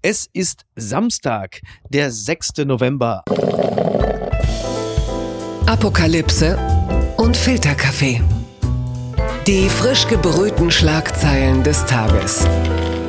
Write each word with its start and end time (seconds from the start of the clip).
Es 0.00 0.28
ist 0.32 0.64
Samstag, 0.76 1.60
der 1.88 2.12
6. 2.12 2.58
November. 2.58 3.24
Apokalypse 5.66 6.56
und 7.16 7.36
Filterkaffee. 7.36 8.22
Die 9.48 9.68
frisch 9.68 10.06
gebrühten 10.06 10.70
Schlagzeilen 10.70 11.64
des 11.64 11.84
Tages. 11.86 12.46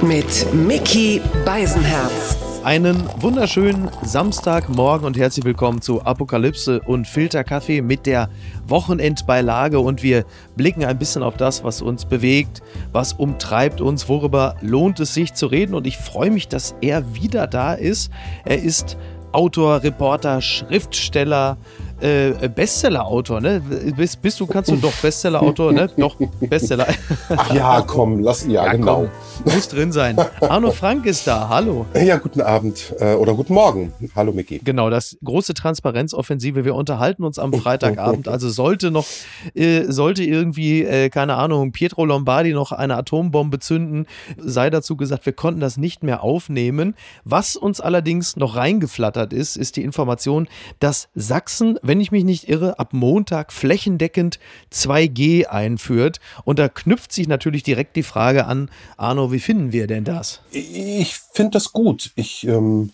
Mit 0.01 0.51
Mickey 0.51 1.21
Beisenherz. 1.45 2.48
Einen 2.63 3.07
wunderschönen 3.21 3.89
Samstagmorgen 4.03 5.07
und 5.07 5.17
herzlich 5.17 5.45
willkommen 5.45 5.81
zu 5.81 6.01
Apokalypse 6.01 6.81
und 6.81 7.07
Filterkaffee 7.07 7.81
mit 7.81 8.05
der 8.05 8.29
Wochenendbeilage 8.67 9.79
und 9.79 10.03
wir 10.03 10.25
blicken 10.57 10.83
ein 10.83 10.99
bisschen 10.99 11.23
auf 11.23 11.37
das, 11.37 11.63
was 11.63 11.81
uns 11.81 12.03
bewegt, 12.03 12.61
was 12.91 13.13
umtreibt 13.13 13.79
uns, 13.79 14.09
worüber 14.09 14.57
lohnt 14.59 14.99
es 14.99 15.13
sich 15.13 15.33
zu 15.33 15.47
reden 15.47 15.73
und 15.73 15.87
ich 15.87 15.97
freue 15.97 16.31
mich, 16.31 16.49
dass 16.49 16.75
er 16.81 17.15
wieder 17.15 17.47
da 17.47 17.73
ist. 17.73 18.11
Er 18.43 18.61
ist 18.61 18.97
Autor, 19.31 19.81
Reporter, 19.83 20.41
Schriftsteller, 20.41 21.57
äh, 22.01 22.49
Bestseller-Autor, 22.49 23.41
ne? 23.41 23.61
Bist, 23.95 24.21
bist, 24.21 24.39
du, 24.39 24.47
kannst 24.47 24.71
du 24.71 24.75
doch 24.75 24.93
Bestseller-Autor, 24.93 25.71
ne? 25.71 25.89
Doch, 25.97 26.15
Bestseller. 26.39 26.87
Ach 27.29 27.53
ja, 27.53 27.81
komm, 27.81 28.19
lass, 28.19 28.45
ja, 28.45 28.65
ja 28.65 28.71
genau. 28.73 29.07
Komm, 29.43 29.53
muss 29.53 29.67
drin 29.67 29.91
sein. 29.91 30.17
Arno 30.41 30.71
Frank 30.71 31.05
ist 31.05 31.27
da, 31.27 31.49
hallo. 31.49 31.85
Ja, 31.95 32.17
guten 32.17 32.41
Abend 32.41 32.93
äh, 32.99 33.13
oder 33.13 33.33
guten 33.33 33.53
Morgen. 33.53 33.93
Hallo, 34.15 34.31
Micky. 34.31 34.59
Genau, 34.63 34.89
das 34.89 35.17
große 35.23 35.53
Transparenzoffensive. 35.53 36.65
Wir 36.65 36.75
unterhalten 36.75 37.23
uns 37.23 37.39
am 37.39 37.53
Freitagabend, 37.53 38.27
also 38.27 38.49
sollte 38.49 38.91
noch, 38.91 39.05
äh, 39.53 39.83
sollte 39.87 40.23
irgendwie, 40.23 40.83
äh, 40.83 41.09
keine 41.09 41.35
Ahnung, 41.35 41.71
Pietro 41.71 42.05
Lombardi 42.05 42.53
noch 42.53 42.71
eine 42.71 42.95
Atombombe 42.95 43.59
zünden, 43.59 44.07
sei 44.37 44.69
dazu 44.69 44.95
gesagt, 44.95 45.25
wir 45.25 45.33
konnten 45.33 45.59
das 45.59 45.77
nicht 45.77 46.03
mehr 46.03 46.23
aufnehmen. 46.23 46.95
Was 47.23 47.55
uns 47.55 47.81
allerdings 47.81 48.35
noch 48.35 48.55
reingeflattert 48.55 49.33
ist, 49.33 49.57
ist 49.57 49.75
die 49.75 49.83
Information, 49.83 50.47
dass 50.79 51.09
Sachsen, 51.15 51.79
wenn 51.89 52.01
ich 52.01 52.11
mich 52.11 52.23
nicht 52.23 52.47
irre, 52.47 52.77
ab 52.77 52.93
Montag 52.93 53.51
flächendeckend 53.51 54.37
2G 54.71 55.47
einführt. 55.47 56.19
Und 56.45 56.59
da 56.59 56.69
knüpft 56.69 57.11
sich 57.11 57.27
natürlich 57.27 57.63
direkt 57.63 57.95
die 57.95 58.03
Frage 58.03 58.45
an, 58.45 58.69
Arno, 58.95 59.31
wie 59.31 59.39
finden 59.39 59.71
wir 59.71 59.87
denn 59.87 60.03
das? 60.03 60.39
Ich 60.51 61.15
finde 61.33 61.53
das 61.53 61.73
gut. 61.73 62.11
Ich 62.13 62.45
ähm, 62.45 62.91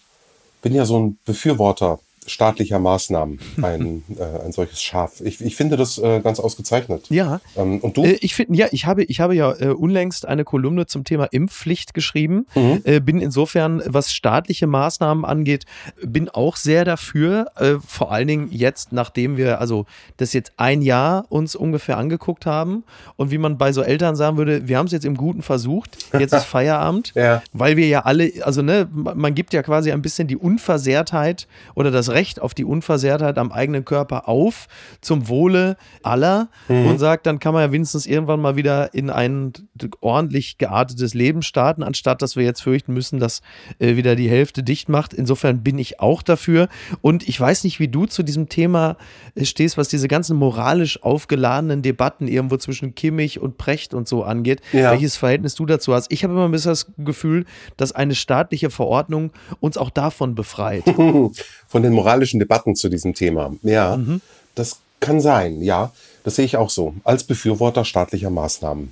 bin 0.62 0.74
ja 0.74 0.86
so 0.86 0.98
ein 0.98 1.18
Befürworter 1.26 2.00
staatlicher 2.26 2.80
Maßnahmen 2.80 3.40
ein, 3.62 4.04
äh, 4.18 4.46
ein 4.46 4.52
solches 4.52 4.82
Schaf. 4.82 5.22
Ich, 5.22 5.42
ich 5.42 5.56
finde 5.56 5.78
das 5.78 5.98
äh, 5.98 6.22
ganz 6.22 6.40
ausgezeichnet. 6.40 7.06
Ja. 7.10 7.42
Ähm, 7.56 7.80
und 7.80 7.98
du? 7.98 8.04
Äh, 8.04 8.18
ich 8.22 8.36
finde, 8.36 8.58
ja, 8.58 8.68
ich 8.72 8.86
habe, 8.86 9.04
ich 9.04 9.20
habe 9.20 9.36
ja 9.36 9.54
äh, 9.54 9.68
unlängst 9.68 10.26
eine 10.26 10.44
Kolumne 10.44 10.86
zum 10.86 11.04
Thema 11.04 11.26
Impfpflicht 11.26 11.94
geschrieben. 11.94 12.48
Mhm. 12.56 12.82
Äh, 12.84 13.00
bin 13.00 13.20
insofern, 13.20 13.82
was 13.86 14.12
staatliche 14.12 14.68
Maßnahmen 14.68 15.26
angeht, 15.26 15.66
bin 16.02 16.30
auch 16.30 16.56
sehr 16.56 16.86
dafür. 16.86 17.48
Äh, 17.58 17.76
vor 17.86 18.12
allen 18.12 18.28
Dingen 18.28 18.50
jetzt, 18.52 18.92
nachdem 18.92 19.38
wir 19.38 19.60
also 19.60 19.86
das 20.18 20.34
jetzt 20.34 20.54
ein 20.58 20.82
Jahr 20.82 21.26
uns 21.30 21.56
ungefähr 21.56 21.98
angeguckt 21.98 22.46
haben 22.46 22.84
und 23.16 23.32
wie 23.32 23.38
man 23.38 23.58
bei 23.58 23.72
so 23.72 23.82
Eltern 23.82 24.16
sagen 24.16 24.38
würde, 24.38 24.68
wir 24.68 24.78
haben 24.78 24.88
es 24.88 24.92
jetzt 24.92 25.06
im 25.06 25.16
Guten 25.18 25.42
versucht. 25.42 25.98
Jetzt 26.18 26.34
ist 26.34 26.46
Feierabend, 26.46 27.14
ja. 27.16 27.42
weil 27.54 27.78
wir 27.78 27.88
ja 27.88 28.02
alle, 28.02 28.32
also 28.42 28.62
ne, 28.62 28.88
man 28.92 29.36
gibt 29.36 29.54
ja 29.54 29.62
quasi 29.62 29.92
ein 29.92 30.02
bisschen 30.02 30.28
die 30.28 30.38
Unversehrtheit 30.38 31.48
oder 31.76 31.92
das 31.92 32.15
Recht 32.16 32.42
auf 32.42 32.54
die 32.54 32.66
Unversehrtheit 32.66 33.38
am 33.38 33.52
eigenen 33.52 33.86
Körper 33.86 34.28
auf 34.28 34.68
zum 35.02 35.28
Wohle 35.28 35.78
aller 36.02 36.50
mhm. 36.68 36.88
und 36.88 36.98
sagt, 36.98 37.28
dann 37.28 37.40
kann 37.40 37.54
man 37.54 37.62
ja 37.62 37.72
wenigstens 37.72 38.08
irgendwann 38.08 38.42
mal 38.42 38.56
wieder 38.56 38.94
in 38.94 39.10
ein 39.10 39.54
ordentlich 40.00 40.58
geartetes 40.58 41.14
Leben 41.14 41.42
starten, 41.42 41.84
anstatt 41.84 42.22
dass 42.22 42.36
wir 42.36 42.44
jetzt 42.44 42.62
fürchten 42.62 42.94
müssen, 42.94 43.20
dass 43.20 43.42
äh, 43.80 43.98
wieder 43.98 44.16
die 44.16 44.30
Hälfte 44.30 44.64
dicht 44.64 44.90
macht. 44.90 45.14
Insofern 45.14 45.62
bin 45.62 45.78
ich 45.78 46.00
auch 46.00 46.24
dafür. 46.24 46.70
Und 47.02 47.28
ich 47.28 47.40
weiß 47.40 47.66
nicht, 47.66 47.80
wie 47.80 47.90
du 47.90 48.06
zu 48.06 48.24
diesem 48.24 48.48
Thema 48.48 48.96
äh, 49.36 49.46
stehst, 49.46 49.78
was 49.78 49.90
diese 49.90 50.08
ganzen 50.08 50.38
moralisch 50.38 51.04
aufgeladenen 51.04 51.82
Debatten 51.82 52.28
irgendwo 52.28 52.58
zwischen 52.58 52.96
Kimmich 52.96 53.40
und 53.40 53.58
Precht 53.58 53.94
und 53.94 54.08
so 54.08 54.24
angeht. 54.24 54.62
Ja. 54.72 54.92
Welches 54.92 55.18
Verhältnis 55.18 55.56
du 55.56 55.66
dazu 55.66 55.94
hast. 55.94 56.12
Ich 56.12 56.24
habe 56.24 56.34
immer 56.34 56.46
ein 56.46 56.52
bisschen 56.52 56.72
das 56.72 56.88
Gefühl, 56.98 57.46
dass 57.76 57.92
eine 57.92 58.16
staatliche 58.16 58.70
Verordnung 58.70 59.32
uns 59.60 59.78
auch 59.78 59.90
davon 59.90 60.34
befreit. 60.34 60.84
Von 61.68 61.84
den 61.84 61.92
moralischen 61.92 62.05
Debatten 62.40 62.76
zu 62.76 62.90
diesem 62.90 63.14
Thema. 63.14 63.54
Ja, 63.64 63.98
mhm. 63.98 64.22
das 64.56 64.78
kann 65.00 65.22
sein, 65.22 65.62
ja. 65.62 65.92
Das 66.24 66.36
sehe 66.36 66.46
ich 66.46 66.58
auch 66.58 66.70
so, 66.70 66.96
als 67.04 67.24
Befürworter 67.24 67.86
staatlicher 67.86 68.30
Maßnahmen. 68.30 68.92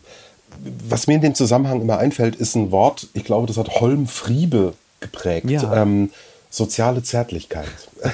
Was 0.87 1.07
mir 1.07 1.15
in 1.15 1.21
dem 1.21 1.35
Zusammenhang 1.35 1.81
immer 1.81 1.97
einfällt, 1.97 2.35
ist 2.35 2.55
ein 2.55 2.71
Wort, 2.71 3.07
ich 3.13 3.23
glaube, 3.23 3.47
das 3.47 3.57
hat 3.57 3.81
Holm 3.81 4.05
Friebe 4.05 4.73
geprägt. 4.99 5.49
Ja. 5.49 5.81
Ähm, 5.81 6.11
soziale 6.49 7.03
Zärtlichkeit. 7.03 7.67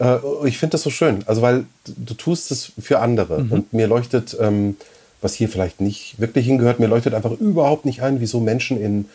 Äh, 0.00 0.18
ich 0.44 0.58
finde 0.58 0.72
das 0.72 0.82
so 0.82 0.90
schön, 0.90 1.24
also 1.26 1.42
weil 1.42 1.64
du 1.86 2.14
tust 2.14 2.50
es 2.50 2.72
für 2.78 2.98
andere 2.98 3.42
mhm. 3.42 3.52
und 3.52 3.72
mir 3.72 3.86
leuchtet, 3.86 4.36
ähm, 4.40 4.76
was 5.20 5.34
hier 5.34 5.48
vielleicht 5.48 5.80
nicht 5.80 6.20
wirklich 6.20 6.46
hingehört, 6.46 6.80
mir 6.80 6.88
leuchtet 6.88 7.14
einfach 7.14 7.30
überhaupt 7.32 7.84
nicht 7.84 8.02
ein, 8.02 8.20
wieso 8.20 8.40
Menschen 8.40 8.80
in 8.80 9.06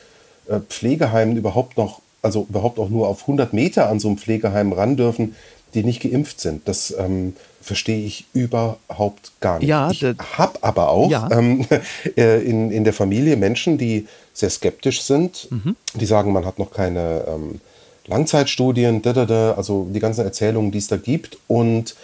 äh, 0.48 0.60
Pflegeheimen 0.60 1.38
überhaupt 1.38 1.78
noch 1.78 2.02
also 2.24 2.48
überhaupt 2.50 2.80
auch 2.80 2.90
nur 2.90 3.08
auf 3.08 3.22
100 3.22 3.54
Meter 3.54 3.90
an 3.90 4.00
so 4.00 4.08
einem 4.08 4.18
Pflegeheim 4.18 4.74
ran 4.74 4.96
dürfen, 4.98 5.36
die 5.76 5.84
nicht 5.84 6.02
geimpft 6.02 6.40
sind. 6.40 6.68
Das 6.68 6.96
ähm, 6.98 7.36
verstehe 7.62 8.04
ich 8.04 8.26
überhaupt 8.34 9.34
gar 9.40 9.60
nicht. 9.60 9.68
Ja, 9.68 9.92
ich 9.92 10.04
habe 10.04 10.60
aber 10.62 10.90
auch 10.90 11.12
ja. 11.12 11.30
ähm, 11.32 11.66
äh, 12.18 12.42
in, 12.42 12.72
in 12.72 12.84
der 12.84 12.94
Familie 12.94 13.38
Menschen, 13.38 13.78
die 13.78 14.08
sehr 14.34 14.50
skeptisch 14.50 15.02
sind, 15.02 15.48
mhm. 15.52 15.76
die 15.94 16.06
sagen, 16.06 16.34
man 16.34 16.46
hat 16.46 16.60
noch 16.60 16.72
keine 16.72 17.26
ähm, 17.28 17.62
Langzeitstudien, 18.08 19.02
da, 19.02 19.14
da, 19.14 19.26
da, 19.26 19.54
also 19.54 19.88
die 19.92 20.00
ganzen 20.00 20.26
Erzählungen, 20.26 20.72
die 20.72 20.80
es 20.80 20.88
da 20.88 20.98
gibt. 20.98 21.38
Und 21.48 21.96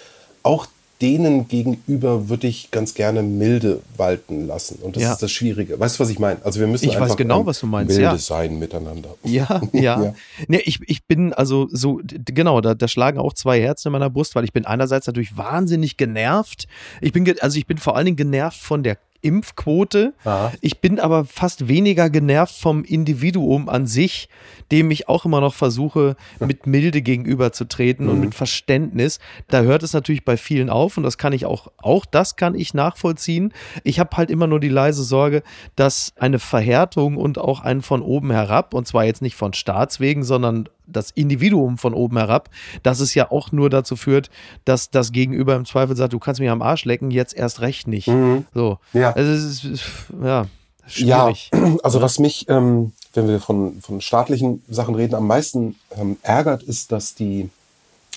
auch 0.43 0.67
denen 1.01 1.47
gegenüber 1.47 2.27
würde 2.27 2.47
ich 2.47 2.71
ganz 2.71 2.93
gerne 2.93 3.23
milde 3.23 3.81
walten 3.95 4.47
lassen. 4.47 4.79
Und 4.81 4.95
das 4.95 5.03
ja. 5.03 5.13
ist 5.13 5.23
das 5.23 5.31
Schwierige. 5.31 5.79
Weißt 5.79 5.97
du, 5.97 6.03
was 6.03 6.09
ich 6.09 6.19
meine? 6.19 6.43
Also 6.43 6.59
wir 6.59 6.67
müssen 6.67 6.85
ich 6.85 6.95
einfach 6.95 7.09
weiß 7.09 7.17
genau, 7.17 7.45
was 7.45 7.61
du 7.61 7.67
meinst. 7.67 7.89
milde 7.89 8.03
ja. 8.03 8.17
sein 8.17 8.59
miteinander. 8.59 9.15
Ja, 9.23 9.61
ja. 9.71 10.03
ja. 10.03 10.13
Nee, 10.47 10.61
ich, 10.65 10.79
ich 10.87 11.05
bin 11.05 11.33
also 11.33 11.67
so, 11.71 12.01
genau, 12.03 12.59
da, 12.59 12.75
da 12.75 12.87
schlagen 12.89 13.17
auch 13.17 13.33
zwei 13.33 13.61
Herzen 13.61 13.87
in 13.87 13.91
meiner 13.93 14.09
Brust, 14.09 14.35
weil 14.35 14.43
ich 14.43 14.51
bin 14.51 14.65
einerseits 14.65 15.07
natürlich 15.07 15.37
wahnsinnig 15.37 15.95
genervt. 15.95 16.67
Ich 16.99 17.13
bin, 17.13 17.33
also 17.39 17.57
ich 17.57 17.65
bin 17.65 17.77
vor 17.77 17.95
allen 17.95 18.05
Dingen 18.05 18.17
genervt 18.17 18.59
von 18.59 18.83
der 18.83 18.97
Impfquote. 19.21 20.13
Aha. 20.23 20.51
Ich 20.61 20.81
bin 20.81 20.99
aber 20.99 21.25
fast 21.25 21.67
weniger 21.67 22.09
genervt 22.09 22.55
vom 22.55 22.83
Individuum 22.83 23.69
an 23.69 23.85
sich, 23.87 24.29
dem 24.71 24.91
ich 24.91 25.09
auch 25.09 25.25
immer 25.25 25.41
noch 25.41 25.53
versuche, 25.53 26.15
mit 26.39 26.67
Milde 26.67 27.01
gegenüberzutreten 27.01 28.05
mhm. 28.05 28.11
und 28.11 28.19
mit 28.19 28.35
Verständnis. 28.35 29.19
Da 29.47 29.61
hört 29.61 29.83
es 29.83 29.93
natürlich 29.93 30.25
bei 30.25 30.37
vielen 30.37 30.69
auf 30.69 30.97
und 30.97 31.03
das 31.03 31.17
kann 31.17 31.33
ich 31.33 31.45
auch, 31.45 31.71
auch 31.77 32.05
das 32.05 32.35
kann 32.35 32.55
ich 32.55 32.73
nachvollziehen. 32.73 33.53
Ich 33.83 33.99
habe 33.99 34.15
halt 34.17 34.29
immer 34.29 34.47
nur 34.47 34.59
die 34.59 34.69
leise 34.69 35.03
Sorge, 35.03 35.43
dass 35.75 36.13
eine 36.17 36.39
Verhärtung 36.39 37.17
und 37.17 37.37
auch 37.37 37.61
ein 37.61 37.81
von 37.81 38.01
oben 38.01 38.31
herab, 38.31 38.73
und 38.73 38.87
zwar 38.87 39.05
jetzt 39.05 39.21
nicht 39.21 39.35
von 39.35 39.53
Staatswegen, 39.53 40.23
sondern 40.23 40.69
das 40.91 41.11
Individuum 41.11 41.77
von 41.77 41.93
oben 41.93 42.17
herab, 42.17 42.49
dass 42.83 42.99
es 42.99 43.13
ja 43.13 43.31
auch 43.31 43.51
nur 43.51 43.69
dazu 43.69 43.95
führt, 43.95 44.29
dass 44.65 44.89
das 44.89 45.11
Gegenüber 45.11 45.55
im 45.55 45.65
Zweifel 45.65 45.95
sagt, 45.95 46.13
du 46.13 46.19
kannst 46.19 46.39
mich 46.39 46.49
am 46.49 46.61
Arsch 46.61 46.85
lecken, 46.85 47.11
jetzt 47.11 47.35
erst 47.35 47.61
recht 47.61 47.87
nicht. 47.87 48.07
Mhm. 48.07 48.45
So. 48.53 48.79
Ja. 48.93 49.08
Also 49.15 49.31
es 49.31 49.63
ist, 49.63 49.83
ja, 50.23 50.47
schwierig. 50.87 51.51
Ja, 51.53 51.77
also 51.83 52.01
was 52.01 52.19
mich, 52.19 52.47
ähm, 52.49 52.93
wenn 53.13 53.27
wir 53.27 53.39
von, 53.39 53.81
von 53.81 54.01
staatlichen 54.01 54.63
Sachen 54.69 54.95
reden, 54.95 55.15
am 55.15 55.27
meisten 55.27 55.75
ähm, 55.97 56.17
ärgert, 56.21 56.63
ist, 56.63 56.91
dass 56.91 57.15
die, 57.15 57.49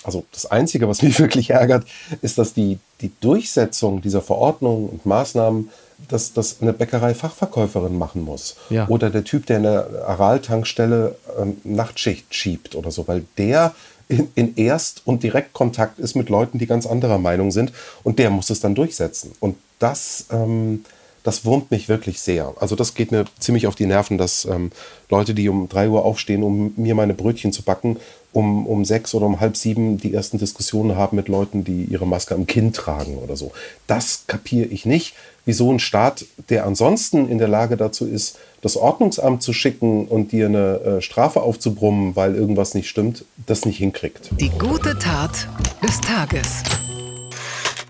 also 0.03 0.23
das 0.31 0.45
Einzige, 0.45 0.87
was 0.87 1.01
mich 1.03 1.19
wirklich 1.19 1.51
ärgert, 1.51 1.85
ist, 2.21 2.37
dass 2.37 2.53
die, 2.53 2.79
die 3.01 3.11
Durchsetzung 3.21 4.01
dieser 4.01 4.21
Verordnungen 4.21 4.89
und 4.89 5.05
Maßnahmen 5.05 5.69
dass 6.07 6.33
das 6.33 6.61
eine 6.61 6.73
Bäckerei-Fachverkäuferin 6.73 7.97
machen 7.97 8.23
muss. 8.23 8.55
Ja. 8.69 8.87
Oder 8.87 9.09
der 9.09 9.23
Typ, 9.23 9.45
der 9.45 9.57
in 9.57 9.63
der 9.63 9.87
Aral-Tankstelle 10.07 11.15
ähm, 11.39 11.57
Nachtschicht 11.63 12.33
schiebt 12.33 12.75
oder 12.75 12.91
so, 12.91 13.07
weil 13.07 13.25
der 13.37 13.73
in, 14.13 14.29
in 14.35 14.55
Erst- 14.55 15.01
und 15.05 15.23
Direktkontakt 15.23 15.99
ist 15.99 16.15
mit 16.15 16.29
Leuten, 16.29 16.59
die 16.59 16.67
ganz 16.67 16.85
anderer 16.85 17.17
Meinung 17.17 17.51
sind 17.51 17.73
und 18.03 18.19
der 18.19 18.29
muss 18.29 18.49
es 18.49 18.59
dann 18.59 18.75
durchsetzen. 18.75 19.31
Und 19.39 19.57
das, 19.79 20.27
ähm, 20.31 20.85
das 21.23 21.45
wurmt 21.45 21.71
mich 21.71 21.89
wirklich 21.89 22.21
sehr. 22.21 22.53
Also 22.59 22.75
das 22.75 22.93
geht 22.93 23.11
mir 23.11 23.25
ziemlich 23.39 23.67
auf 23.67 23.75
die 23.75 23.85
Nerven, 23.85 24.17
dass 24.17 24.45
ähm, 24.45 24.71
Leute, 25.09 25.33
die 25.33 25.49
um 25.49 25.69
drei 25.69 25.89
Uhr 25.89 26.05
aufstehen, 26.05 26.43
um 26.43 26.73
mir 26.75 26.95
meine 26.95 27.13
Brötchen 27.13 27.51
zu 27.51 27.63
backen, 27.63 27.97
um, 28.33 28.65
um 28.67 28.83
sechs 28.83 29.13
oder 29.15 29.25
um 29.25 29.39
halb 29.39 29.55
sieben 29.55 29.97
die 29.97 30.13
ersten 30.13 30.37
Diskussionen 30.37 30.97
haben 30.97 31.15
mit 31.15 31.29
Leuten, 31.29 31.63
die 31.63 31.85
ihre 31.85 32.05
Maske 32.05 32.35
am 32.35 32.47
Kinn 32.47 32.73
tragen 32.73 33.17
oder 33.17 33.35
so. 33.35 33.51
Das 33.87 34.25
kapiere 34.27 34.65
ich 34.65 34.85
nicht 34.85 35.13
wieso 35.45 35.71
ein 35.71 35.79
Staat, 35.79 36.25
der 36.49 36.65
ansonsten 36.65 37.27
in 37.29 37.37
der 37.37 37.47
Lage 37.47 37.77
dazu 37.77 38.05
ist, 38.05 38.37
das 38.61 38.77
Ordnungsamt 38.77 39.43
zu 39.43 39.53
schicken 39.53 40.07
und 40.07 40.31
dir 40.31 40.45
eine 40.45 40.79
äh, 40.79 41.01
Strafe 41.01 41.41
aufzubrummen, 41.41 42.15
weil 42.15 42.35
irgendwas 42.35 42.73
nicht 42.75 42.89
stimmt, 42.89 43.25
das 43.45 43.65
nicht 43.65 43.77
hinkriegt. 43.77 44.29
Die 44.39 44.49
gute 44.49 44.97
Tat 44.97 45.47
des 45.83 45.99
Tages. 46.01 46.63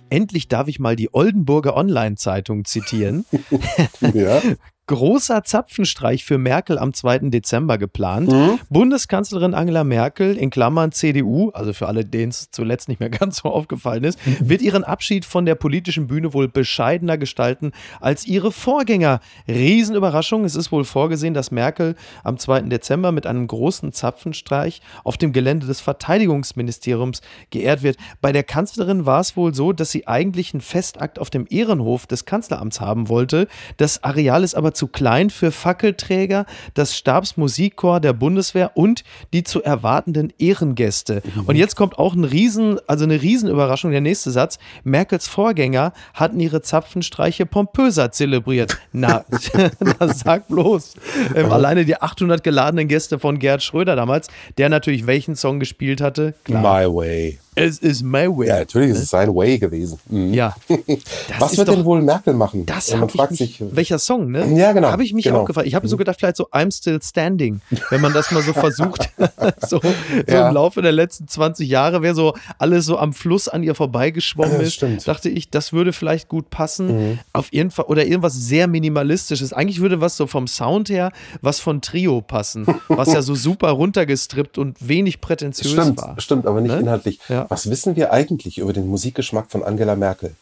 Endlich 0.10 0.48
darf 0.48 0.68
ich 0.68 0.80
mal 0.80 0.96
die 0.96 1.14
Oldenburger 1.14 1.76
Online-Zeitung 1.76 2.66
zitieren. 2.66 3.26
ja. 4.14 4.42
Großer 4.88 5.44
Zapfenstreich 5.44 6.26
für 6.26 6.38
Merkel 6.38 6.78
am 6.78 6.94
2. 6.94 7.30
Dezember 7.30 7.78
geplant. 7.78 8.30
Mhm. 8.30 8.60
Bundeskanzlerin 8.70 9.54
Angela 9.54 9.86
Merkel, 9.86 10.36
in 10.38 10.50
Klammern 10.50 10.92
CDU, 10.92 11.52
also 11.52 11.72
für 11.72 11.88
alle, 11.88 12.04
denen 12.04 12.32
es 12.32 12.52
zuletzt 12.52 12.90
nicht 12.90 13.00
mehr 13.00 13.10
ganz 13.12 13.38
so 13.38 13.50
aufgefallen 13.50 14.04
ist, 14.04 14.20
mhm. 14.26 14.50
wird 14.50 14.62
ihren 14.62 14.84
Abschied 14.84 15.24
von 15.24 15.46
der 15.46 15.56
politischen 15.56 16.08
Bühne 16.08 16.34
wohl 16.34 16.50
bescheidener 16.50 17.18
gestalten 17.18 17.72
als 18.02 18.28
ihre 18.28 18.52
Vorgänger. 18.52 19.22
Riesenüberraschung. 19.48 20.44
Es 20.44 20.56
ist 20.56 20.72
wohl 20.72 20.84
vorgesehen, 20.84 21.34
dass 21.34 21.52
Merkel 21.52 21.96
am 22.24 22.38
2. 22.38 22.64
Dezember 22.64 23.14
mit 23.14 23.26
einem 23.26 23.48
großen 23.48 23.94
Zapfenstreich 23.94 24.82
auf 25.06 25.18
dem 25.18 25.32
Gelände 25.32 25.66
des 25.66 25.80
Verteidigungsministeriums 25.80 27.22
geehrt 27.52 27.84
wird. 27.84 27.96
Bei 28.20 28.34
der 28.34 28.44
Kanzlerin 28.44 29.06
war 29.06 29.22
es 29.22 29.38
wohl 29.38 29.54
so, 29.54 29.72
dass 29.72 29.92
sie 29.92 30.08
eigentlich 30.08 30.54
einen 30.54 30.62
Festakt 30.62 31.20
auf 31.20 31.30
dem 31.30 31.46
Ehrenhof 31.50 32.06
des 32.06 32.26
Kanzleramts 32.26 32.82
haben 32.82 33.08
wollte. 33.08 33.48
Das 33.78 34.04
Areal 34.04 34.44
ist 34.44 34.56
aber 34.56 34.73
zu 34.74 34.88
klein 34.88 35.30
für 35.30 35.52
Fackelträger, 35.52 36.46
das 36.74 36.96
Stabsmusikchor 36.96 38.00
der 38.00 38.14
Bundeswehr 38.14 38.72
und 38.76 39.04
die 39.34 39.44
zu 39.44 39.64
erwartenden 39.64 40.34
Ehrengäste. 40.40 41.22
Mhm. 41.24 41.46
Und 41.46 41.56
jetzt 41.56 41.76
kommt 41.76 41.98
auch 42.00 42.14
ein 42.14 42.24
Riesen, 42.24 42.80
also 42.88 43.06
eine 43.06 43.22
Riesenüberraschung, 43.22 43.92
der 43.92 44.02
nächste 44.02 44.32
Satz. 44.32 44.60
Merkels 44.84 45.28
Vorgänger 45.28 45.94
hatten 46.14 46.40
ihre 46.40 46.62
Zapfenstreiche 46.62 47.46
pompöser 47.46 48.12
zelebriert. 48.12 48.78
Na, 48.92 49.26
na 49.80 50.08
sag 50.14 50.48
bloß. 50.48 50.96
Ähm, 51.36 51.52
alleine 51.52 51.86
die 51.86 52.02
800 52.02 52.44
geladenen 52.44 52.88
Gäste 52.88 53.20
von 53.20 53.40
Gerd 53.40 53.64
Schröder 53.64 53.96
damals, 53.96 54.28
der 54.58 54.70
natürlich 54.70 55.08
welchen 55.08 55.36
Song 55.36 55.60
gespielt 55.60 56.02
hatte? 56.02 56.34
Klar. 56.44 56.62
My 56.62 56.94
Way. 56.94 57.40
Es 57.56 57.80
ist 57.80 58.04
my 58.04 58.28
way. 58.28 58.48
Ja, 58.48 58.60
natürlich 58.60 58.92
ist 58.92 59.00
es 59.00 59.10
sein 59.10 59.34
Way 59.34 59.60
gewesen. 59.60 60.00
Mhm. 60.10 60.34
Ja. 60.34 60.56
Was 61.40 61.58
wird 61.58 61.68
doch, 61.68 61.76
denn 61.76 61.86
wohl 61.86 62.02
Merkel 62.02 62.34
machen? 62.34 62.66
Das 62.66 62.96
man 62.96 63.10
fragt 63.10 63.32
mich, 63.32 63.40
sich. 63.40 63.64
Welcher 63.72 64.00
Song, 64.00 64.32
ne? 64.32 64.48
Ja, 64.58 64.72
genau. 64.72 64.92
Habe 64.92 65.04
ich 65.04 65.14
mich 65.14 65.26
genau. 65.26 65.42
auch 65.42 65.46
gefragt. 65.46 65.68
Ich 65.68 65.76
habe 65.76 65.88
so 65.88 65.96
mhm. 65.96 66.00
gedacht, 66.00 66.18
vielleicht 66.20 66.38
so 66.38 66.48
I'm 66.50 66.76
Still 66.76 67.00
Standing, 67.02 67.62
wenn 67.90 68.02
man 68.02 68.14
das 68.14 68.32
mal 68.32 68.42
so 68.42 68.54
versucht. 68.54 69.10
so, 69.68 69.80
so 69.82 69.94
ja. 70.28 70.48
im 70.48 70.54
Laufe 70.54 70.82
der 70.82 70.92
letzten 70.92 71.28
20 71.28 71.68
Jahre 71.68 72.02
wäre 72.02 72.16
so 72.16 72.34
alles 72.58 72.86
so 72.86 72.98
am 72.98 73.14
Fluss 73.14 73.48
an 73.48 73.64
ihr 73.64 73.76
vorbeigeschwommen 73.76 74.62
ist. 74.62 74.74
Stimmt. 74.74 75.08
Dachte 75.08 75.30
ich, 75.30 75.50
das 75.50 75.74
würde 75.74 75.94
vielleicht 75.94 76.30
gut 76.30 76.50
passen. 76.50 77.12
Mhm. 77.12 77.20
Auf 77.34 77.52
jeden 77.54 77.72
Fall. 77.72 77.86
Oder 77.86 78.06
irgendwas 78.06 78.34
sehr 78.34 78.68
Minimalistisches. 78.68 79.54
Eigentlich 79.54 79.82
würde 79.82 80.02
was 80.02 80.18
so 80.18 80.28
vom 80.28 80.48
Sound 80.48 80.90
her, 80.90 81.12
was 81.42 81.60
von 81.60 81.82
Trio 81.82 82.22
passen. 82.22 82.66
was 82.88 83.14
ja 83.14 83.22
so 83.22 83.36
super 83.36 83.70
runtergestrippt 83.70 84.58
und 84.58 84.88
wenig 84.88 85.22
prätentiös 85.22 85.72
stimmt, 85.72 86.02
war. 86.02 86.16
Stimmt, 86.20 86.46
aber 86.46 86.62
nicht 86.62 86.74
ne? 86.74 86.82
inhaltlich. 86.82 87.20
Ja. 87.30 87.43
Was 87.50 87.70
wissen 87.70 87.96
wir 87.96 88.12
eigentlich? 88.12 88.34
eigentlich 88.34 88.58
über 88.58 88.74
den 88.74 88.88
Musikgeschmack 88.88 89.52
von 89.52 89.62
Angela 89.64 89.96
Merkel? 89.96 90.34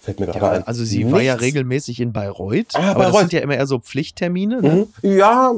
Fällt 0.00 0.20
mir 0.20 0.26
gerade 0.26 0.38
ja, 0.38 0.52
ein. 0.52 0.62
Also 0.62 0.84
sie 0.84 0.98
Nichts. 0.98 1.12
war 1.12 1.22
ja 1.22 1.34
regelmäßig 1.34 1.98
in 2.00 2.12
Bayreuth, 2.12 2.68
ah, 2.74 2.90
aber 2.90 3.00
Bayreuth. 3.00 3.14
das 3.14 3.20
sind 3.20 3.32
ja 3.32 3.40
immer 3.40 3.56
eher 3.56 3.66
so 3.66 3.80
Pflichttermine. 3.80 4.62
Ne? 4.62 4.86
Mhm. 5.02 5.16
Ja, 5.16 5.52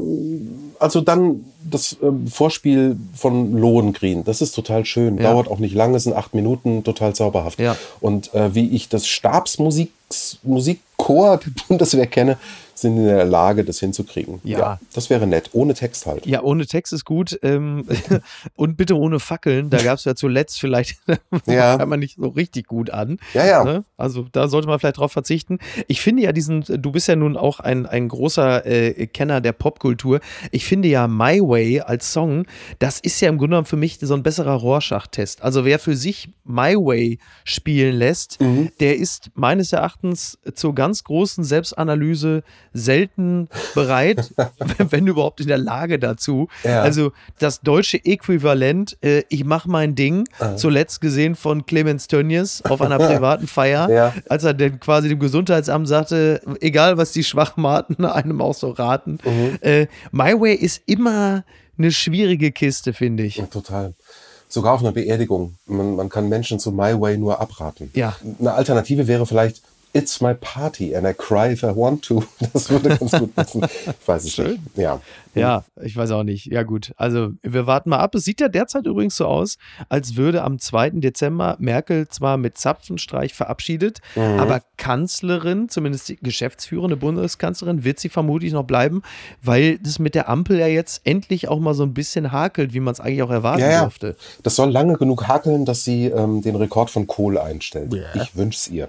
also 0.79 1.03
dann 1.03 1.45
das 1.63 1.99
ähm, 2.03 2.27
Vorspiel 2.27 2.97
von 3.15 3.53
Lohengrin, 3.53 4.25
das 4.25 4.41
ist 4.41 4.53
total 4.53 4.87
schön. 4.87 5.19
Ja. 5.19 5.25
Dauert 5.25 5.49
auch 5.49 5.59
nicht 5.59 5.75
lange, 5.75 6.01
sind 6.01 6.15
acht 6.15 6.33
Minuten, 6.35 6.85
total 6.85 7.15
zauberhaft. 7.15 7.61
Ja. 7.61 7.77
Und 8.01 8.33
äh, 8.33 8.55
wie 8.55 8.71
ich 8.71 8.89
das 8.89 9.07
Stabsmusikchor 9.07 11.37
der 11.37 11.51
Bundeswehr 11.69 12.07
kenne, 12.07 12.39
sind 12.81 12.97
in 12.97 13.05
der 13.05 13.25
Lage, 13.25 13.65
das 13.65 13.81
hinzukriegen. 13.81 14.41
Ja. 14.45 14.59
ja. 14.59 14.81
das 14.93 15.11
wäre 15.11 15.27
nett. 15.27 15.51
Ohne 15.53 15.75
Text 15.75 16.07
halt. 16.07 16.27
Ja, 16.27 16.43
ohne 16.43 16.67
Text 16.67 16.93
ist 16.93 17.05
gut. 17.05 17.39
Ähm, 17.43 17.87
und 18.57 18.77
bitte 18.77 18.97
ohne 18.97 19.21
Fackeln. 19.21 19.71
Da 19.71 19.83
gab 19.83 19.99
es 19.99 20.05
ja 20.05 20.15
zuletzt 20.15 20.61
vielleicht, 20.61 20.99
ja. 21.47 21.77
kann 21.77 21.89
man 21.89 22.01
nicht 22.01 22.17
so 22.17 22.29
richtig 22.29 22.67
gut 22.67 22.91
an. 22.91 23.19
Ja, 23.35 23.47
ja. 23.47 23.65
Ne? 23.65 23.85
Also 23.97 24.27
da 24.33 24.49
sollte 24.49 24.69
man 24.69 24.79
vielleicht 24.79 24.99
drauf 24.99 25.13
verzichten. 25.13 25.59
Ich 25.89 26.01
finde 26.01 26.23
ja 26.23 26.33
diesen, 26.33 26.65
du 26.67 26.93
bist 26.93 27.09
ja 27.09 27.17
nun 27.17 27.37
auch 27.37 27.61
ein, 27.61 27.87
ein 27.87 28.09
großer 28.09 28.67
äh, 28.67 29.07
Kenner 29.07 29.41
der 29.41 29.53
Popkultur. 29.53 30.21
Ich 30.51 30.65
finde 30.65 30.89
ja 30.89 31.09
My 31.09 31.41
Way 31.41 31.81
als 31.81 32.13
Song, 32.13 32.47
das 32.79 33.01
ist 33.01 33.21
ja 33.21 33.29
im 33.29 33.39
Grunde 33.39 33.55
genommen 33.55 33.67
für 33.67 33.77
mich 33.77 33.99
so 34.01 34.15
ein 34.15 34.23
besserer 34.23 34.55
Rorschach-Test. 34.55 35.43
Also 35.43 35.65
wer 35.65 35.79
für 35.79 35.97
sich 35.97 36.31
My 36.45 36.75
Way 36.75 37.19
spielen 37.45 37.97
lässt, 37.97 38.41
mhm. 38.41 38.71
der 38.81 38.97
ist 38.97 39.31
meines 39.35 39.73
Erachtens 39.73 40.39
zur 40.55 40.75
ganz 40.75 41.05
großen 41.05 41.45
Selbstanalyse 41.45 42.43
selten 42.73 43.49
bereit, 43.75 44.33
wenn 44.79 45.07
überhaupt 45.07 45.41
in 45.41 45.49
der 45.49 45.59
Lage 45.59 45.99
dazu. 45.99 46.49
Ja. 46.65 46.83
Also 46.83 47.13
das 47.39 47.61
deutsche 47.61 48.05
Äquivalent, 48.05 48.97
äh, 49.03 49.25
ich 49.29 49.45
mache 49.45 49.69
mein 49.69 49.95
Ding, 49.95 50.29
ah. 50.39 50.57
zuletzt 50.57 51.01
gesehen 51.01 51.35
von 51.35 51.67
Clemens 51.67 52.09
Tönnies 52.09 52.63
auf 52.63 52.81
einer 52.81 52.99
privaten 52.99 53.47
Feier, 53.47 53.91
ja. 53.91 54.15
als 54.29 54.45
er 54.45 54.55
dann 54.55 54.81
quasi 54.81 55.09
dem 55.09 55.19
Gesundheitsamt 55.19 55.89
sagte, 55.89 56.41
egal 56.61 56.97
was 56.97 57.13
die 57.13 57.25
Schwachmaten 57.25 58.05
einem 58.05 58.41
auch 58.41 58.55
so 58.55 58.71
raten. 58.71 59.19
Mhm. 59.25 59.59
Äh, 59.61 59.87
My 60.13 60.41
Way 60.41 60.55
ist 60.55 60.83
immer 60.87 61.45
eine 61.79 61.93
schwierige 61.93 62.53
Kiste, 62.53 62.93
finde 62.93 63.25
ich. 63.25 63.37
Ja, 63.37 63.47
total 63.47 63.95
sogar 64.49 64.75
auf 64.75 64.81
einer 64.81 64.93
Beerdigung. 64.93 65.55
Man, 65.67 65.95
man, 65.95 66.09
kann 66.09 66.29
Menschen 66.29 66.59
zu 66.59 66.73
My 66.73 67.01
Way 67.01 67.19
nur 67.19 67.41
abraten. 67.41 67.91
Ja. 67.95 68.17
Eine 68.39 68.53
Alternative 68.53 69.07
wäre 69.07 69.25
vielleicht 69.25 69.63
It's 69.93 70.21
my 70.21 70.35
party 70.35 70.95
and 70.95 71.07
I 71.07 71.13
cry 71.13 71.53
if 71.53 71.63
I 71.63 71.75
want 71.75 72.05
to. 72.07 72.23
Das 72.53 72.71
würde 72.71 72.97
ganz 72.97 73.13
gut 73.13 73.35
passen. 73.35 73.65
Ich 73.65 74.09
weiß 74.09 74.25
es 74.25 74.33
Schön. 74.33 74.51
nicht. 74.53 74.77
Ja. 74.77 75.01
Ja, 75.35 75.65
ich 75.81 75.97
weiß 75.97 76.11
auch 76.13 76.25
nicht. 76.25 76.47
Ja, 76.47 76.65
gut. 76.65 76.93
Also, 76.97 77.33
wir 77.43 77.67
warten 77.67 77.91
mal 77.91 77.99
ab. 77.99 78.15
Es 78.15 78.25
sieht 78.25 78.41
ja 78.41 78.49
derzeit 78.49 78.87
übrigens 78.87 79.17
so 79.17 79.27
aus, 79.27 79.59
als 79.89 80.17
würde 80.17 80.43
am 80.43 80.59
2. 80.59 80.91
Dezember 80.91 81.57
Merkel 81.61 82.09
zwar 82.09 82.37
mit 82.37 82.59
Zapfenstreich 82.59 83.35
verabschiedet, 83.35 84.01
mhm. 84.17 84.41
aber 84.41 84.61
Kanzlerin, 84.77 85.69
zumindest 85.69 86.09
die 86.09 86.17
geschäftsführende 86.17 86.97
Bundeskanzlerin, 86.97 87.85
wird 87.85 88.01
sie 88.01 88.09
vermutlich 88.09 88.53
noch 88.53 88.65
bleiben, 88.65 89.03
weil 89.43 89.79
das 89.79 89.99
mit 89.99 90.15
der 90.15 90.29
Ampel 90.29 90.59
ja 90.59 90.67
jetzt 90.67 91.03
endlich 91.05 91.49
auch 91.49 91.61
mal 91.61 91.75
so 91.75 91.85
ein 91.85 91.95
bisschen 91.95 92.33
hakelt, 92.33 92.75
wie 92.75 92.81
man 92.81 92.93
es 92.93 93.01
eigentlich 93.01 93.23
auch 93.23 93.31
erwarten 93.31 93.61
ja, 93.61 93.71
ja. 93.71 93.81
durfte. 93.83 94.17
Das 94.43 94.57
soll 94.57 94.71
lange 94.71 94.97
genug 94.97 95.29
hakeln, 95.29 95.65
dass 95.65 95.85
sie 95.85 96.07
ähm, 96.07 96.43
den 96.43 96.57
Rekord 96.57 96.91
von 96.91 97.07
Kohl 97.07 97.39
einstellt. 97.39 97.93
Yeah. 97.93 98.17
Ich 98.17 98.37
wünsche 98.37 98.57
es 98.57 98.69
ihr. 98.69 98.89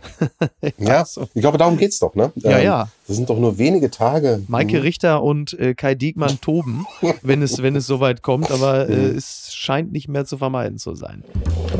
ja, 0.77 0.90
so. 1.05 1.27
ich 1.33 1.41
glaube, 1.41 1.57
darum 1.57 1.77
geht 1.77 1.91
es 1.91 1.99
doch, 1.99 2.15
ne? 2.15 2.31
Ja, 2.35 2.57
ähm, 2.57 2.65
ja. 2.65 2.87
Das 3.07 3.17
sind 3.17 3.29
doch 3.29 3.37
nur 3.37 3.57
wenige 3.57 3.91
Tage. 3.91 4.43
Maike 4.47 4.77
mhm. 4.77 4.83
Richter 4.83 5.23
und 5.23 5.57
äh, 5.59 5.73
Kai 5.73 5.95
Diekmann 5.95 6.39
toben, 6.41 6.85
wenn 7.21 7.41
es, 7.41 7.61
wenn 7.61 7.75
es 7.75 7.87
soweit 7.87 8.21
kommt, 8.21 8.51
aber 8.51 8.89
äh, 8.89 8.95
mhm. 8.95 9.17
es 9.17 9.53
scheint 9.53 9.91
nicht 9.91 10.07
mehr 10.07 10.25
zu 10.25 10.37
vermeiden 10.37 10.77
zu 10.77 10.95
sein. 10.95 11.23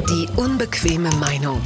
Die 0.09 0.27
unbequeme 0.37 1.09
Meinung. 1.19 1.61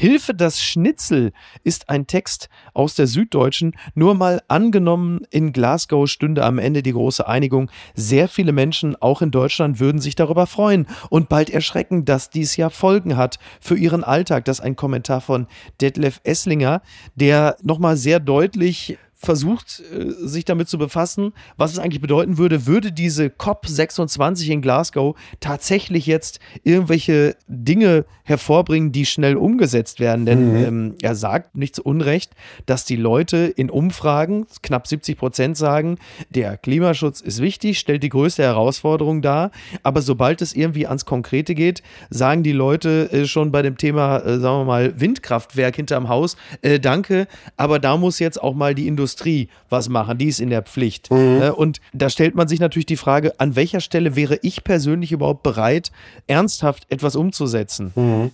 Hilfe, 0.00 0.32
das 0.32 0.62
Schnitzel 0.62 1.30
ist 1.62 1.90
ein 1.90 2.06
Text 2.06 2.48
aus 2.72 2.94
der 2.94 3.06
Süddeutschen. 3.06 3.74
Nur 3.94 4.14
mal 4.14 4.40
angenommen, 4.48 5.26
in 5.28 5.52
Glasgow 5.52 6.08
stünde 6.08 6.42
am 6.42 6.58
Ende 6.58 6.82
die 6.82 6.92
große 6.92 7.28
Einigung. 7.28 7.70
Sehr 7.94 8.26
viele 8.26 8.52
Menschen, 8.52 8.96
auch 8.96 9.20
in 9.20 9.30
Deutschland, 9.30 9.78
würden 9.78 10.00
sich 10.00 10.14
darüber 10.14 10.46
freuen 10.46 10.86
und 11.10 11.28
bald 11.28 11.50
erschrecken, 11.50 12.06
dass 12.06 12.30
dies 12.30 12.56
ja 12.56 12.70
Folgen 12.70 13.18
hat 13.18 13.38
für 13.60 13.76
ihren 13.76 14.02
Alltag. 14.02 14.46
Das 14.46 14.60
ist 14.60 14.64
ein 14.64 14.74
Kommentar 14.74 15.20
von 15.20 15.46
Detlef 15.82 16.22
Esslinger, 16.24 16.80
der 17.14 17.56
nochmal 17.62 17.98
sehr 17.98 18.20
deutlich 18.20 18.96
versucht, 19.20 19.82
äh, 19.92 20.10
sich 20.26 20.46
damit 20.46 20.68
zu 20.68 20.78
befassen, 20.78 21.32
was 21.58 21.72
es 21.72 21.78
eigentlich 21.78 22.00
bedeuten 22.00 22.38
würde, 22.38 22.66
würde 22.66 22.90
diese 22.90 23.26
COP26 23.26 24.48
in 24.48 24.62
Glasgow 24.62 25.14
tatsächlich 25.40 26.06
jetzt 26.06 26.40
irgendwelche 26.64 27.36
Dinge 27.46 28.06
hervorbringen, 28.24 28.92
die 28.92 29.04
schnell 29.04 29.36
umgesetzt 29.36 30.00
werden. 30.00 30.24
Denn 30.24 30.50
mhm. 30.50 30.64
ähm, 30.64 30.94
er 31.02 31.14
sagt 31.14 31.54
nicht 31.54 31.76
zu 31.76 31.82
Unrecht, 31.82 32.32
dass 32.64 32.86
die 32.86 32.96
Leute 32.96 33.36
in 33.36 33.68
Umfragen, 33.68 34.46
knapp 34.62 34.86
70 34.86 35.18
Prozent 35.18 35.56
sagen, 35.58 35.98
der 36.30 36.56
Klimaschutz 36.56 37.20
ist 37.20 37.42
wichtig, 37.42 37.78
stellt 37.78 38.02
die 38.02 38.08
größte 38.08 38.42
Herausforderung 38.42 39.20
dar. 39.20 39.50
Aber 39.82 40.00
sobald 40.00 40.40
es 40.40 40.54
irgendwie 40.54 40.86
ans 40.86 41.04
Konkrete 41.04 41.54
geht, 41.54 41.82
sagen 42.08 42.42
die 42.42 42.52
Leute 42.52 43.10
äh, 43.12 43.26
schon 43.26 43.52
bei 43.52 43.60
dem 43.60 43.76
Thema, 43.76 44.18
äh, 44.20 44.38
sagen 44.38 44.60
wir 44.60 44.64
mal, 44.64 44.98
Windkraftwerk 44.98 45.76
hinterm 45.76 46.08
Haus, 46.08 46.36
äh, 46.62 46.80
danke, 46.80 47.26
aber 47.58 47.78
da 47.78 47.98
muss 47.98 48.18
jetzt 48.18 48.40
auch 48.40 48.54
mal 48.54 48.74
die 48.74 48.86
Industrie 48.86 49.09
Industrie 49.10 49.48
was 49.68 49.88
machen, 49.88 50.18
die 50.18 50.26
ist 50.26 50.40
in 50.40 50.50
der 50.50 50.62
Pflicht. 50.62 51.10
Mhm. 51.10 51.38
Ne? 51.38 51.54
Und 51.54 51.80
da 51.92 52.10
stellt 52.10 52.34
man 52.34 52.48
sich 52.48 52.60
natürlich 52.60 52.86
die 52.86 52.96
Frage, 52.96 53.38
an 53.38 53.56
welcher 53.56 53.80
Stelle 53.80 54.14
wäre 54.16 54.38
ich 54.42 54.62
persönlich 54.62 55.12
überhaupt 55.12 55.42
bereit, 55.42 55.90
ernsthaft 56.26 56.86
etwas 56.90 57.16
umzusetzen? 57.16 57.92
Mhm. 57.94 58.30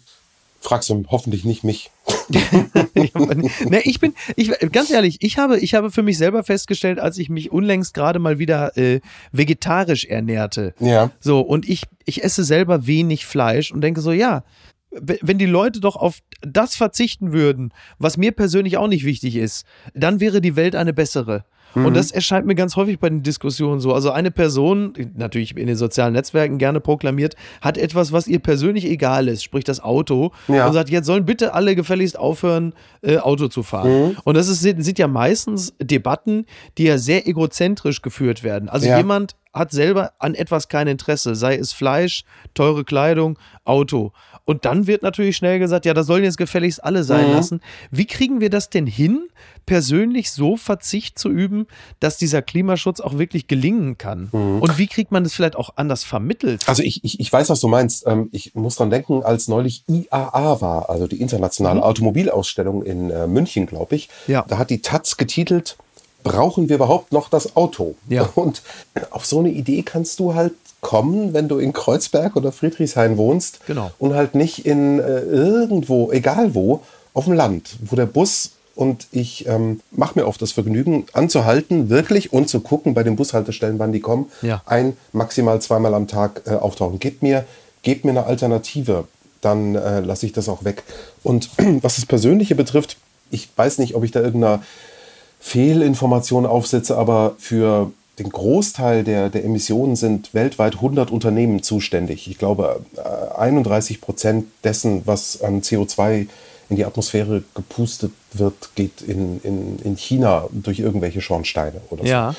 Fragst 0.61 0.90
du 0.90 1.04
hoffentlich 1.09 1.45
nicht 1.45 1.64
mich. 1.64 1.90
ne, 2.28 3.80
ich 3.85 4.00
bin, 4.00 4.14
ich, 4.35 4.50
ganz 4.73 4.90
ehrlich, 4.90 5.18
ich 5.21 5.38
habe, 5.38 5.59
ich 5.59 5.75
habe 5.75 5.90
für 5.90 6.02
mich 6.02 6.18
selber 6.18 6.42
festgestellt, 6.42 6.99
als 6.99 7.18
ich 7.18 7.28
mich 7.28 7.52
unlängst 7.52 7.95
gerade 7.95 8.18
mal 8.18 8.38
wieder 8.38 8.76
äh, 8.76 9.00
vegetarisch 9.33 10.04
ernährte. 10.04 10.75
Ja. 10.80 11.11
So, 11.21 11.40
und 11.40 11.68
ich, 11.68 11.85
ich 12.04 12.25
esse 12.25 12.42
selber 12.42 12.87
wenig 12.87 13.26
Fleisch 13.26 13.71
und 13.71 13.80
denke 13.80 14.00
so, 14.00 14.12
ja, 14.12 14.42
wenn 15.00 15.38
die 15.38 15.47
Leute 15.47 15.81
doch 15.81 15.97
auf 15.97 16.19
das 16.43 16.76
verzichten 16.76 17.33
würden, 17.33 17.73
was 17.99 18.17
mir 18.17 18.33
persönlich 18.33 18.76
auch 18.76 18.88
nicht 18.88 19.05
wichtig 19.05 19.37
ist, 19.37 19.65
dann 19.95 20.21
wäre 20.21 20.41
die 20.41 20.57
Welt 20.57 20.75
eine 20.76 20.93
bessere. 20.93 21.45
Und 21.75 21.95
das 21.95 22.11
erscheint 22.11 22.47
mir 22.47 22.55
ganz 22.55 22.75
häufig 22.76 22.99
bei 23.00 23.11
den 23.11 23.23
Diskussionen 23.23 23.81
so. 23.81 23.93
Also 23.93 24.11
eine 24.11 24.31
Person, 24.31 24.95
natürlich 25.15 25.55
in 25.59 25.67
den 25.67 25.76
sozialen 25.76 26.15
Netzwerken 26.15 26.57
gerne 26.57 26.81
proklamiert, 26.81 27.35
hat 27.61 27.76
etwas, 27.76 28.12
was 28.12 28.26
ihr 28.29 28.38
persönlich 28.38 28.87
egal 28.87 29.29
ist, 29.29 29.45
sprich 29.45 29.65
das 29.65 29.81
Auto, 29.81 30.31
Ja. 30.49 30.67
und 30.69 30.73
sagt, 30.73 30.88
jetzt 30.88 31.05
sollen 31.05 31.26
bitte 31.26 31.53
alle 31.53 31.76
gefälligst 31.76 32.19
aufhören, 32.19 32.73
äh, 33.03 33.19
Auto 33.19 33.49
zu 33.49 33.62
fahren. 33.62 34.17
Und 34.25 34.37
das 34.38 34.49
ist, 34.49 34.62
sind, 34.62 34.83
sind 34.83 34.99
ja 34.99 35.07
meistens 35.07 35.75
Debatten, 35.79 36.47
die 36.79 36.85
ja 36.85 36.97
sehr 36.97 37.29
egozentrisch 37.29 38.00
geführt 38.00 38.43
werden. 38.43 38.71
Also 38.71 38.87
Ja. 38.87 38.97
jemand 38.97 39.37
hat 39.56 39.72
selber 39.72 40.12
an 40.18 40.34
etwas 40.34 40.68
kein 40.68 40.86
Interesse, 40.86 41.34
sei 41.34 41.56
es 41.56 41.72
Fleisch, 41.72 42.25
teure 42.54 42.84
Kleidung, 42.84 43.38
Auto. 43.64 44.12
Und 44.44 44.64
dann 44.64 44.86
wird 44.86 45.02
natürlich 45.02 45.36
schnell 45.36 45.58
gesagt, 45.58 45.86
ja, 45.86 45.94
das 45.94 46.06
sollen 46.06 46.22
jetzt 46.22 46.38
gefälligst 46.38 46.84
alle 46.84 47.02
sein 47.02 47.32
lassen. 47.32 47.60
Wie 47.90 48.06
kriegen 48.06 48.40
wir 48.40 48.48
das 48.48 48.70
denn 48.70 48.86
hin, 48.86 49.28
persönlich 49.66 50.30
so 50.30 50.56
Verzicht 50.56 51.18
zu 51.18 51.30
üben, 51.30 51.66
dass 51.98 52.16
dieser 52.16 52.42
Klimaschutz 52.42 53.00
auch 53.00 53.18
wirklich 53.18 53.48
gelingen 53.48 53.98
kann? 53.98 54.28
Und 54.60 54.78
wie 54.78 54.86
kriegt 54.86 55.10
man 55.10 55.25
das 55.25 55.32
vielleicht 55.32 55.56
auch 55.56 55.70
anders 55.75 56.04
vermittelt? 56.04 56.68
Also 56.68 56.84
ich, 56.84 57.02
ich, 57.02 57.18
ich 57.18 57.32
weiß, 57.32 57.50
was 57.50 57.60
du 57.60 57.66
meinst. 57.66 58.06
Ähm, 58.06 58.28
ich 58.30 58.54
muss 58.54 58.76
dran 58.76 58.90
denken, 58.90 59.25
als 59.25 59.48
neulich 59.48 59.82
IAA 59.88 60.60
war, 60.60 60.90
also 60.90 61.08
die 61.08 61.20
internationale 61.20 61.82
Automobilausstellung 61.82 62.84
in 62.84 63.10
äh, 63.10 63.26
München, 63.26 63.66
glaube 63.66 63.96
ich. 63.96 64.08
Ja. 64.28 64.44
Da 64.46 64.58
hat 64.58 64.70
die 64.70 64.80
Taz 64.80 65.16
getitelt, 65.16 65.76
brauchen 66.26 66.68
wir 66.68 66.76
überhaupt 66.76 67.12
noch 67.12 67.28
das 67.28 67.56
Auto? 67.56 67.95
Ja. 68.09 68.28
Und 68.35 68.62
auf 69.11 69.26
so 69.26 69.38
eine 69.38 69.50
Idee 69.50 69.83
kannst 69.83 70.18
du 70.18 70.35
halt 70.35 70.52
kommen, 70.80 71.33
wenn 71.33 71.49
du 71.49 71.59
in 71.59 71.73
Kreuzberg 71.73 72.37
oder 72.37 72.52
Friedrichshain 72.52 73.16
wohnst 73.16 73.61
Genau. 73.66 73.90
und 73.99 74.14
halt 74.14 74.35
nicht 74.35 74.66
in 74.66 74.99
äh, 74.99 75.21
irgendwo, 75.21 76.12
egal 76.12 76.54
wo, 76.54 76.80
auf 77.14 77.25
dem 77.25 77.33
Land, 77.35 77.76
wo 77.80 77.97
der 77.97 78.06
Bus 78.06 78.52
und 78.75 79.06
ich 79.11 79.47
ähm, 79.47 79.80
mache 79.90 80.18
mir 80.18 80.26
oft 80.26 80.40
das 80.42 80.52
Vergnügen, 80.52 81.06
anzuhalten, 81.14 81.88
wirklich 81.88 82.33
und 82.33 82.49
zu 82.49 82.61
gucken 82.61 82.92
bei 82.92 83.02
den 83.02 83.16
Bushaltestellen, 83.16 83.78
wann 83.78 83.92
die 83.92 84.00
kommen. 84.00 84.26
Ja. 84.42 84.62
Ein, 84.66 84.97
maximal 85.12 85.61
zweimal 85.62 85.95
am 85.95 86.06
Tag 86.09 86.42
äh, 86.47 86.50
auftauchen. 86.50 86.99
Gebt 86.99 87.23
mir, 87.23 87.47
gebt 87.83 88.04
mir 88.04 88.11
eine 88.11 88.26
Alternative, 88.26 89.04
dann 89.40 89.76
äh, 89.76 90.00
lasse 90.00 90.26
ich 90.26 90.33
das 90.33 90.49
auch 90.49 90.64
weg. 90.64 90.83
Und 91.23 91.50
was 91.80 91.97
das 91.97 92.04
Persönliche 92.04 92.54
betrifft, 92.54 92.99
ich 93.30 93.49
weiß 93.56 93.78
nicht, 93.78 93.95
ob 93.95 94.04
ich 94.04 94.12
da 94.12 94.21
irgendeiner 94.21 94.62
Fehlinformation 95.47 96.45
aufsetze, 96.45 96.99
aber 96.99 97.37
für 97.38 97.93
den 98.19 98.31
Großteil 98.31 99.05
der, 99.05 99.31
der 99.31 99.45
Emissionen 99.45 99.95
sind 99.95 100.35
weltweit 100.35 100.75
100 100.75 101.12
Unternehmen 101.12 101.62
zuständig. 101.62 102.29
Ich 102.29 102.37
glaube, 102.37 102.81
äh, 102.97 103.38
31 103.38 104.00
Prozent 104.00 104.47
dessen, 104.65 105.03
was 105.05 105.41
an 105.43 105.62
CO2 105.62 106.26
in 106.69 106.75
die 106.75 106.85
Atmosphäre 106.85 107.45
gepustet 107.55 108.11
wird, 108.33 108.71
geht 108.75 109.03
in, 109.03 109.41
in, 109.45 109.79
in 109.85 109.97
China 109.97 110.49
durch 110.50 110.81
irgendwelche 110.81 111.21
Schornsteine 111.21 111.81
oder 111.91 112.03
so. 112.03 112.09
Ja. 112.09 112.35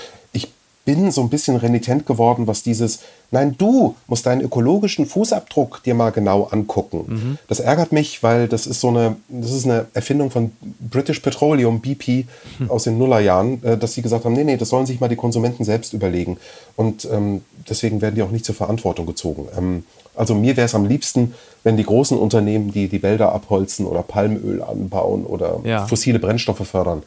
Bin 0.87 1.11
so 1.11 1.19
ein 1.19 1.27
bisschen 1.29 1.57
renitent 1.57 2.05
geworden, 2.05 2.47
was 2.47 2.63
dieses, 2.63 2.99
nein, 3.29 3.55
du 3.57 3.95
musst 4.07 4.25
deinen 4.25 4.39
ökologischen 4.39 5.05
Fußabdruck 5.05 5.83
dir 5.83 5.93
mal 5.93 6.11
genau 6.11 6.45
angucken. 6.45 7.37
Das 7.49 7.59
ärgert 7.59 7.91
mich, 7.91 8.23
weil 8.23 8.47
das 8.47 8.65
ist 8.65 8.79
so 8.79 8.87
eine, 8.87 9.17
das 9.27 9.51
ist 9.51 9.65
eine 9.65 9.87
Erfindung 9.93 10.31
von 10.31 10.53
British 10.79 11.19
Petroleum, 11.19 11.81
BP, 11.81 12.25
aus 12.69 12.85
den 12.85 12.97
Nullerjahren, 12.97 13.61
äh, 13.65 13.77
dass 13.77 13.95
sie 13.95 14.01
gesagt 14.01 14.23
haben, 14.23 14.31
nee, 14.33 14.45
nee, 14.45 14.55
das 14.55 14.69
sollen 14.69 14.85
sich 14.85 15.01
mal 15.01 15.09
die 15.09 15.17
Konsumenten 15.17 15.65
selbst 15.65 15.91
überlegen. 15.91 16.37
Und 16.77 17.03
ähm, 17.11 17.41
deswegen 17.69 18.01
werden 18.01 18.15
die 18.15 18.21
auch 18.23 18.31
nicht 18.31 18.45
zur 18.45 18.55
Verantwortung 18.55 19.05
gezogen. 19.07 19.49
Ähm, 19.57 19.83
also 20.15 20.35
mir 20.35 20.55
wäre 20.55 20.67
es 20.67 20.73
am 20.73 20.85
liebsten, 20.85 21.33
wenn 21.65 21.75
die 21.75 21.83
großen 21.83 22.17
Unternehmen, 22.17 22.71
die 22.71 22.87
die 22.87 23.03
Wälder 23.03 23.33
abholzen 23.33 23.85
oder 23.85 24.03
Palmöl 24.03 24.63
anbauen 24.63 25.25
oder 25.25 25.59
Ja. 25.65 25.85
fossile 25.85 26.19
Brennstoffe 26.19 26.65
fördern, 26.65 27.03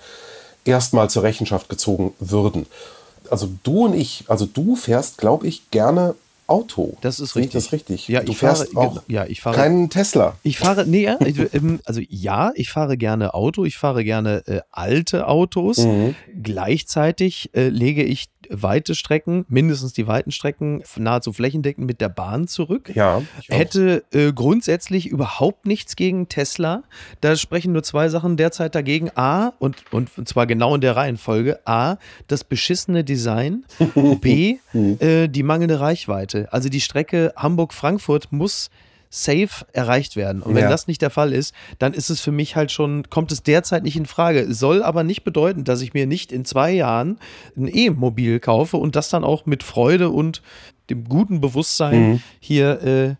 erstmal 0.67 1.09
zur 1.09 1.23
Rechenschaft 1.23 1.71
gezogen 1.71 2.13
würden. 2.21 2.67
Also 3.31 3.49
du 3.63 3.87
und 3.87 3.95
ich, 3.95 4.25
also 4.29 4.47
du 4.47 4.77
fährst, 4.77 5.19
glaube 5.19 5.47
ich, 5.47 5.71
gerne 5.71 6.15
Auto. 6.47 6.97
Das 7.03 7.21
ist 7.21 7.37
richtig. 7.37 7.55
Ich 7.55 7.63
das 7.65 7.73
richtig? 7.73 8.09
Ja, 8.09 8.23
du 8.25 8.33
ich 8.33 8.39
fahre- 8.39 8.57
fährst 8.57 8.77
auch 8.77 8.91
genau, 8.95 9.03
ja, 9.07 9.25
ich 9.25 9.41
fahre- 9.41 9.55
keinen 9.55 9.89
Tesla. 9.89 10.35
Ich 10.43 10.59
fahre, 10.59 10.85
nee, 10.85 11.09
also 11.85 12.01
ja, 12.09 12.51
ich 12.57 12.71
fahre 12.71 12.97
gerne 12.97 13.35
Auto, 13.35 13.65
ich 13.65 13.77
fahre 13.79 14.03
gerne 14.03 14.43
äh, 14.49 14.61
alte 14.73 15.29
Autos. 15.29 15.79
Mhm. 15.79 16.17
Gleichzeitig 16.43 17.51
äh, 17.55 17.69
lege 17.69 18.03
ich 18.03 18.27
weite 18.51 18.95
Strecken, 18.95 19.47
mindestens 19.49 19.93
die 19.93 20.07
weiten 20.07 20.31
Strecken, 20.31 20.83
nahezu 20.97 21.33
flächendeckend 21.33 21.87
mit 21.87 22.01
der 22.01 22.09
Bahn 22.09 22.49
zurück. 22.49 22.91
Ja. 22.95 23.23
Hätte 23.49 24.05
äh, 24.13 24.33
grundsätzlich 24.33 25.07
überhaupt 25.07 25.67
nichts 25.67 25.97
gegen 25.97 26.29
Tesla. 26.29 26.83
Da 27.21 27.37
sprechen 27.37 27.73
nur 27.73 27.83
zwei 27.83 28.09
Sachen 28.09 28.37
derzeit 28.37 28.75
dagegen. 28.75 29.11
A, 29.15 29.53
und, 29.59 29.77
und 29.93 30.11
zwar 30.29 30.47
genau 30.47 30.75
in 30.75 30.81
der 30.81 30.97
Reihenfolge. 30.97 31.61
A, 31.65 31.97
das 32.27 32.45
beschissene 32.45 33.05
Design. 33.05 33.65
B, 34.21 34.59
äh, 34.75 35.29
die 35.29 35.43
mangelnde 35.43 35.81
Reichweite. 35.81 36.53
Also 36.53 36.69
die 36.69 36.81
Strecke 36.81 37.33
Hamburg-Frankfurt 37.37 38.33
muss 38.33 38.71
safe 39.11 39.67
erreicht 39.73 40.15
werden. 40.15 40.41
Und 40.41 40.55
wenn 40.55 40.63
Ja. 40.63 40.69
das 40.69 40.87
nicht 40.87 41.03
der 41.03 41.11
Fall 41.11 41.33
ist, 41.33 41.53
dann 41.81 41.93
ist 41.95 42.11
es 42.11 42.21
für 42.21 42.31
mich 42.31 42.55
halt 42.55 42.71
schon, 42.71 43.11
kommt 43.11 43.33
es 43.33 43.43
derzeit 43.43 43.83
nicht 43.83 43.97
in 43.97 44.07
Frage. 44.07 44.55
Soll 44.55 44.83
aber 44.85 45.03
nicht 45.03 45.25
bedeuten, 45.25 45.65
dass 45.65 45.81
ich 45.83 45.93
mir 45.95 46.07
nicht 46.07 46.31
in 46.31 46.45
zwei 46.45 46.71
Jahren 46.71 47.19
ein 47.57 47.69
E-Mobil 47.73 48.39
kaufe 48.39 48.77
und 48.77 48.95
das 48.95 49.09
dann 49.11 49.25
auch 49.25 49.47
mit 49.47 49.65
Freude 49.65 50.11
und 50.11 50.43
dem 50.89 51.05
guten 51.09 51.41
Bewusstsein 51.41 52.11
Mhm. 52.13 52.21
hier 52.39 52.83
äh, 52.83 53.15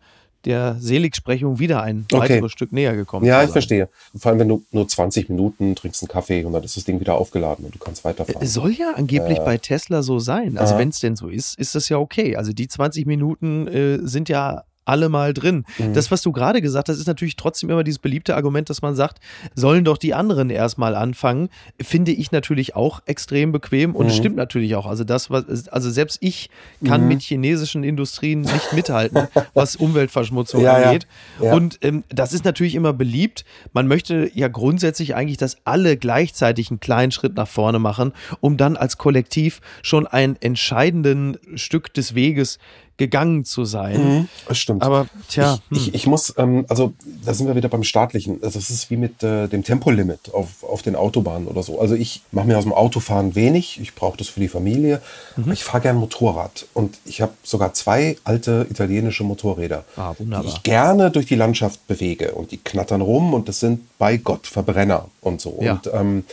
der 0.47 0.77
Seligsprechung 0.81 1.59
wieder 1.59 1.83
ein 1.83 2.07
Okay. 2.11 2.37
weiteres 2.37 2.53
Stück 2.53 2.73
näher 2.73 2.97
gekommen 2.97 3.27
Ja, 3.27 3.41
ich 3.41 3.49
sein. 3.49 3.53
verstehe. 3.53 3.89
Vor 4.17 4.31
allem, 4.31 4.39
wenn 4.41 4.49
du 4.49 4.65
nur 4.71 4.89
20 4.89 5.29
Minuten 5.29 5.75
trinkst 5.75 6.03
einen 6.03 6.09
Kaffee 6.09 6.45
und 6.45 6.53
dann 6.55 6.63
ist 6.63 6.77
das 6.79 6.85
Ding 6.85 6.99
wieder 7.01 7.17
aufgeladen 7.17 7.65
und 7.67 7.75
du 7.75 7.79
kannst 7.79 8.05
weiterfahren. 8.05 8.41
Es 8.43 8.55
soll 8.55 8.71
ja 8.73 8.93
angeblich 8.95 9.39
bei 9.41 9.59
Tesla 9.59 10.03
so 10.03 10.19
sein. 10.19 10.57
Also 10.57 10.79
wenn 10.79 10.89
es 10.89 11.01
denn 11.01 11.15
so 11.17 11.29
ist, 11.29 11.59
ist 11.59 11.75
das 11.75 11.89
ja 11.91 11.99
okay. 11.99 12.37
Also 12.37 12.53
die 12.55 12.69
20 12.69 13.07
Minuten 13.07 13.67
äh, 13.69 13.99
sind 14.03 14.29
ja 14.31 14.63
alle 14.91 15.09
mal 15.09 15.33
drin. 15.33 15.65
Mhm. 15.79 15.95
Das, 15.95 16.11
was 16.11 16.21
du 16.23 16.33
gerade 16.33 16.61
gesagt 16.61 16.89
hast, 16.89 16.99
ist 16.99 17.07
natürlich 17.07 17.37
trotzdem 17.37 17.71
immer 17.71 17.85
dieses 17.85 18.01
beliebte 18.01 18.35
Argument, 18.35 18.69
dass 18.69 18.83
man 18.83 18.95
sagt, 18.95 19.21
sollen 19.55 19.85
doch 19.85 19.97
die 19.97 20.13
anderen 20.13 20.51
erstmal 20.51 20.95
anfangen. 20.97 21.49
Finde 21.81 22.11
ich 22.13 22.33
natürlich 22.33 22.75
auch 22.77 23.01
extrem 23.07 23.53
bequem 23.53 23.95
und 23.95 24.07
es 24.07 24.15
Mhm. 24.15 24.19
stimmt 24.19 24.37
natürlich 24.37 24.75
auch. 24.75 24.87
Also 24.87 25.05
das, 25.05 25.31
was, 25.31 25.69
also 25.69 25.91
selbst 25.91 26.19
ich 26.21 26.51
kann 26.85 27.07
mit 27.09 27.23
chinesischen 27.23 27.85
Industrien 27.85 28.41
nicht 28.41 28.73
mithalten, 28.73 29.29
was 29.55 29.77
Umweltverschmutzung 29.77 30.61
Ja, 30.63 30.79
ja. 30.81 30.87
angeht. 30.89 31.07
Ja. 31.41 31.55
Und 31.55 31.79
ähm, 31.83 32.03
das 32.09 32.33
ist 32.33 32.45
natürlich 32.45 32.75
immer 32.75 32.93
beliebt. 32.93 33.45
Man 33.73 33.87
möchte 33.87 34.31
ja 34.35 34.49
grundsätzlich 34.49 35.15
eigentlich, 35.15 35.37
dass 35.39 35.57
alle 35.65 35.97
gleichzeitig 35.97 36.71
einen 36.71 36.81
kleinen 36.81 37.13
Schritt 37.13 37.37
nach 37.37 37.49
vorne 37.49 37.79
machen, 37.79 38.13
um 38.41 38.57
dann 38.57 38.77
als 38.77 38.99
Kollektiv 38.99 39.61
schon 39.83 40.07
ein 40.07 40.37
entscheidenden 40.41 41.39
Stück 41.55 41.95
des 41.95 42.15
Weges 42.15 42.59
gegangen 43.01 43.47
zu 43.47 43.65
sein. 43.65 44.29
Das 44.47 44.59
stimmt. 44.59 44.83
Aber 44.83 45.07
tja, 45.29 45.55
hm. 45.55 45.77
ich, 45.77 45.89
ich, 45.89 45.95
ich 45.95 46.07
muss, 46.07 46.35
ähm, 46.37 46.67
also 46.69 46.93
da 47.25 47.33
sind 47.33 47.47
wir 47.47 47.57
wieder 47.57 47.71
beim 47.71 47.83
Staatlichen. 47.83 48.43
Also, 48.43 48.59
Das 48.59 48.69
ist 48.69 48.91
wie 48.91 48.99
mit 48.99 49.23
äh, 49.23 49.49
dem 49.49 49.65
Tempolimit 49.65 50.35
auf, 50.35 50.63
auf 50.63 50.83
den 50.83 50.97
Autobahnen 50.97 51.49
oder 51.49 51.63
so. 51.63 51.81
Also 51.81 51.95
ich 51.95 52.23
mache 52.31 52.47
mir 52.47 52.59
aus 52.59 52.65
dem 52.65 52.75
Autofahren 52.75 53.35
wenig. 53.35 53.81
Ich 53.81 53.95
brauche 53.95 54.19
das 54.19 54.29
für 54.29 54.41
die 54.41 54.49
Familie. 54.49 55.01
Mhm. 55.37 55.51
Ich 55.53 55.65
fahre 55.65 55.81
gern 55.81 55.97
Motorrad. 55.97 56.67
Und 56.75 56.99
ich 57.07 57.23
habe 57.23 57.33
sogar 57.43 57.73
zwei 57.73 58.19
alte 58.25 58.67
italienische 58.71 59.25
Motorräder, 59.25 59.85
Ah, 59.97 60.15
die 60.19 60.47
ich 60.47 60.63
gerne 60.63 61.11
durch 61.11 61.27
die 61.27 61.37
Landschaft 61.37 61.87
bewege. 61.89 62.33
Und 62.33 62.51
die 62.51 62.59
knattern 62.59 63.01
rum 63.01 63.33
und 63.33 63.49
das 63.49 63.61
sind 63.61 63.81
bei 63.99 64.19
Gott 64.19 64.47
Verbrenner 64.47 65.07
und 65.23 65.41
so. 65.41 65.59
Ja. 65.63 65.73
Und 65.73 65.91
ähm, 65.93 66.25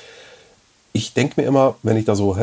ich 0.92 1.14
denke 1.14 1.40
mir 1.40 1.48
immer, 1.48 1.76
wenn 1.84 1.96
ich 1.96 2.06
da 2.06 2.16
so 2.16 2.38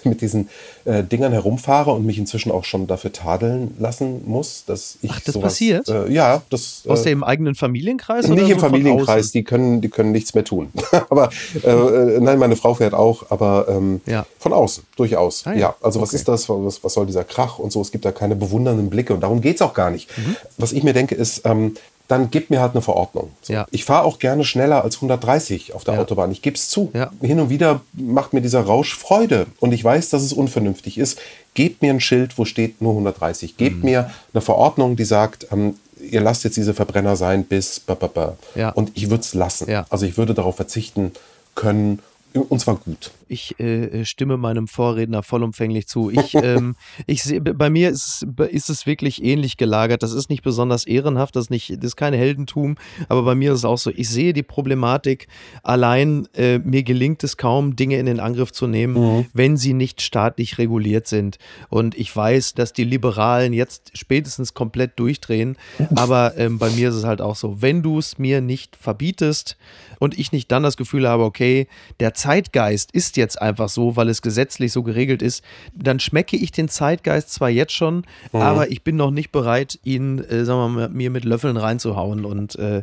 mit 0.04 0.20
diesen 0.20 0.48
äh, 0.84 1.02
Dingern 1.02 1.32
herumfahre 1.32 1.92
und 1.92 2.04
mich 2.04 2.18
inzwischen 2.18 2.50
auch 2.52 2.64
schon 2.64 2.86
dafür 2.86 3.12
tadeln 3.12 3.74
lassen 3.78 4.22
muss, 4.26 4.64
dass 4.66 4.98
ich 5.02 5.10
Ach, 5.12 5.20
das 5.20 5.34
sowas, 5.34 5.52
passiert? 5.52 5.88
Äh, 5.88 6.10
ja, 6.10 6.42
das 6.50 6.82
aus 6.86 7.02
äh, 7.02 7.10
dem 7.10 7.24
eigenen 7.24 7.54
Familienkreis? 7.54 8.28
nicht 8.28 8.40
so 8.40 8.52
im 8.52 8.58
Familienkreis, 8.58 9.32
die 9.32 9.44
können, 9.44 9.80
die 9.80 9.88
können 9.88 10.12
nichts 10.12 10.34
mehr 10.34 10.44
tun. 10.44 10.70
aber 11.10 11.30
äh, 11.62 11.68
äh, 11.68 12.20
nein, 12.20 12.38
meine 12.38 12.56
Frau 12.56 12.74
fährt 12.74 12.94
auch, 12.94 13.30
aber 13.30 13.66
ähm, 13.68 14.00
Ja. 14.06 14.26
von 14.38 14.52
außen, 14.52 14.84
durchaus. 14.96 15.46
Ah 15.46 15.52
ja. 15.52 15.58
ja, 15.58 15.74
also 15.80 16.00
was 16.00 16.10
okay. 16.10 16.16
ist 16.16 16.28
das, 16.28 16.48
was, 16.48 16.82
was 16.82 16.94
soll 16.94 17.06
dieser 17.06 17.24
Krach 17.24 17.58
und 17.58 17.72
so, 17.72 17.80
es 17.80 17.92
gibt 17.92 18.04
da 18.04 18.12
keine 18.12 18.36
bewundernden 18.36 18.90
Blicke 18.90 19.14
und 19.14 19.20
darum 19.20 19.40
geht 19.40 19.56
es 19.56 19.62
auch 19.62 19.74
gar 19.74 19.90
nicht. 19.90 20.08
Mhm. 20.16 20.36
Was 20.58 20.72
ich 20.72 20.82
mir 20.82 20.92
denke 20.92 21.14
ist, 21.14 21.42
ähm, 21.44 21.74
dann 22.10 22.30
gib 22.30 22.50
mir 22.50 22.60
halt 22.60 22.72
eine 22.72 22.82
Verordnung. 22.82 23.30
So. 23.42 23.52
Ja. 23.52 23.66
Ich 23.70 23.84
fahre 23.84 24.04
auch 24.04 24.18
gerne 24.18 24.44
schneller 24.44 24.82
als 24.82 24.96
130 24.96 25.74
auf 25.74 25.84
der 25.84 25.94
Ja. 25.94 26.00
Autobahn. 26.00 26.32
Ich 26.32 26.42
gebe 26.42 26.56
es 26.56 26.68
zu. 26.68 26.90
Ja. 26.94 27.10
Hin 27.22 27.38
und 27.40 27.50
wieder 27.50 27.80
macht 27.92 28.32
mir 28.32 28.40
dieser 28.40 28.62
Rausch 28.62 28.96
Freude. 28.96 29.46
Und 29.60 29.72
ich 29.72 29.84
weiß, 29.84 30.08
dass 30.10 30.22
es 30.22 30.32
unvernünftig 30.32 30.98
ist. 30.98 31.18
Gebt 31.54 31.82
mir 31.82 31.92
ein 31.92 32.00
Schild, 32.00 32.36
wo 32.38 32.44
steht 32.44 32.80
nur 32.82 32.92
130. 32.94 33.56
Gebt 33.56 33.76
Mhm. 33.78 33.84
mir 33.84 34.10
eine 34.32 34.40
Verordnung, 34.40 34.96
die 34.96 35.04
sagt, 35.04 35.46
ähm, 35.52 35.76
ihr 36.00 36.20
lasst 36.20 36.44
jetzt 36.44 36.56
diese 36.56 36.74
Verbrenner 36.74 37.14
sein 37.16 37.44
bis 37.44 37.78
ba, 37.80 37.94
ba, 37.94 38.06
ba. 38.06 38.36
Ja. 38.54 38.70
Und 38.70 38.92
ich 38.94 39.10
würde 39.10 39.22
es 39.22 39.34
lassen. 39.34 39.68
Also 39.90 40.06
ich 40.06 40.16
würde 40.16 40.34
darauf 40.34 40.56
verzichten 40.56 41.12
können 41.54 42.00
und 42.32 42.60
zwar 42.60 42.76
gut. 42.76 43.10
Ich 43.28 43.58
äh, 43.58 44.04
stimme 44.04 44.36
meinem 44.36 44.68
Vorredner 44.68 45.22
vollumfänglich 45.22 45.88
zu. 45.88 46.10
Ich, 46.10 46.34
ähm, 46.42 46.76
ich 47.06 47.22
sehe, 47.22 47.40
bei 47.40 47.70
mir 47.70 47.90
ist, 47.90 48.26
ist 48.50 48.70
es 48.70 48.86
wirklich 48.86 49.22
ähnlich 49.24 49.56
gelagert. 49.56 50.02
Das 50.02 50.12
ist 50.12 50.30
nicht 50.30 50.42
besonders 50.42 50.86
ehrenhaft, 50.86 51.34
das 51.34 51.44
ist, 51.44 51.50
nicht, 51.50 51.70
das 51.70 51.84
ist 51.84 51.96
kein 51.96 52.14
Heldentum, 52.14 52.76
aber 53.08 53.22
bei 53.22 53.34
mir 53.34 53.52
ist 53.52 53.58
es 53.58 53.64
auch 53.64 53.78
so. 53.78 53.90
Ich 53.94 54.08
sehe 54.08 54.32
die 54.32 54.42
Problematik. 54.42 55.26
Allein 55.62 56.28
äh, 56.34 56.58
mir 56.58 56.84
gelingt 56.84 57.24
es 57.24 57.36
kaum, 57.36 57.74
Dinge 57.74 57.98
in 57.98 58.06
den 58.06 58.20
Angriff 58.20 58.52
zu 58.52 58.66
nehmen, 58.66 58.94
mhm. 58.94 59.26
wenn 59.32 59.56
sie 59.56 59.72
nicht 59.72 60.00
staatlich 60.00 60.58
reguliert 60.58 61.06
sind. 61.06 61.38
Und 61.68 61.96
ich 61.96 62.14
weiß, 62.14 62.54
dass 62.54 62.72
die 62.72 62.84
Liberalen 62.84 63.52
jetzt 63.52 63.96
spätestens 63.96 64.54
komplett 64.54 64.98
durchdrehen, 64.98 65.56
aber 65.96 66.36
ähm, 66.36 66.58
bei 66.58 66.70
mir 66.70 66.90
ist 66.90 66.94
es 66.94 67.04
halt 67.04 67.20
auch 67.20 67.36
so. 67.36 67.60
Wenn 67.60 67.82
du 67.82 67.98
es 67.98 68.18
mir 68.18 68.40
nicht 68.40 68.76
verbietest 68.76 69.56
und 69.98 70.18
ich 70.18 70.32
nicht 70.32 70.50
dann 70.52 70.62
das 70.62 70.76
Gefühl 70.76 71.08
habe, 71.08 71.24
okay, 71.24 71.66
der 71.98 72.14
Zeitgeist 72.20 72.92
ist 72.92 73.16
jetzt 73.16 73.40
einfach 73.40 73.70
so, 73.70 73.96
weil 73.96 74.10
es 74.10 74.20
gesetzlich 74.20 74.72
so 74.72 74.82
geregelt 74.82 75.22
ist, 75.22 75.42
dann 75.74 76.00
schmecke 76.00 76.36
ich 76.36 76.52
den 76.52 76.68
Zeitgeist 76.68 77.32
zwar 77.32 77.48
jetzt 77.48 77.72
schon, 77.72 78.04
mhm. 78.32 78.40
aber 78.40 78.70
ich 78.70 78.84
bin 78.84 78.96
noch 78.96 79.10
nicht 79.10 79.32
bereit, 79.32 79.78
ihn, 79.84 80.18
äh, 80.18 80.44
sagen 80.44 80.60
wir 80.60 80.68
mal, 80.68 80.88
mir 80.90 81.10
mit 81.10 81.24
Löffeln 81.24 81.56
reinzuhauen. 81.56 82.26
Und 82.26 82.56
äh, 82.56 82.82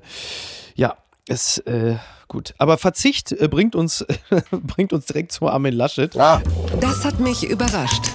ja, 0.75 0.97
es, 1.27 1.59
äh, 1.59 1.97
gut. 2.27 2.55
Aber 2.57 2.79
Verzicht 2.79 3.31
äh, 3.31 3.47
bringt, 3.47 3.75
uns, 3.75 4.03
bringt 4.51 4.91
uns 4.91 5.05
direkt 5.05 5.31
zu 5.31 5.47
Armin 5.47 5.75
Laschet. 5.75 6.17
Ah. 6.17 6.41
Das 6.79 7.05
hat 7.05 7.19
mich 7.19 7.43
überrascht. 7.43 8.05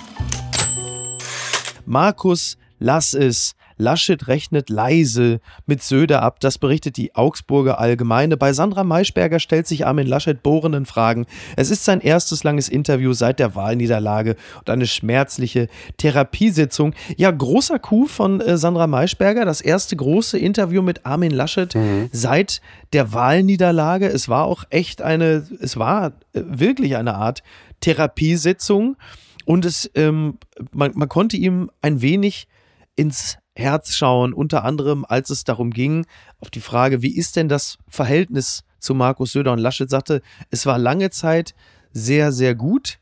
Markus, 1.86 2.58
lass 2.80 3.14
es. 3.14 3.54
Laschet 3.82 4.28
rechnet 4.28 4.70
leise 4.70 5.40
mit 5.66 5.82
Söder 5.82 6.22
ab, 6.22 6.40
das 6.40 6.56
berichtet 6.58 6.96
die 6.96 7.14
Augsburger 7.14 7.78
Allgemeine. 7.78 8.36
Bei 8.36 8.52
Sandra 8.52 8.84
Maischberger 8.84 9.40
stellt 9.40 9.66
sich 9.66 9.86
Armin 9.86 10.06
Laschet 10.06 10.42
bohrenden 10.42 10.86
Fragen. 10.86 11.26
Es 11.56 11.70
ist 11.70 11.84
sein 11.84 12.00
erstes 12.00 12.44
langes 12.44 12.68
Interview 12.68 13.12
seit 13.12 13.38
der 13.38 13.54
Wahlniederlage 13.54 14.36
und 14.60 14.70
eine 14.70 14.86
schmerzliche 14.86 15.68
Therapiesitzung. 15.96 16.94
Ja, 17.16 17.30
großer 17.30 17.78
Coup 17.78 18.08
von 18.08 18.40
äh, 18.40 18.56
Sandra 18.56 18.86
Maischberger, 18.86 19.44
das 19.44 19.60
erste 19.60 19.96
große 19.96 20.38
Interview 20.38 20.80
mit 20.80 21.04
Armin 21.04 21.32
Laschet 21.32 21.74
mhm. 21.74 22.08
seit 22.12 22.60
der 22.92 23.12
Wahlniederlage. 23.12 24.06
Es 24.06 24.28
war 24.28 24.44
auch 24.44 24.64
echt 24.70 25.02
eine, 25.02 25.44
es 25.60 25.76
war 25.76 26.12
äh, 26.32 26.42
wirklich 26.46 26.96
eine 26.96 27.14
Art 27.14 27.42
Therapiesitzung. 27.80 28.96
Und 29.44 29.64
es, 29.64 29.90
ähm, 29.94 30.38
man, 30.70 30.92
man 30.94 31.08
konnte 31.08 31.36
ihm 31.36 31.70
ein 31.80 32.00
wenig 32.00 32.46
ins 32.94 33.38
Herz 33.54 33.94
schauen, 33.94 34.32
unter 34.32 34.64
anderem 34.64 35.04
als 35.06 35.30
es 35.30 35.44
darum 35.44 35.70
ging, 35.70 36.06
auf 36.40 36.50
die 36.50 36.60
Frage, 36.60 37.02
wie 37.02 37.16
ist 37.16 37.36
denn 37.36 37.48
das 37.48 37.78
Verhältnis 37.88 38.64
zu 38.78 38.94
Markus 38.94 39.32
Söder 39.32 39.52
und 39.52 39.58
Laschet 39.58 39.88
sagte, 39.88 40.22
es 40.50 40.66
war 40.66 40.78
lange 40.78 41.10
Zeit 41.10 41.54
sehr, 41.92 42.32
sehr 42.32 42.54
gut 42.54 42.98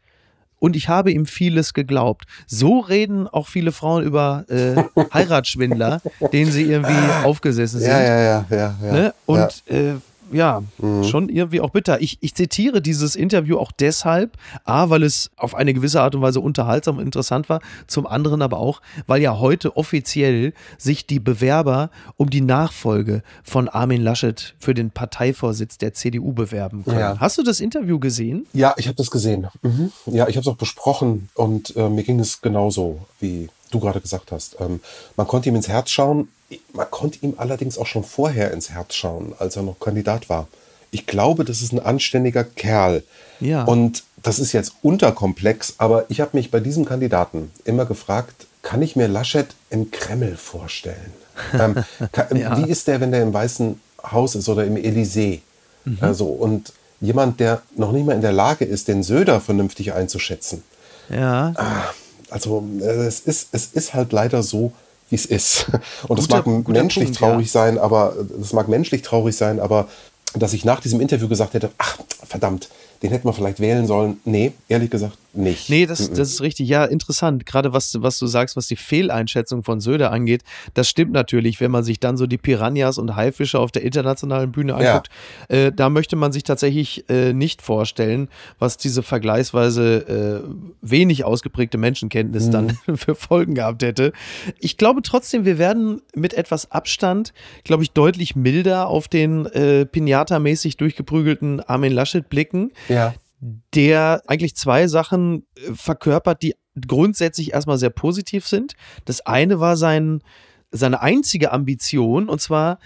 und 0.58 0.76
ich 0.76 0.88
habe 0.88 1.10
ihm 1.10 1.26
vieles 1.26 1.72
geglaubt. 1.72 2.26
So 2.46 2.80
reden 2.80 3.26
auch 3.26 3.48
viele 3.48 3.72
Frauen 3.72 4.04
über 4.04 4.44
äh, 4.48 4.76
Heiratsschwindler, 5.14 6.02
denen 6.32 6.52
sie 6.52 6.64
irgendwie 6.64 7.24
aufgesessen 7.24 7.80
sind. 7.80 7.88
Ja, 7.88 8.00
ja, 8.02 8.20
ja, 8.20 8.46
ja. 8.50 8.74
ja 8.82 8.92
ne? 8.92 9.14
Und 9.26 9.62
ja. 9.66 9.76
Äh, 9.76 9.94
ja, 10.32 10.62
mhm. 10.78 11.04
schon 11.04 11.28
irgendwie 11.28 11.60
auch 11.60 11.70
bitter. 11.70 12.00
Ich, 12.00 12.18
ich 12.20 12.34
zitiere 12.34 12.80
dieses 12.82 13.16
Interview 13.16 13.58
auch 13.58 13.72
deshalb, 13.72 14.36
A, 14.64 14.90
weil 14.90 15.02
es 15.02 15.30
auf 15.36 15.54
eine 15.54 15.74
gewisse 15.74 16.00
Art 16.00 16.14
und 16.14 16.22
Weise 16.22 16.40
unterhaltsam 16.40 16.98
und 16.98 17.04
interessant 17.04 17.48
war, 17.48 17.60
zum 17.86 18.06
anderen 18.06 18.42
aber 18.42 18.58
auch, 18.58 18.80
weil 19.06 19.22
ja 19.22 19.38
heute 19.38 19.76
offiziell 19.76 20.52
sich 20.78 21.06
die 21.06 21.20
Bewerber 21.20 21.90
um 22.16 22.30
die 22.30 22.40
Nachfolge 22.40 23.22
von 23.42 23.68
Armin 23.68 24.02
Laschet 24.02 24.54
für 24.58 24.74
den 24.74 24.90
Parteivorsitz 24.90 25.78
der 25.78 25.94
CDU 25.94 26.32
bewerben 26.32 26.84
können. 26.84 26.98
Ja. 26.98 27.18
Hast 27.18 27.38
du 27.38 27.42
das 27.42 27.60
Interview 27.60 27.98
gesehen? 27.98 28.46
Ja, 28.52 28.74
ich 28.76 28.86
habe 28.86 28.96
das 28.96 29.10
gesehen. 29.10 29.46
Mhm. 29.62 29.92
Ja, 30.06 30.28
ich 30.28 30.36
habe 30.36 30.42
es 30.42 30.48
auch 30.48 30.56
besprochen 30.56 31.28
und 31.34 31.76
äh, 31.76 31.88
mir 31.88 32.04
ging 32.04 32.20
es 32.20 32.40
genauso 32.40 33.00
wie 33.20 33.48
du 33.70 33.80
gerade 33.80 34.00
gesagt 34.00 34.32
hast. 34.32 34.56
Ähm, 34.60 34.80
man 35.16 35.26
konnte 35.26 35.48
ihm 35.48 35.56
ins 35.56 35.68
Herz 35.68 35.90
schauen. 35.90 36.28
Man 36.72 36.90
konnte 36.90 37.18
ihm 37.22 37.34
allerdings 37.36 37.78
auch 37.78 37.86
schon 37.86 38.04
vorher 38.04 38.52
ins 38.52 38.70
Herz 38.70 38.94
schauen, 38.94 39.34
als 39.38 39.56
er 39.56 39.62
noch 39.62 39.78
Kandidat 39.78 40.28
war. 40.28 40.48
Ich 40.90 41.06
glaube, 41.06 41.44
das 41.44 41.62
ist 41.62 41.72
ein 41.72 41.78
anständiger 41.78 42.42
Kerl. 42.44 43.04
Ja. 43.38 43.64
Und 43.64 44.02
das 44.22 44.38
ist 44.38 44.52
jetzt 44.52 44.74
unterkomplex, 44.82 45.74
aber 45.78 46.06
ich 46.08 46.20
habe 46.20 46.36
mich 46.36 46.50
bei 46.50 46.60
diesem 46.60 46.84
Kandidaten 46.84 47.50
immer 47.64 47.86
gefragt, 47.86 48.46
kann 48.62 48.82
ich 48.82 48.96
mir 48.96 49.08
Laschet 49.08 49.46
im 49.70 49.90
Kreml 49.90 50.36
vorstellen? 50.36 51.12
ähm, 51.54 51.76
kann, 52.12 52.36
ja. 52.36 52.58
Wie 52.58 52.70
ist 52.70 52.88
der, 52.88 53.00
wenn 53.00 53.12
der 53.12 53.22
im 53.22 53.32
Weißen 53.32 53.80
Haus 54.10 54.34
ist 54.34 54.48
oder 54.48 54.64
im 54.64 54.76
Elysée? 54.76 55.40
Mhm. 55.84 55.98
Also, 56.00 56.26
und 56.26 56.72
jemand, 57.00 57.40
der 57.40 57.62
noch 57.76 57.92
nicht 57.92 58.04
mal 58.04 58.14
in 58.14 58.20
der 58.20 58.32
Lage 58.32 58.64
ist, 58.64 58.88
den 58.88 59.02
Söder 59.02 59.40
vernünftig 59.40 59.94
einzuschätzen. 59.94 60.62
Ja. 61.08 61.52
Ah, 61.56 61.84
also 62.30 62.64
äh, 62.80 63.06
es 63.06 63.20
ist, 63.20 63.48
es 63.52 63.66
ist 63.66 63.94
halt 63.94 64.12
leider 64.12 64.42
so, 64.42 64.72
wie 65.10 65.16
es 65.16 65.26
ist. 65.26 65.66
Und 66.08 66.18
es 66.18 66.28
mag 66.28 66.46
menschlich 66.46 67.06
Punkt, 67.06 67.18
traurig 67.18 67.46
ja. 67.46 67.52
sein, 67.52 67.78
aber 67.78 68.14
es 68.40 68.52
mag 68.52 68.68
menschlich 68.68 69.02
traurig 69.02 69.36
sein, 69.36 69.60
aber 69.60 69.88
dass 70.34 70.52
ich 70.52 70.64
nach 70.64 70.80
diesem 70.80 71.00
Interview 71.00 71.28
gesagt 71.28 71.54
hätte, 71.54 71.70
ach 71.78 71.98
verdammt, 72.22 72.68
den 73.02 73.10
hätten 73.10 73.26
wir 73.26 73.32
vielleicht 73.32 73.60
wählen 73.60 73.86
sollen. 73.86 74.20
Nee, 74.24 74.52
ehrlich 74.68 74.90
gesagt 74.90 75.16
nicht. 75.32 75.70
Nee, 75.70 75.86
das, 75.86 76.10
das 76.10 76.30
ist 76.30 76.40
richtig. 76.40 76.68
Ja, 76.68 76.84
interessant. 76.84 77.46
Gerade 77.46 77.72
was, 77.72 77.96
was 78.00 78.18
du 78.18 78.26
sagst, 78.26 78.56
was 78.56 78.66
die 78.66 78.76
Fehleinschätzung 78.76 79.62
von 79.62 79.80
Söder 79.80 80.12
angeht, 80.12 80.42
das 80.74 80.88
stimmt 80.88 81.12
natürlich, 81.12 81.60
wenn 81.60 81.70
man 81.70 81.84
sich 81.84 82.00
dann 82.00 82.16
so 82.16 82.26
die 82.26 82.38
Piranhas 82.38 82.98
und 82.98 83.16
Haifische 83.16 83.58
auf 83.58 83.72
der 83.72 83.82
internationalen 83.82 84.52
Bühne 84.52 84.74
anguckt. 84.74 85.08
Ja. 85.48 85.56
Äh, 85.56 85.72
da 85.72 85.90
möchte 85.90 86.16
man 86.16 86.32
sich 86.32 86.42
tatsächlich 86.42 87.08
äh, 87.08 87.32
nicht 87.32 87.62
vorstellen, 87.62 88.28
was 88.58 88.76
diese 88.76 89.02
vergleichsweise 89.02 90.42
äh, 90.44 90.50
wenig 90.82 91.24
ausgeprägte 91.24 91.78
Menschenkenntnis 91.78 92.46
mhm. 92.46 92.50
dann 92.50 92.78
für 92.96 93.14
Folgen 93.14 93.54
gehabt 93.54 93.82
hätte. 93.82 94.12
Ich 94.58 94.76
glaube 94.76 95.02
trotzdem, 95.02 95.44
wir 95.44 95.58
werden 95.58 96.02
mit 96.14 96.34
etwas 96.34 96.70
Abstand, 96.70 97.32
glaube 97.64 97.82
ich, 97.82 97.92
deutlich 97.92 98.36
milder 98.36 98.88
auf 98.88 99.08
den 99.08 99.46
äh, 99.46 99.86
Pinata-mäßig 99.86 100.76
durchgeprügelten 100.76 101.60
Armin 101.60 101.92
Laschet 101.92 102.28
blicken 102.28 102.70
ja. 102.88 103.14
Der 103.40 104.22
eigentlich 104.26 104.56
zwei 104.56 104.86
Sachen 104.86 105.46
äh, 105.56 105.74
verkörpert, 105.74 106.42
die 106.42 106.54
grundsätzlich 106.86 107.52
erstmal 107.52 107.78
sehr 107.78 107.90
positiv 107.90 108.46
sind. 108.46 108.74
Das 109.04 109.26
eine 109.26 109.60
war 109.60 109.76
sein, 109.76 110.22
seine 110.70 111.00
einzige 111.00 111.52
Ambition, 111.52 112.28
und 112.28 112.40
zwar 112.40 112.78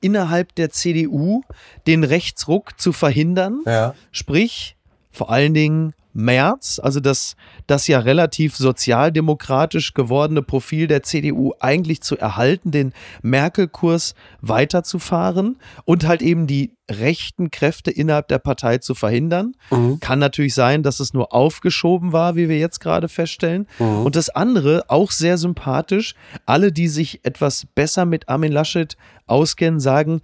innerhalb 0.00 0.54
der 0.54 0.70
CDU 0.70 1.42
den 1.86 2.04
Rechtsruck 2.04 2.78
zu 2.78 2.92
verhindern. 2.92 3.62
Ja. 3.66 3.94
Sprich, 4.10 4.76
vor 5.10 5.30
allen 5.30 5.54
Dingen 5.54 5.94
März, 6.12 6.80
also 6.82 7.00
das, 7.00 7.36
das 7.66 7.86
ja 7.86 7.98
relativ 7.98 8.56
sozialdemokratisch 8.56 9.94
gewordene 9.94 10.42
Profil 10.42 10.86
der 10.86 11.02
CDU 11.02 11.52
eigentlich 11.60 12.02
zu 12.02 12.18
erhalten, 12.18 12.70
den 12.70 12.92
Merkel-Kurs 13.22 14.14
weiterzufahren 14.40 15.58
und 15.84 16.06
halt 16.06 16.22
eben 16.22 16.46
die 16.46 16.74
rechten 16.90 17.50
Kräfte 17.50 17.90
innerhalb 17.90 18.28
der 18.28 18.38
Partei 18.38 18.78
zu 18.78 18.94
verhindern. 18.94 19.54
Mhm. 19.70 20.00
Kann 20.00 20.18
natürlich 20.18 20.54
sein, 20.54 20.82
dass 20.82 21.00
es 21.00 21.14
nur 21.14 21.32
aufgeschoben 21.32 22.12
war, 22.12 22.36
wie 22.36 22.48
wir 22.48 22.58
jetzt 22.58 22.80
gerade 22.80 23.08
feststellen. 23.08 23.66
Mhm. 23.78 24.04
Und 24.04 24.16
das 24.16 24.30
andere, 24.30 24.84
auch 24.88 25.10
sehr 25.10 25.38
sympathisch, 25.38 26.14
alle, 26.44 26.72
die 26.72 26.88
sich 26.88 27.24
etwas 27.24 27.66
besser 27.74 28.04
mit 28.04 28.28
Armin 28.28 28.52
Laschet 28.52 28.96
auskennen, 29.26 29.80
sagen, 29.80 30.20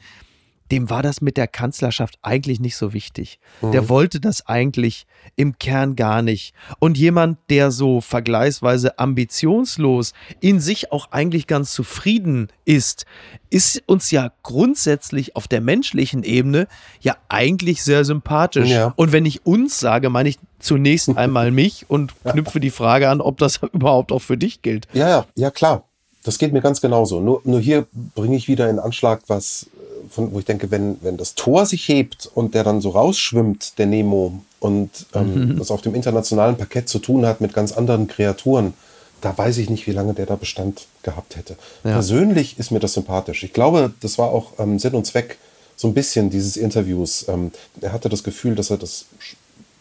dem 0.70 0.90
war 0.90 1.02
das 1.02 1.20
mit 1.20 1.36
der 1.36 1.46
Kanzlerschaft 1.46 2.18
eigentlich 2.22 2.60
nicht 2.60 2.76
so 2.76 2.92
wichtig. 2.92 3.38
Mhm. 3.62 3.72
Der 3.72 3.88
wollte 3.88 4.20
das 4.20 4.46
eigentlich 4.46 5.06
im 5.36 5.58
Kern 5.58 5.96
gar 5.96 6.22
nicht. 6.22 6.54
Und 6.78 6.98
jemand, 6.98 7.38
der 7.50 7.70
so 7.70 8.00
vergleichsweise 8.00 8.98
ambitionslos 8.98 10.12
in 10.40 10.60
sich 10.60 10.92
auch 10.92 11.10
eigentlich 11.10 11.46
ganz 11.46 11.72
zufrieden 11.72 12.48
ist, 12.64 13.06
ist 13.50 13.82
uns 13.86 14.10
ja 14.10 14.32
grundsätzlich 14.42 15.36
auf 15.36 15.48
der 15.48 15.60
menschlichen 15.60 16.22
Ebene 16.22 16.68
ja 17.00 17.16
eigentlich 17.28 17.82
sehr 17.82 18.04
sympathisch. 18.04 18.68
Ja. 18.68 18.92
Und 18.96 19.12
wenn 19.12 19.24
ich 19.24 19.46
uns 19.46 19.80
sage, 19.80 20.10
meine 20.10 20.28
ich 20.28 20.38
zunächst 20.58 21.16
einmal 21.16 21.50
mich 21.50 21.86
und 21.88 22.12
knüpfe 22.24 22.60
die 22.60 22.70
Frage 22.70 23.08
an, 23.08 23.20
ob 23.20 23.38
das 23.38 23.60
überhaupt 23.72 24.12
auch 24.12 24.22
für 24.22 24.36
dich 24.36 24.62
gilt. 24.62 24.86
Ja, 24.92 25.08
ja, 25.08 25.26
ja 25.34 25.50
klar. 25.50 25.84
Das 26.24 26.38
geht 26.38 26.52
mir 26.52 26.60
ganz 26.60 26.80
genauso. 26.80 27.20
Nur, 27.20 27.40
nur 27.44 27.60
hier 27.60 27.86
bringe 28.14 28.36
ich 28.36 28.48
wieder 28.48 28.68
in 28.68 28.78
Anschlag, 28.78 29.22
was 29.28 29.70
von, 30.10 30.32
wo 30.32 30.38
ich 30.38 30.44
denke, 30.44 30.70
wenn, 30.70 30.98
wenn 31.02 31.16
das 31.16 31.34
Tor 31.34 31.66
sich 31.66 31.88
hebt 31.88 32.30
und 32.34 32.54
der 32.54 32.64
dann 32.64 32.80
so 32.80 32.90
rausschwimmt, 32.90 33.78
der 33.78 33.86
Nemo, 33.86 34.40
und 34.60 34.90
ähm, 35.14 35.52
mhm. 35.52 35.58
das 35.58 35.70
auf 35.70 35.82
dem 35.82 35.94
internationalen 35.94 36.56
Parkett 36.56 36.88
zu 36.88 36.98
tun 36.98 37.24
hat 37.24 37.40
mit 37.40 37.52
ganz 37.52 37.72
anderen 37.72 38.08
Kreaturen, 38.08 38.74
da 39.20 39.36
weiß 39.36 39.58
ich 39.58 39.70
nicht, 39.70 39.86
wie 39.86 39.92
lange 39.92 40.14
der 40.14 40.26
da 40.26 40.36
Bestand 40.36 40.86
gehabt 41.02 41.36
hätte. 41.36 41.56
Ja. 41.84 41.92
Persönlich 41.92 42.58
ist 42.58 42.70
mir 42.70 42.80
das 42.80 42.94
sympathisch. 42.94 43.42
Ich 43.42 43.52
glaube, 43.52 43.92
das 44.00 44.18
war 44.18 44.30
auch 44.30 44.52
ähm, 44.58 44.78
Sinn 44.78 44.94
und 44.94 45.06
Zweck 45.06 45.38
so 45.76 45.88
ein 45.88 45.94
bisschen 45.94 46.30
dieses 46.30 46.56
Interviews. 46.56 47.26
Ähm, 47.28 47.52
er 47.80 47.92
hatte 47.92 48.08
das 48.08 48.24
Gefühl, 48.24 48.54
dass 48.54 48.70
er 48.70 48.78
das 48.78 49.06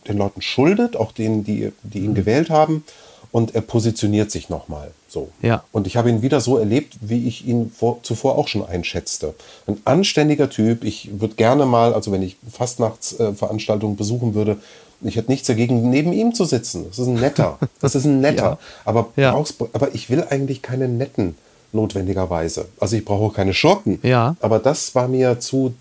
den 0.08 0.18
Leuten 0.18 0.42
schuldet, 0.42 0.96
auch 0.96 1.12
denen, 1.12 1.44
die, 1.44 1.72
die 1.84 2.00
ihn 2.00 2.12
mhm. 2.12 2.16
gewählt 2.16 2.50
haben 2.50 2.84
und 3.32 3.56
er 3.56 3.62
positioniert 3.62 4.32
sich 4.32 4.50
nochmal 4.50 4.92
so. 5.08 5.30
Ja. 5.42 5.64
Und 5.72 5.88
ich 5.88 5.98
habe 5.98 6.10
ihn 6.10 6.22
wieder 6.22 6.42
so 6.42 6.58
erlebt, 6.58 6.98
wie 7.02 7.28
ich 7.28 7.48
ihn 7.48 7.72
vor, 7.72 8.00
zuvor 8.04 8.38
auch 8.38 8.48
schon 8.48 8.66
einschätzte. 8.66 9.34
Ein 9.66 9.82
anständiger 9.86 10.50
Typ. 10.50 10.84
Ich 10.84 11.20
würde 11.20 11.36
gerne 11.36 11.66
mal, 11.66 11.94
also 11.94 12.12
wenn 12.12 12.22
ich 12.22 12.38
Fastnachtsveranstaltungen 12.52 13.96
äh, 13.96 13.98
besuchen 13.98 14.34
würde, 14.34 14.58
Ich 15.04 15.16
hätte 15.16 15.30
nichts 15.30 15.46
dagegen, 15.48 15.90
neben 15.90 16.12
ihm 16.12 16.34
zu 16.34 16.46
sitzen. 16.46 16.86
Das 16.90 16.98
ist 17.00 17.08
ein 17.08 17.20
netter. 17.20 17.60
Das 17.80 17.94
ist 17.94 18.06
ein 18.06 18.20
netter. 18.20 18.44
ja. 18.44 18.60
Aber, 18.84 19.10
ja. 19.16 19.44
aber 19.74 19.94
ich 19.94 20.10
will 20.10 20.26
eigentlich 20.30 20.62
keine 20.64 20.88
netten 20.88 21.36
notwendigerweise. 21.72 22.68
Also 22.80 22.96
ich 22.96 23.06
brauche 23.06 23.26
auch 23.26 23.34
keine 23.34 23.54
Schurken. 23.54 24.00
Ja. 24.02 24.36
Aber 24.40 24.60
das 24.60 24.96
war 24.96 25.08
mir 25.08 25.40
zu 25.40 25.76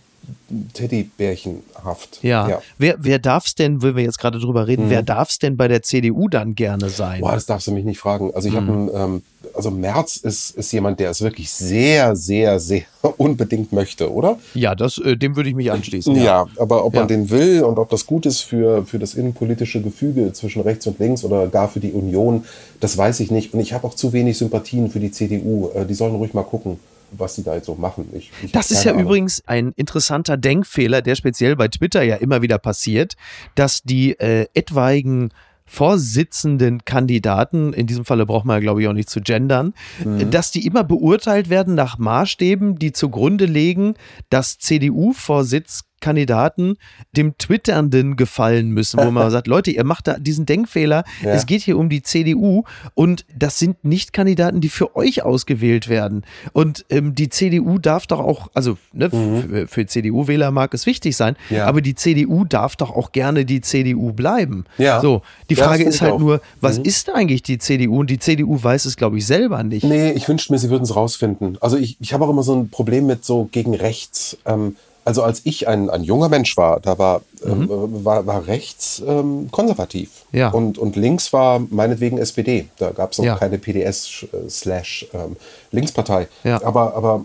Teddybärchenhaft. 0.73 2.21
Ja. 2.23 2.49
ja. 2.49 2.63
Wer, 2.79 2.97
wer 2.99 3.19
darf 3.19 3.47
es 3.47 3.55
denn, 3.55 3.83
wenn 3.83 3.97
wir 3.97 4.05
jetzt 4.05 4.19
gerade 4.19 4.39
drüber 4.39 4.67
reden, 4.67 4.87
mhm. 4.87 4.91
wer 4.91 5.03
darf 5.03 5.31
es 5.31 5.39
denn 5.39 5.57
bei 5.57 5.69
der 5.69 5.83
CDU 5.83 6.29
dann 6.29 6.55
gerne 6.55 6.89
sein? 6.89 7.21
Boah, 7.21 7.33
das 7.33 7.47
darfst 7.47 7.67
du 7.67 7.73
mich 7.73 7.85
nicht 7.85 7.99
fragen. 7.99 8.33
Also 8.35 8.49
ich 8.49 8.55
mhm. 8.55 8.69
habe 8.69 8.93
ähm, 8.95 9.23
also 9.55 9.71
Merz 9.71 10.17
ist, 10.17 10.51
ist 10.51 10.73
jemand, 10.73 11.01
der 11.01 11.11
es 11.11 11.21
wirklich 11.23 11.51
sehr, 11.51 12.17
sehr, 12.17 12.61
sehr 12.61 12.83
unbedingt 13.17 13.73
möchte, 13.73 14.13
oder? 14.13 14.39
Ja, 14.55 14.75
das, 14.75 14.99
äh, 14.99 15.17
dem 15.17 15.37
würde 15.37 15.49
ich 15.49 15.55
mich 15.55 15.71
anschließen. 15.71 16.15
Ja, 16.17 16.23
ja 16.23 16.47
aber 16.59 16.85
ob 16.85 16.95
ja. 16.95 17.01
man 17.01 17.09
den 17.09 17.31
will 17.31 17.63
und 17.63 17.79
ob 17.79 17.91
das 17.91 18.07
gut 18.07 18.27
ist 18.27 18.41
für, 18.41 18.85
für 18.85 18.99
das 18.99 19.15
innenpolitische 19.15 19.83
Gefüge 19.83 20.33
zwischen 20.33 20.63
rechts 20.63 20.87
und 20.87 20.99
links 20.99 21.25
oder 21.25 21.47
gar 21.49 21.69
für 21.69 21.81
die 21.81 21.93
Union, 21.93 22.45
das 22.81 22.97
weiß 22.97 23.21
ich 23.21 23.31
nicht. 23.31 23.55
Und 23.55 23.61
ich 23.61 23.73
habe 23.73 23.87
auch 23.87 23.95
zu 23.95 24.13
wenig 24.13 24.39
Sympathien 24.39 24.91
für 24.91 25.01
die 25.01 25.11
CDU. 25.11 25.71
Äh, 25.75 25.87
die 25.87 25.95
sollen 25.95 26.15
ruhig 26.15 26.35
mal 26.35 26.43
gucken 26.43 26.79
was 27.19 27.37
sie 27.37 27.43
da 27.43 27.55
jetzt 27.55 27.67
so 27.67 27.75
machen. 27.75 28.09
Ich, 28.13 28.31
ich 28.43 28.53
das 28.53 28.71
ist 28.71 28.85
ja 28.85 28.93
Ahnung. 28.93 29.05
übrigens 29.05 29.43
ein 29.47 29.73
interessanter 29.77 30.37
Denkfehler, 30.37 31.03
der 31.03 31.15
speziell 31.15 31.57
bei 31.57 31.69
Twitter 31.69 32.03
ja 32.03 32.17
immer 32.17 32.43
wieder 32.43 32.59
passiert, 32.59 33.17
dass 33.55 33.83
die 33.83 34.19
äh, 34.19 34.47
etwaigen 34.55 35.31
Vorsitzenden 35.69 36.85
Kandidaten, 36.85 37.73
in 37.73 37.89
diesem 37.89 38.05
Falle 38.05 38.25
braucht 38.25 38.45
man 38.45 38.55
ja, 38.57 38.61
glaube 38.61 38.83
ich, 38.83 38.89
auch 38.89 38.93
nicht 38.93 39.11
zu 39.11 39.21
gendern, 39.21 39.75
mhm. 40.05 40.31
dass 40.31 40.53
die 40.53 40.65
immer 40.65 40.85
beurteilt 40.85 41.51
werden 41.51 41.75
nach 41.75 41.99
Maßstäben, 41.99 42.79
die 42.79 42.93
zugrunde 42.93 43.47
legen, 43.47 43.95
dass 44.31 44.59
CDU-Vorsitz 44.59 45.83
Kandidaten 46.01 46.77
dem 47.13 47.37
Twitternden 47.39 48.17
gefallen 48.17 48.71
müssen, 48.71 49.01
wo 49.01 49.11
man 49.11 49.31
sagt, 49.37 49.47
Leute, 49.47 49.71
ihr 49.71 49.85
macht 49.85 50.09
da 50.09 50.19
diesen 50.19 50.47
Denkfehler, 50.47 51.05
ja. 51.23 51.31
es 51.31 51.47
geht 51.47 51.63
hier 51.63 51.79
um 51.79 51.89
die 51.89 52.03
CDU 52.03 52.65
und 52.95 53.25
das 53.35 53.59
sind 53.59 53.85
nicht 53.85 54.13
Kandidaten, 54.13 54.61
die 54.61 54.69
für 54.69 54.97
euch 54.97 55.23
ausgewählt 55.23 55.89
werden. 55.89 56.25
Und 56.53 56.85
ähm, 56.91 57.15
die 57.15 57.29
CDU 57.29 57.79
darf 57.79 58.07
doch 58.07 58.21
auch, 58.21 58.49
also 58.55 58.77
ne, 58.93 59.09
mhm. 59.09 59.69
für, 59.69 59.87
CDU-Wähler 59.87 60.51
mag 60.51 60.75
es 60.75 60.87
wichtig 60.87 61.17
sein, 61.17 61.37
ja. 61.51 61.67
aber 61.67 61.81
die 61.81 61.95
CDU 61.95 62.45
darf 62.45 62.77
doch 62.77 62.91
auch 62.91 63.13
gerne 63.13 63.45
die 63.45 63.61
CDU 63.61 64.13
bleiben. 64.13 64.65
Ja. 64.79 65.01
So, 65.01 65.23
die 65.49 65.57
Frage 65.57 65.85
ist 65.85 66.01
halt 66.03 66.19
nur, 66.19 66.41
was 66.61 66.79
mhm. 66.79 66.85
ist 66.85 67.11
eigentlich 67.11 67.43
die 67.43 67.59
CDU? 67.59 68.01
Und 68.01 68.11
die 68.11 68.19
CDU 68.19 68.63
weiß 68.63 68.85
es, 68.85 68.97
glaube 68.97 69.19
ich, 69.19 69.27
selber 69.27 69.63
nicht. 69.63 69.85
Nee, 69.85 70.13
ich 70.13 70.29
wünschte 70.29 70.53
mir, 70.53 70.59
sie 70.59 70.71
würden 70.71 70.85
es 70.85 70.95
rausfinden. 70.95 71.59
Also 71.61 71.77
ich, 71.77 71.97
ich 72.01 72.13
habe 72.13 72.25
auch 72.25 72.31
immer 72.31 72.43
so 72.43 72.55
ein 72.55 72.69
Problem 72.69 73.07
mit 73.07 73.25
so 73.25 73.49
gegen 73.51 73.75
rechts. 73.75 74.37
Ähm, 74.45 74.77
also 75.07 75.23
als 75.23 75.43
ich 75.45 75.69
ein, 75.69 75.89
ein 75.89 76.03
junger 76.03 76.29
Mensch 76.29 76.57
war, 76.57 76.81
da 76.81 76.99
war, 76.99 77.23
ähm, 77.45 77.61
mhm. 77.61 77.71
ähm, 77.71 78.05
war, 78.05 78.27
war 78.27 78.47
rechts 78.49 79.01
ähm, 79.07 79.49
konservativ 79.53 80.27
ja. 80.33 80.51
und, 80.51 80.79
und 80.79 80.97
links 80.97 81.33
war 81.33 81.61
meinetwegen 81.61 82.19
SPD. 82.19 82.67
Da 82.79 82.91
gab 82.91 83.13
es 83.13 83.19
noch 83.19 83.25
ja. 83.25 83.37
keine 83.37 83.59
PDS 83.59 84.27
äh, 84.33 84.51
slash 84.51 85.07
ähm, 85.15 85.37
Linkspartei. 85.71 86.27
Ja. 86.43 86.61
Aber, 86.65 86.95
aber 86.95 87.25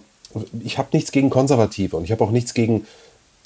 ich 0.63 0.77
habe 0.77 0.89
nichts 0.93 1.11
gegen 1.11 1.31
Konservative 1.31 1.97
und 1.97 2.03
ich 2.03 2.11
habe 2.11 2.23
auch 2.23 2.29
nichts 2.29 2.53
gegen, 2.53 2.85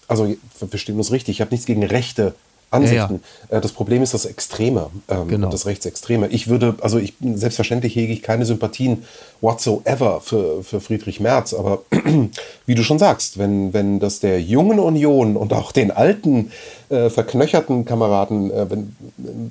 also 0.10 0.28
wir 0.28 0.67
verstehen 0.67 0.98
uns 0.98 1.13
richtig, 1.13 1.38
ich 1.38 1.41
habe 1.41 1.52
nichts 1.52 1.65
gegen 1.65 1.84
Rechte 1.84 2.36
Ansichten. 2.75 3.21
Ja, 3.49 3.51
ja. 3.51 3.57
Äh, 3.57 3.61
das 3.61 3.71
Problem 3.71 4.03
ist 4.03 4.13
das 4.13 4.25
Extreme, 4.25 4.89
ähm, 5.07 5.27
genau. 5.27 5.49
das 5.49 5.65
Rechtsextreme. 5.65 6.27
Ich 6.27 6.47
würde, 6.47 6.75
also 6.81 6.97
ich 6.97 7.13
selbstverständlich 7.21 7.95
hege 7.95 8.13
ich 8.13 8.21
keine 8.21 8.45
Sympathien 8.45 9.03
whatsoever 9.41 10.21
für, 10.21 10.63
für 10.63 10.81
Friedrich 10.81 11.19
Merz, 11.19 11.53
aber 11.53 11.83
wie 12.65 12.75
du 12.75 12.83
schon 12.83 12.99
sagst, 12.99 13.38
wenn, 13.38 13.73
wenn 13.73 13.99
das 13.99 14.19
der 14.19 14.41
jungen 14.41 14.79
Union 14.79 15.35
und 15.38 15.53
auch 15.53 15.71
den 15.71 15.91
alten 15.91 16.51
äh, 16.89 17.09
verknöcherten 17.09 17.85
Kameraden 17.85 18.51
äh, 18.51 18.69
wenn, 18.69 18.95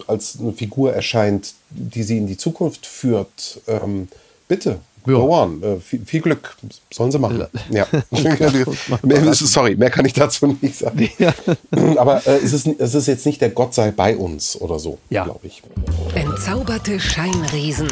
als 0.06 0.38
eine 0.40 0.52
Figur 0.52 0.92
erscheint, 0.92 1.54
die 1.70 2.02
sie 2.02 2.18
in 2.18 2.26
die 2.26 2.36
Zukunft 2.36 2.86
führt, 2.86 3.60
ähm, 3.66 4.08
bitte 4.48 4.78
ja. 5.06 5.14
Go 5.14 5.34
on. 5.34 5.62
Äh, 5.62 5.80
viel, 5.80 6.04
viel, 6.04 6.20
Glück. 6.20 6.56
Sollen 6.92 7.10
sie 7.12 7.18
machen. 7.18 7.46
Ja. 7.70 7.86
Sorry, 9.32 9.76
mehr 9.76 9.90
kann 9.90 10.04
ich 10.04 10.12
dazu 10.12 10.56
nicht 10.60 10.76
sagen. 10.76 11.08
Ja. 11.18 11.32
Aber 11.96 12.26
äh, 12.26 12.36
es, 12.36 12.52
ist, 12.52 12.66
es 12.66 12.94
ist 12.94 13.06
jetzt 13.06 13.24
nicht 13.26 13.40
der 13.40 13.50
Gott 13.50 13.72
sei 13.74 13.90
bei 13.90 14.16
uns 14.16 14.60
oder 14.60 14.78
so, 14.78 14.98
ja. 15.10 15.24
glaube 15.24 15.46
ich. 15.46 15.62
Entzauberte 16.14 16.98
Scheinriesen. 16.98 17.88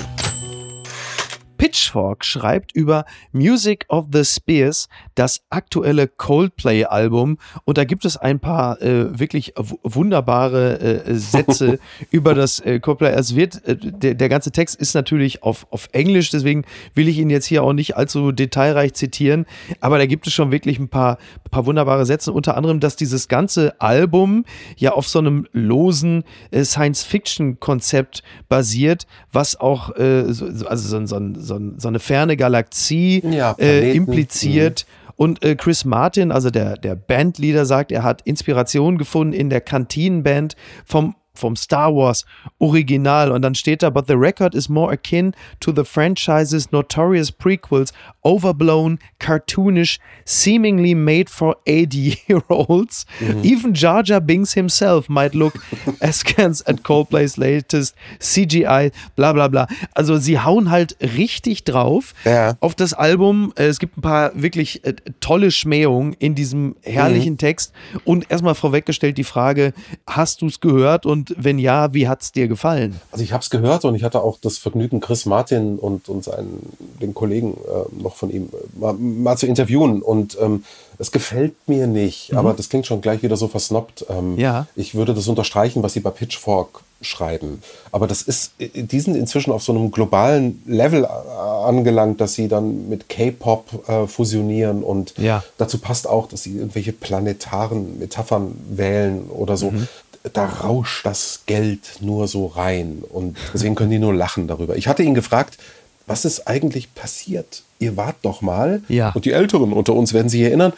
Pitchfork 1.62 2.24
schreibt 2.24 2.74
über 2.74 3.04
Music 3.30 3.84
of 3.88 4.06
the 4.12 4.24
Spears, 4.24 4.88
das 5.14 5.42
aktuelle 5.48 6.08
Coldplay-Album. 6.08 7.38
Und 7.64 7.78
da 7.78 7.84
gibt 7.84 8.04
es 8.04 8.16
ein 8.16 8.40
paar 8.40 8.82
äh, 8.82 9.16
wirklich 9.16 9.54
wunderbare 9.56 10.80
äh, 10.80 11.14
Sätze 11.14 11.78
über 12.10 12.34
das 12.34 12.58
äh, 12.58 12.80
Coldplay. 12.80 13.12
Es 13.12 13.36
wird, 13.36 13.64
äh, 13.64 13.76
der, 13.76 14.14
der 14.14 14.28
ganze 14.28 14.50
Text 14.50 14.74
ist 14.74 14.94
natürlich 14.96 15.44
auf, 15.44 15.68
auf 15.70 15.88
Englisch, 15.92 16.30
deswegen 16.30 16.64
will 16.94 17.06
ich 17.06 17.18
ihn 17.18 17.30
jetzt 17.30 17.46
hier 17.46 17.62
auch 17.62 17.74
nicht 17.74 17.96
allzu 17.96 18.32
detailreich 18.32 18.94
zitieren. 18.94 19.46
Aber 19.78 19.98
da 19.98 20.06
gibt 20.06 20.26
es 20.26 20.32
schon 20.32 20.50
wirklich 20.50 20.80
ein 20.80 20.88
paar, 20.88 21.18
paar 21.52 21.64
wunderbare 21.64 22.06
Sätze. 22.06 22.32
Unter 22.32 22.56
anderem, 22.56 22.80
dass 22.80 22.96
dieses 22.96 23.28
ganze 23.28 23.80
Album 23.80 24.46
ja 24.78 24.94
auf 24.94 25.06
so 25.06 25.20
einem 25.20 25.46
losen 25.52 26.24
äh, 26.50 26.64
Science-Fiction-Konzept 26.64 28.24
basiert, 28.48 29.06
was 29.30 29.60
auch, 29.60 29.94
äh, 29.94 30.24
so, 30.32 30.46
also 30.66 30.88
so, 30.88 31.06
so, 31.06 31.20
so 31.38 31.51
so, 31.58 31.60
so 31.76 31.88
eine 31.88 31.98
ferne 31.98 32.36
Galaxie 32.36 33.22
ja, 33.24 33.54
äh, 33.58 33.94
impliziert. 33.94 34.86
Mhm. 34.86 35.12
Und 35.16 35.44
äh, 35.44 35.54
Chris 35.56 35.84
Martin, 35.84 36.32
also 36.32 36.50
der, 36.50 36.76
der 36.76 36.96
Bandleader, 36.96 37.66
sagt, 37.66 37.92
er 37.92 38.02
hat 38.02 38.22
Inspiration 38.22 38.98
gefunden 38.98 39.34
in 39.34 39.50
der 39.50 39.60
Kantinenband 39.60 40.56
vom 40.84 41.14
vom 41.34 41.56
Star 41.56 41.94
Wars 41.94 42.24
Original 42.58 43.32
und 43.32 43.42
dann 43.42 43.54
steht 43.54 43.82
da, 43.82 43.90
but 43.90 44.06
the 44.06 44.14
record 44.14 44.54
is 44.54 44.68
more 44.68 44.92
akin 44.92 45.34
to 45.60 45.72
the 45.72 45.84
franchise's 45.84 46.70
notorious 46.72 47.30
prequels, 47.32 47.92
overblown, 48.24 48.98
cartoonish, 49.18 49.98
seemingly 50.24 50.94
made 50.94 51.28
for 51.28 51.56
80-year-olds. 51.66 53.06
Mhm. 53.20 53.44
Even 53.44 53.74
Jar 53.74 54.02
Jar 54.02 54.20
Binks 54.20 54.52
himself 54.52 55.08
might 55.08 55.34
look 55.34 55.54
askance 56.00 56.62
at 56.66 56.82
Coldplay's 56.82 57.36
latest 57.36 57.94
CGI, 58.20 58.92
bla 59.16 59.32
bla 59.32 59.48
bla. 59.48 59.66
Also 59.94 60.18
sie 60.18 60.38
hauen 60.38 60.70
halt 60.70 60.96
richtig 61.00 61.64
drauf 61.64 62.14
ja. 62.24 62.56
auf 62.60 62.74
das 62.74 62.92
Album. 62.92 63.52
Äh, 63.56 63.64
es 63.64 63.78
gibt 63.78 63.96
ein 63.98 64.02
paar 64.02 64.30
wirklich 64.34 64.84
äh, 64.84 64.94
tolle 65.20 65.50
Schmähungen 65.50 66.12
in 66.14 66.34
diesem 66.34 66.76
herrlichen 66.82 67.34
mhm. 67.34 67.38
Text 67.38 67.72
und 68.04 68.30
erstmal 68.30 68.54
vorweggestellt 68.54 69.18
die 69.18 69.24
Frage, 69.24 69.72
hast 70.06 70.42
du 70.42 70.46
es 70.46 70.60
gehört 70.60 71.06
und 71.06 71.21
wenn 71.36 71.58
ja, 71.58 71.92
wie 71.94 72.08
hat 72.08 72.22
es 72.22 72.32
dir 72.32 72.48
gefallen? 72.48 73.00
Also 73.10 73.24
ich 73.24 73.32
habe 73.32 73.42
es 73.42 73.50
gehört 73.50 73.84
und 73.84 73.94
ich 73.94 74.02
hatte 74.02 74.22
auch 74.22 74.38
das 74.40 74.58
Vergnügen, 74.58 75.00
Chris 75.00 75.26
Martin 75.26 75.78
und, 75.78 76.08
und 76.08 76.24
seinen, 76.24 76.60
den 77.00 77.14
Kollegen 77.14 77.54
äh, 77.54 78.02
noch 78.02 78.16
von 78.16 78.30
ihm 78.30 78.44
äh, 78.52 78.78
mal, 78.78 78.94
mal 78.94 79.36
zu 79.36 79.46
interviewen. 79.46 80.02
Und 80.02 80.36
ähm, 80.40 80.64
es 80.98 81.10
gefällt 81.10 81.54
mir 81.66 81.86
nicht, 81.86 82.32
mhm. 82.32 82.38
aber 82.38 82.52
das 82.54 82.68
klingt 82.68 82.86
schon 82.86 83.00
gleich 83.00 83.22
wieder 83.22 83.36
so 83.36 83.48
versnobbt. 83.48 84.06
Ähm, 84.08 84.38
ja. 84.38 84.66
Ich 84.76 84.94
würde 84.94 85.14
das 85.14 85.28
unterstreichen, 85.28 85.82
was 85.82 85.94
sie 85.94 86.00
bei 86.00 86.10
Pitchfork 86.10 86.82
schreiben. 87.02 87.62
Aber 87.90 88.06
das 88.06 88.22
ist, 88.22 88.52
äh, 88.58 88.68
die 88.82 89.00
sind 89.00 89.16
inzwischen 89.16 89.52
auf 89.52 89.62
so 89.62 89.72
einem 89.72 89.90
globalen 89.90 90.62
Level 90.66 91.04
äh, 91.04 91.06
angelangt, 91.06 92.20
dass 92.20 92.34
sie 92.34 92.48
dann 92.48 92.88
mit 92.88 93.08
K-Pop 93.08 93.88
äh, 93.88 94.06
fusionieren 94.06 94.82
und 94.82 95.14
ja. 95.18 95.42
dazu 95.58 95.78
passt 95.78 96.06
auch, 96.06 96.28
dass 96.28 96.44
sie 96.44 96.56
irgendwelche 96.56 96.92
planetaren 96.92 97.98
Metaphern 97.98 98.54
wählen 98.68 99.24
oder 99.28 99.56
so. 99.56 99.70
Mhm 99.70 99.88
da 100.32 100.46
rauscht 100.46 101.04
das 101.04 101.42
Geld 101.46 101.98
nur 102.00 102.28
so 102.28 102.46
rein 102.46 103.02
und 103.08 103.36
deswegen 103.52 103.74
können 103.74 103.90
die 103.90 103.98
nur 103.98 104.14
lachen 104.14 104.46
darüber. 104.46 104.76
Ich 104.76 104.86
hatte 104.86 105.02
ihn 105.02 105.14
gefragt, 105.14 105.58
was 106.06 106.24
ist 106.24 106.46
eigentlich 106.46 106.94
passiert? 106.94 107.62
Ihr 107.78 107.96
wart 107.96 108.16
doch 108.22 108.40
mal, 108.40 108.82
ja. 108.88 109.10
und 109.10 109.24
die 109.24 109.32
Älteren 109.32 109.72
unter 109.72 109.94
uns 109.94 110.12
werden 110.12 110.28
sich 110.28 110.42
erinnern, 110.42 110.72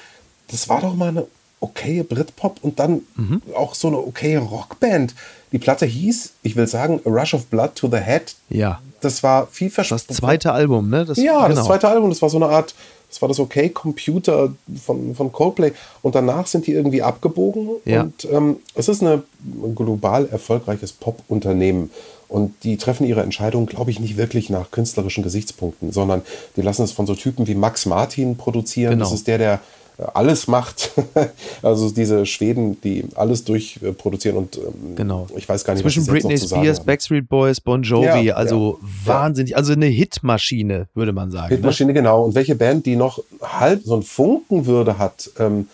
das 0.49 0.69
war 0.69 0.81
doch 0.81 0.95
mal 0.95 1.09
eine 1.09 1.27
okaye 1.61 2.05
Britpop 2.05 2.59
und 2.63 2.79
dann 2.79 3.03
mhm. 3.17 3.43
auch 3.55 3.75
so 3.75 3.89
eine 3.89 3.99
okaye 3.99 4.39
Rockband. 4.39 5.15
Die 5.53 5.59
Platte 5.59 5.87
hieß, 5.87 6.33
ich 6.43 6.57
will 6.57 6.67
sagen, 6.67 7.01
A 7.05 7.09
Rush 7.09 7.35
of 7.35 7.47
Blood 7.47 7.75
to 7.75 7.89
the 7.89 7.99
Head. 7.99 8.35
Ja. 8.51 8.81
Das 9.01 9.23
war 9.23 9.47
vielversprechend. 9.47 10.11
Das 10.11 10.17
zweite 10.17 10.53
Album, 10.53 10.89
ne? 10.91 11.05
Das, 11.05 11.19
ja, 11.19 11.47
genau. 11.47 11.57
das 11.57 11.67
zweite 11.67 11.89
Album, 11.89 12.11
das 12.11 12.23
war 12.23 12.31
so 12.31 12.39
eine 12.39 12.47
Art, 12.47 12.75
das 13.15 13.23
war 13.23 13.29
das 13.29 13.39
Okay 13.39 13.69
Computer 13.69 14.53
von, 14.85 15.15
von 15.15 15.31
Coldplay. 15.31 15.71
Und 16.03 16.17
danach 16.17 16.49
sind 16.49 16.67
die 16.67 16.73
irgendwie 16.73 17.01
abgebogen. 17.01 17.69
Ja. 17.85 18.03
Und 18.03 18.27
ähm, 18.31 18.57
es 18.75 18.89
ist 18.89 19.03
eine, 19.03 19.23
ein 19.45 19.77
global 19.77 20.29
erfolgreiches 20.29 20.93
Pop-Unternehmen. 20.93 21.91
Und 22.27 22.53
die 22.65 22.77
treffen 22.77 23.07
ihre 23.07 23.23
Entscheidung, 23.23 23.67
glaube 23.67 23.93
ich, 23.93 24.01
nicht 24.01 24.17
wirklich 24.17 24.51
nach 24.51 24.73
künstlerischen 24.73 25.23
Gesichtspunkten, 25.23 25.93
sondern 25.93 26.23
die 26.57 26.63
lassen 26.63 26.83
es 26.83 26.91
von 26.91 27.07
so 27.07 27.15
Typen 27.15 27.47
wie 27.47 27.55
Max 27.55 27.87
Martin 27.87 28.37
produzieren. 28.37 28.95
Genau. 28.95 29.05
Das 29.05 29.13
ist 29.13 29.29
der, 29.29 29.39
der 29.39 29.61
alles 29.99 30.49
macht. 30.49 30.91
also 31.63 31.91
diese 31.91 32.27
Schweden, 32.27 32.81
die 32.81 33.05
alles 33.15 33.45
durchproduzieren 33.45 34.39
und 34.39 34.57
ähm, 34.57 34.97
genau. 34.97 35.27
ich 35.37 35.49
weiß 35.49 35.65
gar 35.65 35.75
nicht, 35.75 35.83
Zwischen 35.83 36.03
was 36.03 36.09
Britney 36.09 36.39
Spears, 36.39 36.81
Backstreet 36.85 37.29
Boys, 37.29 37.61
Bon 37.61 37.83
Jovi, 37.83 38.23
ja, 38.23 38.35
also 38.35 38.79
ja, 38.81 38.89
wahnsinnig, 39.05 39.57
also 39.57 39.73
eine 39.73 39.87
Hitmaschine, 39.87 40.89
würde 40.95 41.13
man 41.13 41.31
sagen. 41.31 41.51
Ne? 41.51 41.57
Hitmaschine, 41.57 41.89
ne? 41.89 41.95
genau. 41.95 42.25
Und 42.25 42.35
welche 42.35 42.57
Band, 42.57 42.87
die 42.87 42.97
noch 42.97 43.23
halb 43.41 43.83
so 43.85 43.95
ein 43.97 44.03
Funken 44.03 44.67
würde 44.67 44.99
hat, 44.99 45.31
ähm, 45.39 45.69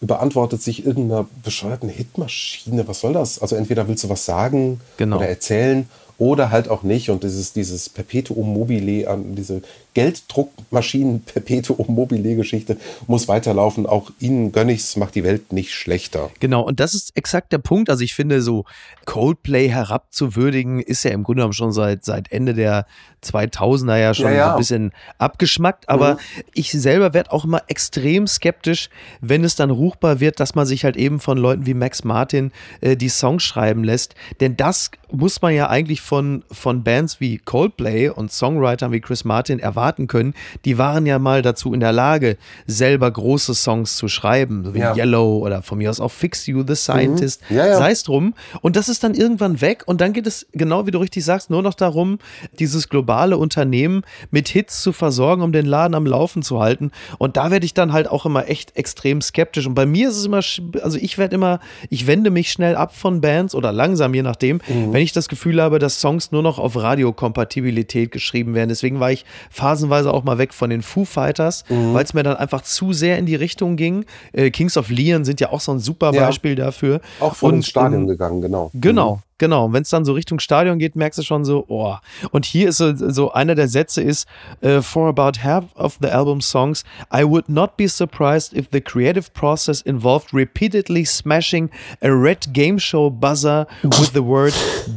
überantwortet 0.00 0.62
sich 0.62 0.86
irgendeiner 0.86 1.26
bescheuerten 1.42 1.88
Hitmaschine. 1.88 2.86
Was 2.86 3.00
soll 3.00 3.14
das? 3.14 3.40
Also 3.40 3.56
entweder 3.56 3.88
willst 3.88 4.04
du 4.04 4.08
was 4.08 4.24
sagen 4.24 4.80
Genau. 4.98 5.16
oder 5.16 5.28
erzählen 5.28 5.88
oder 6.18 6.50
halt 6.50 6.68
auch 6.68 6.82
nicht. 6.82 7.10
Und 7.10 7.24
dieses, 7.24 7.52
dieses 7.52 7.88
Perpetuum 7.88 8.52
mobile, 8.52 9.08
an 9.08 9.34
diese 9.34 9.62
Gelddruckmaschinen 9.94 11.20
Perpetuum 11.22 11.94
mobile 11.94 12.36
Geschichte 12.36 12.76
muss 13.06 13.28
weiterlaufen. 13.28 13.86
Auch 13.86 14.10
ihnen 14.20 14.52
gönn 14.52 14.68
ich's, 14.68 14.96
macht 14.96 15.14
die 15.14 15.24
Welt 15.24 15.52
nicht 15.52 15.72
schlechter. 15.72 16.30
Genau, 16.40 16.62
und 16.62 16.80
das 16.80 16.94
ist 16.94 17.16
exakt 17.16 17.52
der 17.52 17.58
Punkt. 17.58 17.88
Also 17.90 18.02
ich 18.04 18.14
finde, 18.14 18.42
so 18.42 18.64
Coldplay 19.06 19.68
herabzuwürdigen, 19.68 20.80
ist 20.80 21.04
ja 21.04 21.12
im 21.12 21.22
Grunde 21.22 21.40
genommen 21.40 21.52
schon 21.52 21.72
seit, 21.72 22.04
seit 22.04 22.30
Ende 22.32 22.54
der 22.54 22.86
2000er 23.24 23.96
ja 23.96 24.12
schon 24.14 24.26
Ja, 24.26 24.32
ja. 24.32 24.44
so 24.46 24.50
ein 24.52 24.58
bisschen 24.58 24.92
abgeschmackt. 25.18 25.88
Aber 25.88 26.14
Mhm. 26.14 26.18
ich 26.54 26.72
selber 26.72 27.14
werde 27.14 27.32
auch 27.32 27.44
immer 27.44 27.62
extrem 27.68 28.26
skeptisch, 28.26 28.90
wenn 29.20 29.44
es 29.44 29.56
dann 29.56 29.70
ruchbar 29.70 30.20
wird, 30.20 30.40
dass 30.40 30.54
man 30.54 30.66
sich 30.66 30.84
halt 30.84 30.96
eben 30.96 31.20
von 31.20 31.38
Leuten 31.38 31.66
wie 31.66 31.74
Max 31.74 32.04
Martin 32.04 32.52
äh, 32.80 32.96
die 32.96 33.08
Songs 33.08 33.42
schreiben 33.42 33.84
lässt. 33.84 34.14
Denn 34.40 34.56
das 34.56 34.90
muss 35.10 35.40
man 35.40 35.54
ja 35.54 35.68
eigentlich 35.68 36.00
von, 36.00 36.44
von 36.50 36.82
Bands 36.82 37.20
wie 37.20 37.38
Coldplay 37.38 38.08
und 38.08 38.32
Songwritern 38.32 38.90
wie 38.92 39.00
Chris 39.00 39.24
Martin 39.24 39.58
erwarten 39.60 39.83
können. 39.92 40.34
Die 40.64 40.78
waren 40.78 41.06
ja 41.06 41.18
mal 41.18 41.42
dazu 41.42 41.72
in 41.74 41.80
der 41.80 41.92
Lage, 41.92 42.36
selber 42.66 43.10
große 43.10 43.54
Songs 43.54 43.96
zu 43.96 44.08
schreiben, 44.08 44.64
so 44.64 44.74
wie 44.74 44.78
Ja. 44.80 44.94
Yellow 44.96 45.38
oder 45.38 45.62
von 45.62 45.78
mir 45.78 45.90
aus 45.90 46.00
auch 46.00 46.10
Fix 46.10 46.46
You, 46.46 46.64
The 46.66 46.74
Scientist, 46.74 47.42
Mhm. 47.50 47.56
Ja, 47.56 47.66
ja. 47.66 47.76
sei 47.76 47.90
es 47.90 48.02
drum. 48.02 48.34
Und 48.62 48.76
das 48.76 48.88
ist 48.88 49.04
dann 49.04 49.14
irgendwann 49.14 49.60
weg 49.60 49.82
und 49.86 50.00
dann 50.00 50.12
geht 50.12 50.26
es, 50.26 50.46
genau 50.52 50.86
wie 50.86 50.90
du 50.90 50.98
richtig 50.98 51.24
sagst, 51.24 51.50
nur 51.50 51.62
noch 51.62 51.74
darum, 51.74 52.18
dieses 52.58 52.88
globale 52.88 53.36
Unternehmen 53.38 54.02
mit 54.30 54.48
Hits 54.48 54.82
zu 54.82 54.92
versorgen, 54.92 55.42
um 55.42 55.52
den 55.52 55.66
Laden 55.66 55.94
am 55.94 56.06
Laufen 56.06 56.42
zu 56.42 56.60
halten. 56.60 56.90
Und 57.18 57.36
da 57.36 57.50
werde 57.50 57.66
ich 57.66 57.74
dann 57.74 57.92
halt 57.92 58.08
auch 58.08 58.26
immer 58.26 58.48
echt 58.48 58.76
extrem 58.76 59.20
skeptisch. 59.20 59.66
Und 59.66 59.74
bei 59.74 59.86
mir 59.86 60.08
ist 60.08 60.16
es 60.16 60.24
immer, 60.26 60.40
also 60.82 60.98
ich 61.00 61.18
werde 61.18 61.34
immer, 61.34 61.60
ich 61.90 62.06
wende 62.06 62.30
mich 62.30 62.50
schnell 62.50 62.76
ab 62.76 62.94
von 62.96 63.20
Bands 63.20 63.54
oder 63.54 63.72
langsam, 63.72 64.14
je 64.14 64.22
nachdem, 64.22 64.60
Mhm. 64.68 64.92
wenn 64.92 65.02
ich 65.02 65.12
das 65.12 65.28
Gefühl 65.28 65.60
habe, 65.60 65.78
dass 65.78 66.00
Songs 66.00 66.32
nur 66.32 66.42
noch 66.42 66.58
auf 66.58 66.76
Radiokompatibilität 66.76 68.10
geschrieben 68.12 68.54
werden. 68.54 68.68
Deswegen 68.68 69.00
war 69.00 69.10
ich 69.12 69.24
phasenweise 69.50 69.73
auch 69.82 70.24
mal 70.24 70.38
weg 70.38 70.54
von 70.54 70.70
den 70.70 70.82
Foo 70.82 71.04
Fighters, 71.04 71.64
Mhm. 71.68 71.94
weil 71.94 72.04
es 72.04 72.14
mir 72.14 72.22
dann 72.22 72.36
einfach 72.36 72.62
zu 72.62 72.92
sehr 72.92 73.18
in 73.18 73.26
die 73.26 73.34
Richtung 73.34 73.76
ging. 73.76 74.04
Äh, 74.32 74.50
Kings 74.50 74.76
of 74.76 74.90
Leon 74.90 75.24
sind 75.24 75.40
ja 75.40 75.50
auch 75.50 75.60
so 75.60 75.72
ein 75.72 75.78
super 75.80 76.12
Ja. 76.12 76.26
Beispiel 76.26 76.54
dafür. 76.54 77.00
Auch 77.20 77.34
vor 77.34 77.48
Und, 77.50 77.56
ins 77.56 77.68
Stadion 77.68 78.02
ähm, 78.02 78.08
gegangen, 78.08 78.40
genau. 78.40 78.70
Genau, 78.74 79.20
genau. 79.38 79.72
Wenn 79.72 79.82
es 79.82 79.90
dann 79.90 80.04
so 80.04 80.12
Richtung 80.12 80.38
Stadion 80.38 80.78
geht, 80.78 80.96
merkst 80.96 81.18
du 81.18 81.22
schon 81.22 81.44
so, 81.44 81.64
oh. 81.68 81.94
Und 82.30 82.44
hier 82.44 82.68
ist 82.68 82.76
so, 82.78 82.92
so 82.94 83.32
einer 83.32 83.54
der 83.54 83.68
Sätze 83.68 84.02
ist, 84.02 84.26
äh, 84.60 84.80
for 84.82 85.08
about 85.08 85.40
half 85.42 85.64
of 85.74 85.98
the 86.00 86.08
album 86.08 86.40
songs, 86.40 86.84
I 87.12 87.24
would 87.24 87.48
not 87.48 87.76
be 87.76 87.88
surprised 87.88 88.52
if 88.52 88.66
the 88.72 88.80
creative 88.80 89.30
process 89.32 89.80
involved 89.80 90.32
repeatedly 90.32 91.04
smashing 91.04 91.70
a 92.02 92.08
red 92.08 92.52
game 92.52 92.78
show 92.78 93.10
buzzer 93.10 93.66
with 93.82 94.12
the 94.14 94.22
word 94.24 94.52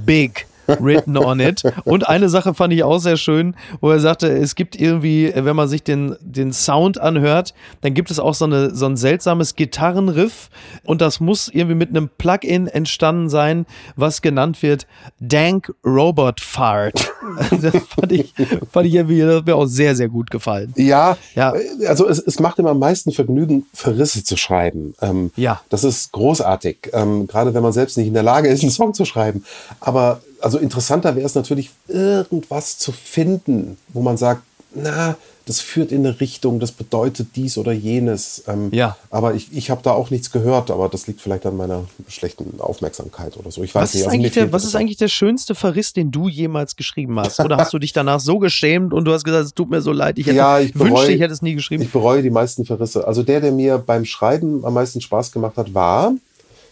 big 0.06 0.46
written 0.80 1.18
on 1.18 1.40
it. 1.40 1.64
Und 1.86 2.08
eine 2.08 2.30
Sache 2.30 2.54
fand 2.54 2.74
ich 2.74 2.84
auch 2.84 3.00
sehr 3.00 3.18
schön, 3.18 3.56
wo 3.82 3.90
er 3.92 4.00
sagte, 4.00 4.28
es 4.28 4.56
gibt 4.56 4.80
irgendwie, 4.80 5.32
wenn 5.36 5.56
man 5.56 5.68
sich 5.68 5.84
den, 5.84 6.16
den 6.22 6.54
Sound 6.54 7.00
anhört, 7.00 7.54
dann 7.82 7.94
gibt 7.94 8.12
es 8.12 8.20
auch 8.20 8.34
so, 8.34 8.46
eine, 8.46 8.74
so 8.76 8.86
ein 8.86 8.98
seltsames 8.98 9.56
Gitarrenriff 9.56 10.50
und 10.84 11.02
das 11.02 11.20
muss 11.20 11.48
irgendwie 11.48 11.76
mit 11.76 11.90
einem 11.90 12.10
Plugin 12.18 12.68
entstanden 12.68 13.30
sein, 13.30 13.66
was 13.96 14.22
genannt 14.22 14.62
wird 14.64 14.88
Dank 15.20 15.74
Robot 15.86 16.40
Fart. 16.42 17.12
Das 17.62 17.76
fand 17.90 18.12
ich, 18.14 18.34
fand 18.72 18.88
ich 18.88 18.94
irgendwie, 18.96 19.20
das 19.22 19.44
mir 19.46 19.56
auch 19.56 19.66
sehr, 19.66 19.96
sehr 19.96 20.08
gut 20.08 20.32
gefallen. 20.32 20.74
Ja, 20.78 21.18
Ja. 21.36 21.54
äh, 21.54 21.86
also 21.88 22.08
es, 22.08 22.20
es 22.20 22.40
macht 22.40 22.58
immer 22.60 22.70
am 22.72 22.80
meisten 22.80 23.12
Vergnügen, 23.12 23.66
Verrisse 23.74 24.24
zu 24.24 24.38
schreiben. 24.38 24.94
Ähm, 25.02 25.32
Ja. 25.36 25.62
Das 25.70 25.84
ist 25.84 26.12
großartig, 26.14 26.92
ähm, 26.94 27.28
gerade 27.28 27.54
wenn 27.54 27.64
man 27.64 27.74
selbst 27.74 27.98
nicht 27.98 28.08
in 28.08 28.14
der 28.14 28.24
Lage 28.24 28.48
ist, 28.48 28.62
einen 28.64 28.72
Song 28.72 28.94
zu 28.94 29.04
schreiben. 29.06 29.44
Aber 29.82 30.22
also 30.42 30.58
interessanter 30.60 31.16
wäre 31.16 31.26
es 31.26 31.36
natürlich, 31.36 31.72
irgendwas 31.88 32.78
zu 32.78 32.92
finden, 32.92 33.78
wo 33.90 34.02
man 34.02 34.18
sagt, 34.18 34.42
na, 34.76 35.16
das 35.46 35.62
führt 35.62 35.94
in 35.94 36.06
eine 36.06 36.20
Richtung, 36.20 36.60
das 36.60 36.74
bedeutet 36.74 37.30
dies 37.38 37.58
oder 37.58 37.72
jenes. 37.72 38.44
Ähm, 38.48 38.70
Ja. 38.74 38.98
Aber 39.10 39.34
ich, 39.34 39.48
ich 39.56 39.70
habe 39.70 39.82
da 39.82 39.92
auch 39.94 40.10
nichts 40.10 40.30
gehört, 40.32 40.70
aber 40.70 40.90
das 40.90 41.08
liegt 41.08 41.22
vielleicht 41.22 41.46
an 41.46 41.56
meiner 41.56 41.86
schlechten 42.10 42.60
Aufmerksamkeit 42.60 43.38
oder 43.38 43.50
so. 43.50 43.64
Ich 43.64 43.74
weiß 43.74 43.82
Was 43.82 43.94
nicht. 43.94 44.02
ist, 44.02 44.08
also 44.10 44.30
der, 44.30 44.52
was 44.52 44.66
ist 44.66 44.76
eigentlich 44.76 44.98
der 44.98 45.08
schönste 45.08 45.56
Verriss, 45.56 45.94
den 45.94 46.12
du 46.12 46.28
jemals 46.28 46.76
geschrieben 46.76 47.18
hast? 47.18 47.40
Oder 47.40 47.56
hast 47.58 47.74
du 47.74 47.80
dich 47.80 47.94
danach 47.94 48.20
so 48.20 48.40
geschämt 48.40 48.94
und 48.94 49.06
du 49.06 49.14
hast 49.14 49.24
gesagt, 49.24 49.46
es 49.46 49.54
tut 49.54 49.70
mir 49.70 49.82
so 49.82 49.94
leid, 49.94 50.20
ich 50.20 50.28
hätte, 50.28 50.36
Ja, 50.36 50.60
ich 50.60 50.76
wünschte, 50.76 50.94
bereue- 50.94 51.12
ich 51.14 51.22
hätte 51.22 51.34
es 51.34 51.42
nie 51.42 51.56
geschrieben? 51.56 51.82
Ich 51.84 51.92
bereue 51.94 52.22
die 52.22 52.30
meisten 52.30 52.66
Verrisse. 52.66 53.08
Also 53.08 53.24
der, 53.24 53.40
der 53.40 53.54
mir 53.54 53.78
beim 53.78 54.04
Schreiben 54.04 54.66
am 54.66 54.74
meisten 54.74 55.00
Spaß 55.00 55.32
gemacht 55.32 55.56
hat, 55.56 55.74
war, 55.74 56.14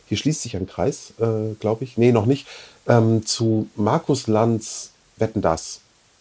hier 0.08 0.18
schließt 0.18 0.42
sich 0.42 0.56
ein 0.58 0.68
Kreis, 0.68 1.14
äh, 1.20 1.54
glaube 1.62 1.86
ich, 1.86 1.98
nee, 1.98 2.12
noch 2.12 2.26
nicht, 2.26 2.46
ähm, 2.88 3.26
zu 3.26 3.68
Markus 3.76 4.28
Lanz 4.28 4.92
Wetten 5.18 5.42
das. 5.42 5.80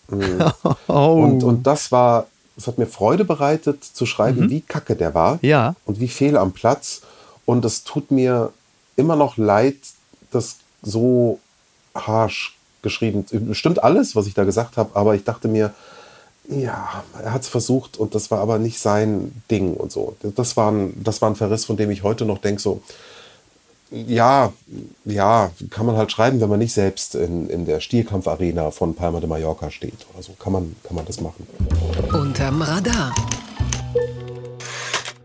oh. 0.89 0.93
Und, 0.93 1.43
und 1.43 1.67
das 1.67 1.91
war, 1.91 2.27
es 2.57 2.67
hat 2.67 2.79
mir 2.79 2.87
Freude 2.87 3.25
bereitet 3.25 3.83
zu 3.83 4.07
schreiben, 4.07 4.51
wie 4.51 4.61
kacke 4.61 4.97
der 4.97 5.15
war 5.15 5.35
Mhm. 5.35 5.39
ja. 5.43 5.75
und 5.87 6.01
wie 6.01 6.09
fehl 6.09 6.37
am 6.37 6.53
Platz. 6.53 7.03
Und 7.47 7.65
es 7.65 7.85
tut 7.85 8.11
mir 8.11 8.53
immer 8.97 9.17
noch 9.17 9.37
leid, 9.37 9.77
das 10.31 10.57
so 10.83 11.39
harsch 11.95 12.57
geschrieben. 12.83 13.25
Bestimmt 13.31 13.83
alles, 13.83 14.15
was 14.15 14.27
ich 14.27 14.35
da 14.35 14.45
gesagt 14.45 14.77
habe, 14.77 14.95
aber 14.95 15.15
ich 15.15 15.25
dachte 15.25 15.49
mir, 15.49 15.73
ja, 16.49 17.03
er 17.23 17.33
hat 17.33 17.43
es 17.43 17.49
versucht 17.49 17.97
und 17.97 18.15
das 18.15 18.31
war 18.31 18.41
aber 18.41 18.59
nicht 18.59 18.79
sein 18.79 19.33
Ding 19.51 19.75
und 19.75 19.91
so. 19.91 20.17
Das 20.37 20.57
war 20.59 20.71
ein, 20.71 21.03
das 21.03 21.23
war 21.23 21.31
ein 21.31 21.37
Verriss, 21.37 21.65
von 21.65 21.77
dem 21.79 21.91
ich 21.91 22.03
heute 22.03 22.27
noch 22.27 22.39
denke, 22.39 22.61
so, 22.61 22.83
ja, 23.95 24.53
ja, 25.05 25.51
kann 25.71 25.87
man 25.87 25.97
halt 25.97 26.11
schreiben, 26.11 26.41
wenn 26.41 26.49
man 26.49 26.59
nicht 26.59 26.73
selbst 26.73 27.15
in, 27.15 27.49
in 27.49 27.65
der 27.65 27.81
Stierkampfarena 27.81 28.71
von 28.71 28.95
Palma 28.95 29.21
de 29.21 29.29
Mallorca 29.29 29.71
steht 29.71 30.07
oder 30.13 30.23
so. 30.23 30.33
Kann 30.33 30.53
man, 30.53 30.77
kann 30.83 30.97
man 30.97 31.05
das 31.05 31.21
machen. 31.21 31.47
Unterm 32.13 32.63
Radar. 32.63 33.15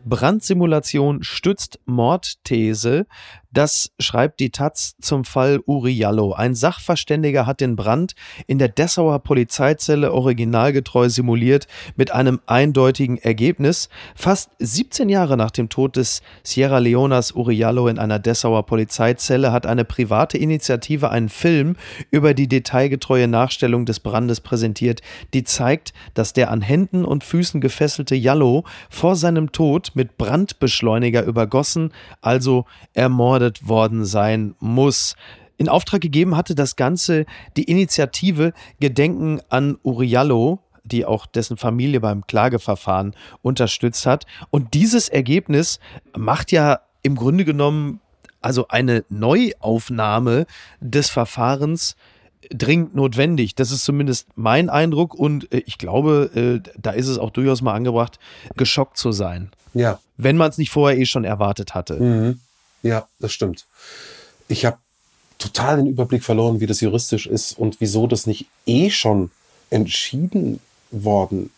Brandsimulation 0.06 1.24
stützt 1.24 1.80
Mordthese. 1.86 3.06
Das 3.52 3.90
schreibt 4.00 4.40
die 4.42 4.52
Taz 4.52 4.96
zum 5.02 5.26
Fall 5.26 5.60
Uri 5.66 5.92
Jallo. 5.92 6.34
Ein 6.34 6.54
Sachverständiger 6.54 7.48
hat 7.48 7.62
den 7.62 7.76
Brand 7.76 8.14
in 8.46 8.60
der 8.60 8.68
Dessauer 8.68 9.18
Polizeizelle 9.20 10.14
originalgetreu 10.14 11.10
simuliert 11.10 11.66
mit 11.96 12.12
einem 12.12 12.42
eindeutigen 12.46 13.18
Ergebnis. 13.18 13.90
Fast 14.14 14.52
17 14.60 15.10
Jahre 15.10 15.36
nach 15.36 15.50
dem 15.50 15.68
Tod 15.68 15.96
des 15.96 16.22
Sierra 16.44 16.78
Leoners 16.78 17.32
Uri 17.32 17.56
Jallo 17.56 17.88
in 17.88 17.98
einer 17.98 18.20
Dessauer 18.20 18.68
Polizeizelle 18.68 19.52
hat 19.52 19.66
eine 19.66 19.84
private 19.84 20.38
Initiative 20.38 21.10
einen 21.10 21.30
Film 21.30 21.76
über 22.12 22.36
die 22.36 22.48
detailgetreue 22.48 23.28
Nachstellung 23.28 23.88
des 23.88 24.00
Brandes 24.00 24.42
präsentiert, 24.42 25.02
die 25.34 25.44
zeigt, 25.44 25.94
dass 26.14 26.34
der 26.34 26.52
an 26.52 26.62
Händen 26.62 27.04
und 27.04 27.24
Füßen 27.24 27.62
gefesselte 27.62 28.14
Jallo 28.14 28.64
vor 28.92 29.16
seinem 29.16 29.52
Tod 29.52 29.94
mit 29.96 30.20
Brandbeschleuniger 30.20 31.24
übergossen, 31.24 31.92
also 32.22 32.66
ermordet 32.94 33.39
worden 33.68 34.06
sein 34.06 34.56
muss. 34.60 35.16
In 35.58 35.68
Auftrag 35.70 36.02
gegeben 36.02 36.36
hatte 36.38 36.56
das 36.56 36.76
Ganze 36.76 37.26
die 37.58 37.64
Initiative 37.64 38.54
Gedenken 38.80 39.42
an 39.50 39.78
Uriallo, 39.84 40.60
die 40.84 41.06
auch 41.06 41.26
dessen 41.26 41.58
Familie 41.58 42.00
beim 42.00 42.26
Klageverfahren 42.26 43.14
unterstützt 43.42 44.06
hat. 44.06 44.26
Und 44.52 44.74
dieses 44.74 45.10
Ergebnis 45.10 45.80
macht 46.18 46.52
ja 46.52 46.80
im 47.04 47.16
Grunde 47.16 47.46
genommen 47.46 48.00
also 48.42 48.68
eine 48.70 49.04
Neuaufnahme 49.10 50.46
des 50.80 51.10
Verfahrens 51.10 51.96
dringend 52.52 52.96
notwendig. 52.96 53.56
Das 53.56 53.72
ist 53.72 53.84
zumindest 53.84 54.30
mein 54.36 54.70
Eindruck 54.70 55.14
und 55.14 55.52
äh, 55.54 55.62
ich 55.66 55.78
glaube, 55.78 56.62
äh, 56.66 56.70
da 56.82 56.92
ist 56.92 57.08
es 57.08 57.18
auch 57.18 57.32
durchaus 57.32 57.62
mal 57.62 57.74
angebracht, 57.74 58.18
geschockt 58.56 58.98
zu 58.98 59.12
sein, 59.12 59.52
Ja. 59.74 60.00
wenn 60.16 60.38
man 60.38 60.50
es 60.50 60.58
nicht 60.58 60.72
vorher 60.72 60.98
eh 60.98 61.06
schon 61.06 61.26
erwartet 61.26 61.76
hatte. 61.76 62.00
Mhm. 62.02 62.40
Ja, 62.84 63.08
das 63.20 63.32
stimmt. 63.34 63.66
Ich 64.48 64.66
habe 64.66 64.78
total 65.38 65.78
den 65.78 65.88
Überblick 65.88 66.24
verloren, 66.24 66.60
wie 66.60 66.66
das 66.66 66.82
juristisch 66.82 67.28
ist 67.28 67.58
und 67.58 67.78
wieso 67.80 68.08
das 68.08 68.28
nicht 68.28 68.48
eh 68.66 68.90
schon 68.90 69.32
entschieden 69.70 70.60
worden 70.92 71.52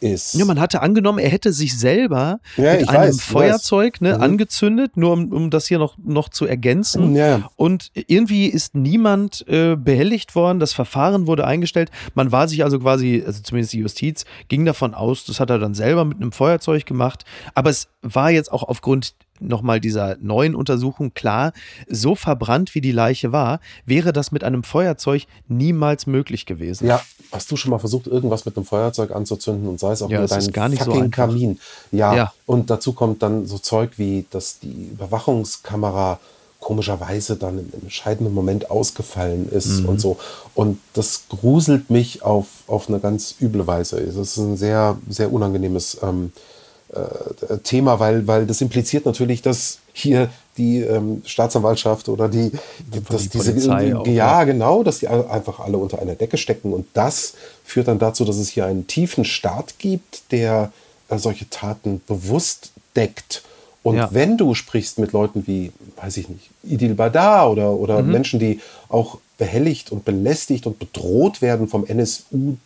ist. 0.00 0.34
Ja, 0.34 0.44
man 0.44 0.60
hatte 0.60 0.80
angenommen, 0.80 1.18
er 1.18 1.28
hätte 1.28 1.52
sich 1.52 1.76
selber 1.76 2.38
Ja, 2.56 2.74
mit 2.74 2.88
einem 2.88 3.08
weiß, 3.08 3.20
Feuerzeug 3.20 4.00
ne, 4.00 4.14
Mhm. 4.16 4.22
angezündet, 4.22 4.96
nur 4.96 5.12
um, 5.12 5.32
um 5.32 5.50
das 5.50 5.66
hier 5.66 5.78
noch, 5.78 5.96
noch 5.98 6.28
zu 6.28 6.46
ergänzen. 6.46 7.16
Ja. 7.16 7.50
Und 7.56 7.90
irgendwie 7.94 8.46
ist 8.46 8.74
niemand 8.76 9.44
äh, 9.48 9.74
behelligt 9.76 10.34
worden. 10.36 10.60
Das 10.60 10.72
Verfahren 10.72 11.26
wurde 11.26 11.46
eingestellt. 11.46 11.90
Man 12.14 12.30
war 12.30 12.46
sich 12.48 12.62
also 12.62 12.78
quasi, 12.78 13.22
also 13.26 13.42
zumindest 13.42 13.72
die 13.72 13.78
Justiz, 13.78 14.24
ging 14.48 14.64
davon 14.64 14.94
aus, 14.94 15.24
das 15.24 15.40
hat 15.40 15.50
er 15.50 15.58
dann 15.58 15.74
selber 15.74 16.04
mit 16.04 16.18
einem 16.18 16.30
Feuerzeug 16.32 16.86
gemacht. 16.86 17.24
Aber 17.54 17.70
es 17.70 17.88
war 18.02 18.30
jetzt 18.30 18.52
auch 18.52 18.62
aufgrund 18.62 19.14
nochmal 19.40 19.80
dieser 19.80 20.16
neuen 20.20 20.54
Untersuchung 20.54 21.14
klar, 21.14 21.52
so 21.88 22.14
verbrannt 22.14 22.74
wie 22.74 22.80
die 22.80 22.92
Leiche 22.92 23.32
war, 23.32 23.60
wäre 23.86 24.12
das 24.12 24.32
mit 24.32 24.44
einem 24.44 24.62
Feuerzeug 24.62 25.24
niemals 25.48 26.06
möglich 26.06 26.46
gewesen. 26.46 26.86
Ja, 26.86 27.00
hast 27.32 27.50
du 27.50 27.56
schon 27.56 27.70
mal 27.70 27.78
versucht, 27.78 28.06
irgendwas 28.06 28.44
mit 28.44 28.56
einem 28.56 28.66
Feuerzeug 28.66 29.10
anzuzünden 29.10 29.68
und 29.68 29.78
sei 29.80 29.92
es 29.92 30.02
auch 30.02 30.10
Ja, 30.10 30.18
nur 30.18 30.24
es 30.24 30.32
ist 30.36 30.46
dein 30.46 30.52
gar 30.52 30.68
nicht 30.68 30.82
so 30.82 30.90
fucking 30.90 31.04
einfach. 31.04 31.26
Kamin. 31.28 31.58
Ja, 31.92 32.14
Ja. 32.14 32.32
und 32.46 32.70
dazu 32.70 32.92
kommt 32.92 33.22
dann 33.22 33.46
so 33.46 33.58
Zeug 33.58 33.92
wie, 33.96 34.26
dass 34.30 34.58
die 34.60 34.90
Überwachungskamera 34.92 36.18
komischerweise 36.60 37.36
dann 37.36 37.58
im 37.58 37.72
entscheidenden 37.82 38.34
Moment 38.34 38.70
ausgefallen 38.70 39.48
ist 39.50 39.80
Mhm. 39.82 39.88
und 39.90 40.00
so. 40.00 40.18
Und 40.54 40.80
das 40.92 41.22
gruselt 41.28 41.88
mich 41.88 42.22
auf, 42.22 42.46
auf 42.66 42.88
eine 42.88 42.98
ganz 42.98 43.36
üble 43.40 43.66
Weise. 43.68 43.98
Es 44.00 44.16
ist 44.16 44.36
ein 44.38 44.56
sehr, 44.56 44.98
sehr 45.08 45.32
unangenehmes 45.32 45.98
ähm, 46.02 46.32
äh, 46.94 47.58
Thema, 47.58 48.00
weil, 48.00 48.26
weil 48.26 48.46
das 48.46 48.60
impliziert 48.60 49.04
natürlich, 49.06 49.42
dass 49.42 49.78
hier 49.92 50.30
die 50.56 50.80
ähm, 50.80 51.22
Staatsanwaltschaft 51.24 52.08
oder 52.08 52.28
die, 52.28 52.50
dass 53.08 53.22
die 53.24 53.28
diese, 53.38 53.52
Polizei 53.52 53.94
auch, 53.96 54.06
ja, 54.06 54.44
genau, 54.44 54.82
dass 54.82 54.98
die 55.00 55.08
einfach 55.08 55.60
alle 55.60 55.78
unter 55.78 56.00
einer 56.00 56.14
Decke 56.14 56.36
stecken. 56.38 56.72
Und 56.72 56.86
das 56.94 57.34
führt 57.64 57.88
dann 57.88 57.98
dazu, 57.98 58.24
dass 58.24 58.36
es 58.36 58.48
hier 58.48 58.66
einen 58.66 58.86
tiefen 58.86 59.24
Staat 59.24 59.78
gibt, 59.78 60.32
der 60.32 60.72
äh, 61.08 61.18
solche 61.18 61.48
Taten 61.50 62.00
bewusst 62.06 62.72
deckt. 62.96 63.42
Und 63.82 63.96
Ja. 63.96 64.08
wenn 64.12 64.36
du 64.36 64.54
sprichst 64.54 64.98
mit 64.98 65.12
Leuten 65.12 65.46
wie, 65.46 65.72
weiß 65.96 66.16
ich 66.16 66.28
nicht, 66.28 66.50
Idil 66.64 66.94
Badar 66.94 67.50
oder, 67.50 67.72
oder 67.72 68.02
Mhm. 68.02 68.10
Menschen, 68.12 68.40
die 68.40 68.60
auch 68.88 69.18
behelligt 69.38 69.92
und 69.92 70.04
belästigt 70.04 70.66
und 70.66 70.78
bedroht 70.78 71.40
werden 71.40 71.68
vom 71.68 71.86
NSU 71.86 72.56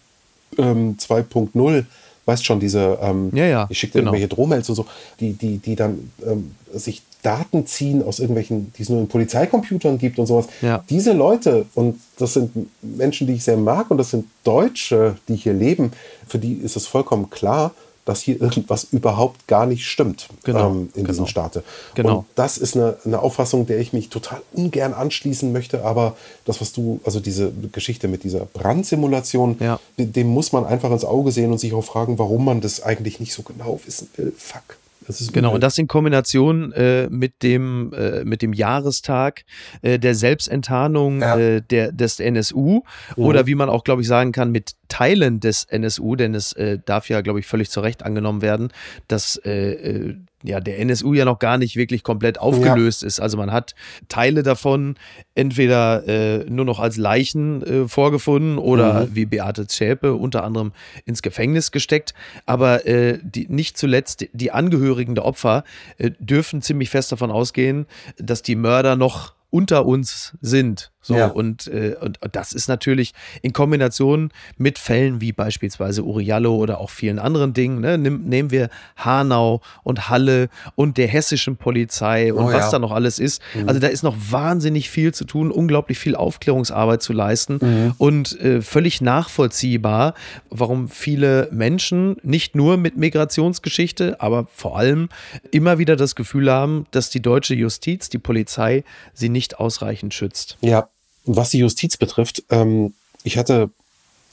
ähm, 0.59 0.97
2.0, 0.99 1.85
weißt 2.25 2.45
schon, 2.45 2.61
diese, 2.61 2.99
ähm, 3.03 3.31
Ja, 3.35 3.47
ja, 3.47 3.67
ich 3.69 3.79
schicke 3.79 3.95
dir 3.95 3.99
genau. 4.01 4.13
irgendwelche 4.13 4.35
Drohmails 4.35 4.69
und 4.69 4.75
so, 4.77 4.87
die, 5.21 5.33
die, 5.33 5.59
die 5.59 5.77
dann 5.77 6.11
ähm, 6.25 6.53
sich 6.73 7.03
Daten 7.23 7.67
ziehen 7.67 8.03
aus 8.03 8.19
irgendwelchen, 8.19 8.73
die 8.77 8.83
es 8.83 8.89
nur 8.89 9.01
in 9.01 9.09
Polizeicomputern 9.09 9.99
gibt 9.99 10.19
und 10.19 10.27
sowas. 10.27 10.47
Ja. 10.61 10.85
Diese 10.91 11.13
Leute, 11.13 11.67
und 11.75 12.01
das 12.19 12.35
sind 12.35 12.51
Menschen, 12.83 13.27
die 13.27 13.35
ich 13.35 13.45
sehr 13.45 13.57
mag, 13.57 13.91
und 13.91 13.99
das 13.99 14.11
sind 14.11 14.27
Deutsche, 14.43 15.17
die 15.29 15.37
hier 15.37 15.53
leben, 15.53 15.93
für 16.27 16.39
die 16.39 16.55
ist 16.55 16.77
es 16.77 16.87
vollkommen 16.87 17.31
klar, 17.31 17.73
dass 18.05 18.21
hier 18.21 18.41
irgendwas 18.41 18.85
überhaupt 18.91 19.47
gar 19.47 19.67
nicht 19.67 19.87
stimmt 19.87 20.29
Genau, 20.45 20.71
ähm, 20.71 20.91
in 20.95 21.05
diesem 21.05 21.25
genau. 21.25 21.27
Staate. 21.27 21.63
Genau. 21.95 22.19
Und 22.19 22.27
das 22.35 22.59
ist 22.59 22.77
eine, 22.77 22.97
eine 23.05 23.21
Auffassung, 23.21 23.67
der 23.67 23.79
ich 23.79 23.93
mich 23.93 24.09
total 24.09 24.43
ungern 24.53 24.93
anschließen 24.93 25.53
möchte, 25.53 25.85
aber 25.85 26.17
das, 26.45 26.61
was 26.61 26.73
du, 26.73 27.01
also 27.05 27.21
diese 27.21 27.53
Geschichte 27.73 28.09
mit 28.09 28.25
dieser 28.25 28.45
Brandsimulation, 28.47 29.57
Ja. 29.61 29.79
dem 29.99 30.29
muss 30.29 30.53
man 30.53 30.65
einfach 30.65 30.91
ins 30.91 31.05
Auge 31.05 31.31
sehen 31.31 31.53
und 31.53 31.59
sich 31.59 31.73
auch 31.75 31.85
fragen, 31.85 32.19
warum 32.19 32.45
man 32.45 32.61
das 32.61 32.83
eigentlich 32.83 33.21
nicht 33.21 33.33
so 33.35 33.43
genau 33.43 33.79
wissen 33.85 34.09
will. 34.17 34.33
Fuck. 34.37 34.79
Das 35.07 35.21
ist 35.21 35.33
Genau, 35.33 35.55
und 35.55 35.63
das 35.63 35.79
in 35.79 35.89
Kombination 35.89 36.73
äh, 36.73 37.09
mit, 37.11 37.43
dem, 37.43 37.93
äh, 37.93 38.25
mit 38.25 38.43
dem 38.43 38.53
Jahrestag 38.53 39.45
äh, 39.83 39.99
der 39.99 40.15
Selbstenttarnung 40.15 41.21
Ja. 41.21 41.39
äh, 41.39 41.63
der, 41.63 41.93
des 41.93 42.21
NSU 42.21 42.83
oder 43.17 43.47
wie 43.47 43.55
man 43.55 43.69
auch, 43.69 43.85
glaube 43.85 44.03
ich, 44.03 44.09
sagen 44.09 44.33
kann, 44.33 44.51
mit 44.51 44.73
Teilen 44.89 45.41
des 45.41 45.65
NSU, 45.65 46.17
denn 46.17 46.35
es 46.35 46.53
äh, 46.53 46.79
darf 46.85 47.09
ja, 47.09 47.21
glaube 47.23 47.41
ich, 47.41 47.47
völlig 47.47 47.71
zu 47.71 47.81
Recht 47.81 48.03
angenommen 48.03 48.43
werden, 48.43 48.69
dass 49.09 49.37
äh, 49.45 49.73
äh, 49.73 50.17
ja, 50.43 50.61
der 50.61 50.79
NSU 50.79 51.15
ja 51.15 51.25
noch 51.25 51.39
gar 51.39 51.59
nicht 51.59 51.77
wirklich 51.77 52.03
komplett 52.03 52.39
aufgelöst 52.39 53.03
ist. 53.03 53.21
Also 53.21 53.37
man 53.37 53.53
hat 53.53 53.75
Teile 54.09 54.43
davon 54.43 54.97
entweder 55.35 56.07
äh, 56.07 56.45
nur 56.49 56.65
noch 56.65 56.79
als 56.79 56.97
Leichen 56.97 57.63
äh, 57.63 57.89
vorgefunden 57.89 58.59
oder 58.59 59.09
wie 59.13 59.27
Beate 59.27 59.67
Zschäpe 59.67 60.15
unter 60.15 60.45
anderem 60.45 60.73
ins 61.05 61.23
Gefängnis 61.23 61.71
gesteckt. 61.71 62.15
Aber 62.47 62.87
äh, 62.87 63.19
die, 63.23 63.47
nicht 63.49 63.77
zuletzt 63.77 64.27
die 64.33 64.51
Angehörigen 64.53 65.15
der 65.15 65.25
Opfer 65.25 65.65
äh, 65.99 66.11
dürfen 66.19 66.63
ziemlich 66.63 66.91
fest 66.91 67.13
davon 67.13 67.31
ausgehen, 67.31 67.87
dass 68.19 68.43
die 68.43 68.57
Mörder 68.57 68.97
noch 68.97 69.35
unter 69.51 69.87
uns 69.87 70.37
sind. 70.41 70.92
So, 71.03 71.17
Ja. 71.17 71.27
und, 71.27 71.67
äh, 71.67 71.97
und, 72.01 72.19
das 72.33 72.53
ist 72.53 72.69
natürlich 72.69 73.13
in 73.43 73.53
Kombination 73.53 74.31
mit 74.57 74.79
Fällen 74.79 75.21
wie 75.21 75.33
beispielsweise 75.33 76.05
Uriallo 76.05 76.55
oder 76.55 76.79
auch 76.81 76.91
vielen 76.91 77.19
anderen 77.19 77.53
Dingen. 77.55 77.81
Ne? 77.81 77.99
Nimm, 77.99 78.25
nehmen 78.25 78.51
wir 78.51 78.71
Hanau 78.97 79.61
und 79.83 80.09
Halle 80.09 80.49
und 80.77 80.97
der 80.99 81.09
hessischen 81.09 81.57
Polizei 81.57 82.33
und 82.33 82.45
Oh 82.45 82.47
was 82.53 82.55
ja. 82.55 82.67
Mhm. 82.69 82.71
da 82.73 82.79
noch 82.79 82.93
alles 82.93 83.19
ist. 83.19 83.43
Also 83.67 83.81
da 83.81 83.89
ist 83.89 84.03
noch 84.03 84.17
wahnsinnig 84.31 84.89
viel 84.91 85.13
zu 85.13 85.25
tun, 85.25 85.51
unglaublich 85.51 85.99
viel 85.99 86.15
Aufklärungsarbeit 86.15 87.03
zu 87.03 87.13
leisten 87.13 87.59
Mhm. 87.61 87.95
und 87.99 88.41
äh, 88.41 88.63
völlig 88.63 89.01
nachvollziehbar, 89.01 90.15
warum 90.51 90.89
viele 90.89 91.49
Menschen 91.51 92.17
nicht 92.23 92.55
nur 92.55 92.77
mit 92.77 92.97
Migrationsgeschichte, 92.97 94.21
aber 94.21 94.47
vor 94.55 94.79
allem 94.79 95.09
immer 95.51 95.79
wieder 95.79 95.97
das 95.97 96.15
Gefühl 96.15 96.51
haben, 96.51 96.87
dass 96.93 97.11
die 97.11 97.21
deutsche 97.21 97.55
Justiz, 97.55 98.09
die 98.09 98.19
Polizei 98.19 98.85
sie 99.13 99.29
nicht 99.29 99.59
ausreichend 99.59 100.15
schützt. 100.15 100.59
Ja, 100.61 100.89
was 101.25 101.51
die 101.51 101.59
Justiz 101.59 101.97
betrifft, 101.97 102.43
ähm, 102.51 102.95
ich 103.25 103.39
hatte 103.39 103.71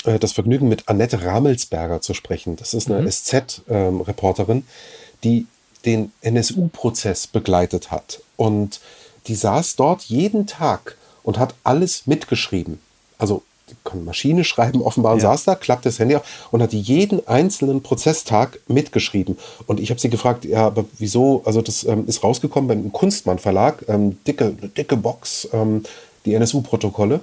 äh, 0.05 0.19
das 0.19 0.31
Vergnügen, 0.31 0.67
mit 0.67 0.87
Annette 0.87 1.23
Ramelsberger 1.23 2.01
zu 2.01 2.13
sprechen. 2.13 2.55
Das 2.55 2.73
ist 2.73 2.89
eine 2.89 3.09
SZ-Reporterin, 3.09 4.65
die 5.23 5.45
den 5.85 6.11
NSU-Prozess 6.21 7.27
begleitet 7.27 7.91
hat. 7.91 8.21
Und 8.35 8.79
die 9.27 9.35
saß 9.35 9.75
dort 9.75 10.03
jeden 10.03 10.47
Tag 10.47 10.97
und 11.23 11.37
hat 11.37 11.53
alles 11.63 12.07
mitgeschrieben. 12.07 12.79
Also 13.17 13.43
die 13.69 13.75
kann 13.83 14.03
Maschine 14.03 14.43
schreiben 14.43 14.81
offenbar 14.81 15.13
und 15.13 15.19
Ja. 15.19 15.29
saß 15.29 15.43
da, 15.43 15.55
klappte 15.55 15.89
das 15.89 15.99
Handy 15.99 16.15
auf 16.15 16.23
und 16.51 16.61
hat 16.61 16.73
jeden 16.73 17.27
einzelnen 17.27 17.83
Prozesstag 17.83 18.59
mitgeschrieben. 18.67 19.37
Und 19.67 19.79
ich 19.79 19.91
habe 19.91 19.99
sie 19.99 20.09
gefragt, 20.09 20.43
ja, 20.45 20.65
aber 20.65 20.85
wieso, 20.97 21.43
also 21.45 21.61
das 21.61 21.83
ähm, 21.83 22.05
ist 22.07 22.23
rausgekommen 22.23 22.67
beim 22.67 22.91
Kunstmann 22.91 23.37
Verlag, 23.37 23.85
ähm, 23.87 24.17
dicke, 24.25 24.53
dicke 24.75 24.97
Box, 24.97 25.47
ähm, 25.53 25.83
die 26.29 26.35
NSU-Protokolle, 26.35 27.19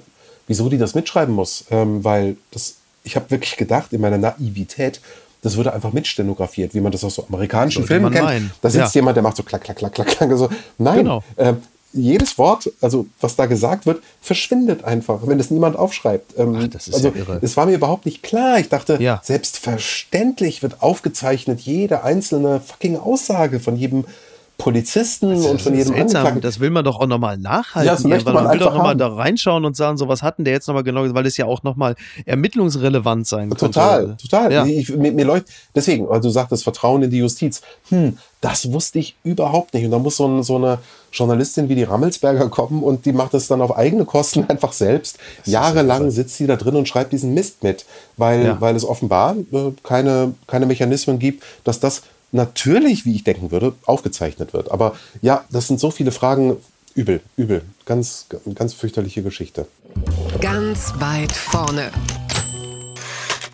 wieso 0.47 0.69
die 0.69 0.77
das 0.77 0.93
mitschreiben 0.95 1.33
muss. 1.33 1.65
Ähm, 1.71 2.03
weil 2.03 2.37
das, 2.51 2.75
ich 3.03 3.15
habe 3.15 3.29
wirklich 3.31 3.55
gedacht, 3.57 3.93
in 3.93 4.01
meiner 4.01 4.17
Naivität, 4.17 5.01
das 5.41 5.55
würde 5.55 5.73
einfach 5.73 5.93
mitstenografiert, 5.93 6.73
wie 6.73 6.81
man 6.81 6.91
das 6.91 7.03
aus 7.03 7.15
so 7.15 7.25
amerikanischen 7.29 7.83
Sollte 7.83 7.93
Filmen 7.93 8.11
kennt. 8.11 8.25
meinen. 8.25 8.51
Da 8.61 8.69
sitzt 8.69 8.95
Ja. 8.95 8.99
jemand, 8.99 9.15
der 9.17 9.23
macht 9.23 9.37
so 9.37 9.43
klack, 9.43 9.63
klack, 9.63 9.77
klack, 9.77 9.93
klack, 9.93 10.07
klack. 10.07 10.31
So. 10.37 10.49
Nein, 10.77 10.97
Genau. 10.99 11.23
ähm, 11.37 11.57
jedes 11.93 12.37
Wort, 12.37 12.69
also 12.81 13.05
was 13.21 13.35
da 13.37 13.45
gesagt 13.45 13.85
wird, 13.85 14.03
verschwindet 14.21 14.83
einfach, 14.83 15.19
wenn 15.25 15.39
es 15.39 15.49
niemand 15.51 15.77
aufschreibt. 15.77 16.37
Ähm, 16.37 16.57
Ach, 16.61 16.67
das 16.67 16.87
ist 16.89 16.95
also, 16.95 17.09
ja 17.09 17.15
irre. 17.15 17.39
Es 17.41 17.55
war 17.55 17.65
mir 17.65 17.73
überhaupt 17.75 18.05
nicht 18.05 18.21
klar. 18.23 18.59
Ich 18.59 18.67
dachte, 18.69 18.97
Ja. 19.01 19.21
selbstverständlich 19.23 20.61
wird 20.63 20.81
aufgezeichnet 20.81 21.61
jede 21.61 22.03
einzelne 22.03 22.59
fucking 22.59 22.97
Aussage 22.97 23.59
von 23.59 23.75
jedem 23.77 24.05
Polizisten 24.57 25.31
und 25.33 25.61
von 25.61 25.75
jedem 25.75 25.93
Angeklagten. 25.93 26.41
das 26.41 26.59
will 26.59 26.71
man 26.71 26.83
doch 26.83 26.99
auch 26.99 27.05
nochmal 27.05 27.37
nachhalten. 27.37 27.85
Ja, 27.87 27.93
das 27.93 28.03
möchte 28.03 28.29
irgendwann. 28.29 28.43
man 28.45 28.53
will 28.53 28.59
doch 28.59 28.73
nochmal 28.73 28.95
da 28.95 29.07
reinschauen 29.07 29.65
und 29.65 29.75
sagen, 29.75 29.97
so 29.97 30.07
was 30.07 30.23
hatten 30.23 30.43
der 30.45 30.53
jetzt 30.53 30.67
nochmal 30.67 30.83
genau, 30.83 31.01
weil 31.13 31.25
es 31.27 31.37
ja 31.37 31.45
auch 31.45 31.61
nochmal 31.63 31.95
ermittlungsrelevant 32.25 33.27
sein 33.27 33.49
könnte. 33.49 33.65
Total, 33.65 34.17
total. 34.21 34.51
Ja. 34.51 34.65
Ich, 34.65 34.89
mir, 34.89 35.11
mir 35.11 35.25
läuft, 35.25 35.47
deswegen, 35.75 36.07
weil 36.09 36.21
du 36.21 36.29
sagtest, 36.29 36.63
Vertrauen 36.63 37.03
in 37.03 37.09
die 37.11 37.17
Justiz. 37.19 37.61
Hm, 37.89 38.17
das 38.41 38.71
wusste 38.71 38.99
ich 38.99 39.15
überhaupt 39.23 39.73
nicht. 39.73 39.85
Und 39.85 39.91
da 39.91 39.99
muss 39.99 40.17
so, 40.17 40.27
ein, 40.27 40.43
so 40.43 40.55
eine 40.57 40.79
Journalistin 41.11 41.69
wie 41.69 41.75
die 41.75 41.83
Rammelsberger 41.83 42.49
kommen 42.49 42.83
und 42.83 43.05
die 43.05 43.13
macht 43.13 43.33
es 43.33 43.47
dann 43.47 43.61
auf 43.61 43.75
eigene 43.77 44.05
Kosten 44.05 44.45
einfach 44.49 44.73
selbst. 44.73 45.17
Jahrelang 45.45 46.11
sitzt 46.11 46.37
sie 46.37 46.47
da 46.47 46.55
drin 46.55 46.75
und 46.75 46.87
schreibt 46.87 47.13
diesen 47.13 47.33
Mist 47.33 47.63
mit, 47.63 47.85
weil, 48.17 48.43
Ja. 48.45 48.61
weil 48.61 48.75
es 48.75 48.85
offenbar 48.85 49.35
äh, 49.51 49.71
keine, 49.83 50.33
keine 50.47 50.65
Mechanismen 50.65 51.19
gibt, 51.19 51.43
dass 51.63 51.79
das 51.79 52.03
natürlich, 52.31 53.05
wie 53.05 53.15
ich 53.15 53.23
denken 53.23 53.51
würde, 53.51 53.73
aufgezeichnet 53.85 54.53
wird. 54.53 54.71
Aber 54.71 54.95
ja, 55.21 55.45
das 55.49 55.67
sind 55.67 55.79
so 55.79 55.91
viele 55.91 56.11
Fragen. 56.11 56.57
Übel, 56.95 57.21
übel. 57.35 57.61
Ganz, 57.85 58.25
ganz 58.55 58.73
fürchterliche 58.73 59.21
Geschichte. 59.21 59.67
Ganz 60.41 60.93
weit 60.99 61.31
vorne. 61.31 61.91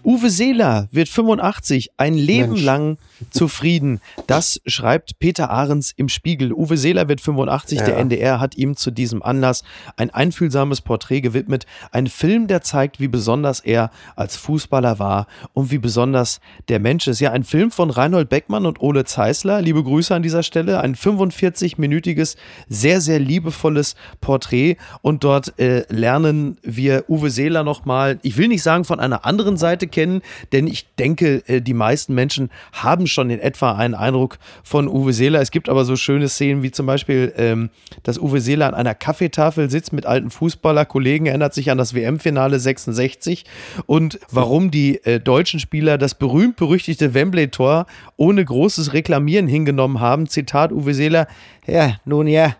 Uwe 0.03 0.29
Seeler 0.29 0.87
wird 0.91 1.07
85, 1.09 1.91
ein 1.97 2.13
Leben 2.13 2.53
Mensch. 2.53 2.63
lang 2.63 2.97
zufrieden. 3.29 4.01
Das 4.27 4.59
schreibt 4.65 5.19
Peter 5.19 5.49
Ahrens 5.49 5.91
im 5.95 6.09
Spiegel. 6.09 6.51
Uwe 6.53 6.77
Seeler 6.77 7.07
wird 7.07 7.21
85, 7.21 7.79
der 7.79 7.89
Ja. 7.95 7.99
NDR 7.99 8.39
hat 8.39 8.55
ihm 8.57 8.75
zu 8.75 8.91
diesem 8.91 9.23
Anlass 9.23 9.63
ein 9.95 10.09
einfühlsames 10.09 10.81
Porträt 10.81 11.21
gewidmet. 11.21 11.65
Ein 11.91 12.07
Film, 12.07 12.47
der 12.47 12.61
zeigt, 12.61 12.99
wie 12.99 13.07
besonders 13.07 13.59
er 13.61 13.91
als 14.15 14.35
Fußballer 14.35 14.99
war 14.99 15.27
und 15.53 15.71
wie 15.71 15.77
besonders 15.77 16.39
der 16.67 16.79
Mensch 16.79 17.07
ist. 17.07 17.19
Ja, 17.21 17.31
ein 17.31 17.43
Film 17.43 17.71
von 17.71 17.89
Reinhold 17.89 18.29
Beckmann 18.29 18.65
und 18.65 18.81
Ole 18.81 19.05
Zeisler. 19.05 19.61
Liebe 19.61 19.83
Grüße 19.83 20.13
an 20.13 20.21
dieser 20.23 20.43
Stelle. 20.43 20.79
Ein 20.81 20.95
45-minütiges, 20.95 22.35
sehr, 22.67 23.01
sehr 23.01 23.19
liebevolles 23.19 23.95
Porträt. 24.21 24.77
Und 25.01 25.23
dort 25.23 25.57
äh, 25.59 25.85
lernen 25.89 26.57
wir 26.61 27.05
Uwe 27.09 27.29
Seeler 27.29 27.63
nochmal, 27.63 28.19
ich 28.21 28.37
will 28.37 28.47
nicht 28.47 28.63
sagen 28.63 28.83
von 28.85 28.99
einer 28.99 29.25
anderen 29.25 29.57
Seite 29.57 29.87
kennen, 29.93 30.21
denn 30.51 30.67
ich 30.67 30.87
denke, 30.95 31.43
äh, 31.47 31.61
die 31.61 31.73
meisten 31.73 32.13
Menschen 32.13 32.49
haben 32.73 33.07
schon 33.07 33.29
in 33.29 33.39
etwa 33.39 33.73
einen 33.73 33.93
Eindruck 33.95 34.39
von 34.63 34.89
Uwe 34.89 35.13
Seeler. 35.13 35.39
Es 35.39 35.51
gibt 35.51 35.69
aber 35.69 35.85
so 35.85 35.95
schöne 35.95 36.27
Szenen 36.27 36.63
wie 36.63 36.71
zum 36.71 36.85
Beispiel, 36.85 37.33
ähm, 37.37 37.69
dass 38.01 38.19
Uwe 38.19 38.41
Seeler 38.41 38.67
an 38.67 38.73
einer 38.73 38.95
Kaffeetafel 38.95 39.69
sitzt 39.69 39.93
mit 39.93 40.05
alten 40.05 40.29
Fußballerkollegen, 40.29 41.27
erinnert 41.27 41.53
sich 41.53 41.71
an 41.71 41.77
das 41.77 41.93
WM-Finale 41.93 42.59
66 42.59 43.45
und 43.85 44.19
warum 44.29 44.71
die 44.71 45.03
äh, 45.05 45.19
deutschen 45.19 45.59
Spieler 45.59 45.97
das 45.97 46.15
berühmt-berüchtigte 46.15 47.13
Wembley-Tor 47.13 47.85
ohne 48.17 48.43
großes 48.43 48.93
Reklamieren 48.93 49.47
hingenommen 49.47 49.99
haben. 49.99 50.27
Zitat 50.27 50.71
Uwe 50.71 50.93
Seeler, 50.93 51.27
ja, 51.67 51.97
nun 52.03 52.27
ja, 52.27 52.55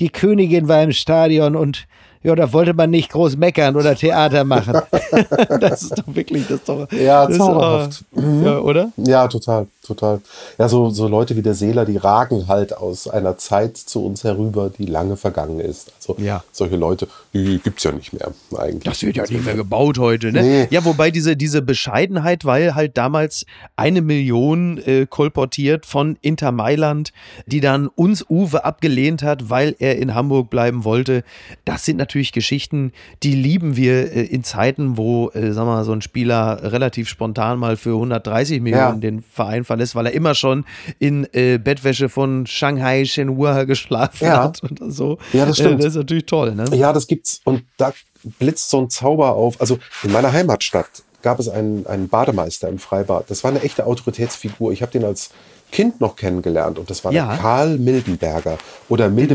die 0.00 0.08
Königin 0.08 0.66
war 0.68 0.82
im 0.82 0.92
Stadion 0.92 1.54
und 1.54 1.86
ja, 2.22 2.34
da 2.34 2.52
wollte 2.52 2.74
man 2.74 2.90
nicht 2.90 3.10
groß 3.10 3.36
meckern 3.36 3.76
oder 3.76 3.94
Theater 3.96 4.44
machen. 4.44 4.80
das 5.60 5.82
ist 5.82 5.98
doch 5.98 6.14
wirklich, 6.14 6.46
das 6.46 6.58
ist 6.58 6.68
doch. 6.68 6.90
Ja, 6.92 7.28
zauberhaft. 7.28 8.04
Ist, 8.12 8.22
äh, 8.22 8.44
ja, 8.44 8.58
oder? 8.58 8.92
Ja, 8.96 9.26
total, 9.28 9.66
total. 9.84 10.20
Ja, 10.58 10.68
so, 10.68 10.90
so 10.90 11.08
Leute 11.08 11.36
wie 11.36 11.42
der 11.42 11.54
Seeler, 11.54 11.84
die 11.84 11.96
ragen 11.96 12.46
halt 12.48 12.76
aus 12.76 13.08
einer 13.08 13.38
Zeit 13.38 13.76
zu 13.76 14.04
uns 14.04 14.24
herüber, 14.24 14.70
die 14.70 14.86
lange 14.86 15.16
vergangen 15.16 15.60
ist. 15.60 15.92
Also 16.08 16.16
Ja. 16.22 16.42
solche 16.52 16.76
Leute, 16.76 17.06
die 17.32 17.60
gibt's 17.62 17.84
ja 17.84 17.92
nicht 17.92 18.12
mehr 18.12 18.32
eigentlich. 18.58 18.82
Das 18.84 19.02
wird 19.02 19.16
ja 19.16 19.22
nicht 19.24 19.44
mehr 19.44 19.54
gebaut 19.54 19.98
heute, 19.98 20.32
ne? 20.32 20.42
Nee. 20.42 20.66
Ja, 20.70 20.84
wobei 20.84 21.10
diese, 21.10 21.36
diese 21.36 21.62
Bescheidenheit, 21.62 22.44
weil 22.44 22.74
halt 22.74 22.96
damals 22.96 23.46
eine 23.76 24.02
Million 24.02 24.78
äh, 24.78 25.06
kolportiert 25.08 25.86
von 25.86 26.16
Inter 26.20 26.52
Mailand, 26.52 27.12
die 27.46 27.60
dann 27.60 27.86
uns 27.88 28.24
Uwe 28.28 28.64
abgelehnt 28.64 29.22
hat, 29.22 29.48
weil 29.50 29.76
er 29.78 29.96
in 29.98 30.14
Hamburg 30.14 30.50
bleiben 30.50 30.84
wollte. 30.84 31.22
Das 31.64 31.84
sind 31.84 31.96
natürlich 31.98 32.32
Geschichten, 32.32 32.92
die 33.22 33.34
lieben 33.34 33.76
wir 33.76 34.12
äh, 34.14 34.22
in 34.24 34.42
Zeiten, 34.44 34.96
wo, 34.96 35.30
äh, 35.30 35.52
sagen 35.52 35.68
wir 35.68 35.74
mal, 35.76 35.84
so 35.84 35.92
ein 35.92 36.02
Spieler 36.02 36.72
relativ 36.72 37.08
spontan 37.08 37.58
mal 37.58 37.76
für 37.76 37.90
130 37.94 38.60
Millionen 38.60 39.00
den 39.00 39.22
Verein 39.22 39.64
verlässt, 39.64 39.94
weil 39.94 40.06
er 40.06 40.12
immer 40.12 40.34
schon 40.34 40.64
in 40.98 41.26
äh, 41.32 41.58
Bettwäsche 41.58 42.08
von 42.08 42.46
Shanghai 42.46 43.04
Shenhua 43.04 43.64
geschlafen 43.64 44.24
Ja. 44.26 44.44
hat 44.44 44.62
und 44.62 44.92
so. 44.92 45.18
Ja, 45.32 45.46
das 45.46 45.58
Äh, 45.58 45.62
stimmt. 45.64 45.84
das 45.84 45.91
ist 45.92 45.98
natürlich 45.98 46.26
toll, 46.26 46.54
ne? 46.54 46.64
Ja, 46.74 46.92
das 46.92 47.06
gibt's. 47.06 47.40
Und 47.44 47.62
da 47.76 47.92
blitzt 48.38 48.70
so 48.70 48.80
ein 48.80 48.90
Zauber 48.90 49.34
auf. 49.34 49.60
Also 49.60 49.78
in 50.02 50.12
meiner 50.12 50.32
Heimatstadt 50.32 50.88
gab 51.22 51.38
es 51.38 51.48
einen, 51.48 51.86
einen 51.86 52.08
Bademeister 52.08 52.68
im 52.68 52.78
Freibad. 52.78 53.30
Das 53.30 53.44
war 53.44 53.50
eine 53.50 53.62
echte 53.62 53.86
Autoritätsfigur. 53.86 54.72
Ich 54.72 54.82
habe 54.82 54.92
den 54.92 55.04
als 55.04 55.30
Kind 55.70 56.00
noch 56.00 56.16
kennengelernt 56.16 56.78
und 56.78 56.90
das 56.90 57.04
war 57.04 57.12
Ja. 57.12 57.28
der 57.28 57.38
Karl 57.38 57.78
Mildenberger 57.78 58.58
oder 58.88 59.08
kenn 59.08 59.16
wie 59.16 59.30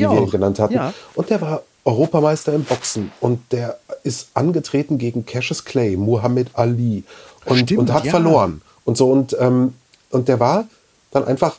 wir 0.00 0.12
ihn 0.12 0.30
genannt 0.30 0.58
hatten. 0.60 0.74
Ja. 0.74 0.94
Und 1.14 1.30
der 1.30 1.40
war 1.40 1.62
Europameister 1.84 2.52
im 2.52 2.64
Boxen 2.64 3.10
und 3.20 3.40
der 3.52 3.78
ist 4.04 4.28
angetreten 4.34 4.98
gegen 4.98 5.26
Cassius 5.26 5.64
Clay, 5.64 5.96
Muhammad 5.96 6.48
Ali 6.52 7.04
und, 7.46 7.58
Stimmt, 7.58 7.80
und 7.80 7.92
hat 7.92 8.04
ja. 8.04 8.10
verloren. 8.10 8.62
Und 8.84 8.96
so 8.96 9.10
und, 9.10 9.36
ähm, 9.40 9.74
und 10.10 10.28
der 10.28 10.38
war 10.38 10.68
dann 11.10 11.24
einfach 11.24 11.56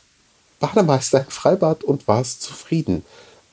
Bademeister 0.60 1.20
im 1.22 1.32
Freibad 1.32 1.84
und 1.84 2.08
war 2.08 2.22
es 2.22 2.39
zufrieden. 2.39 3.04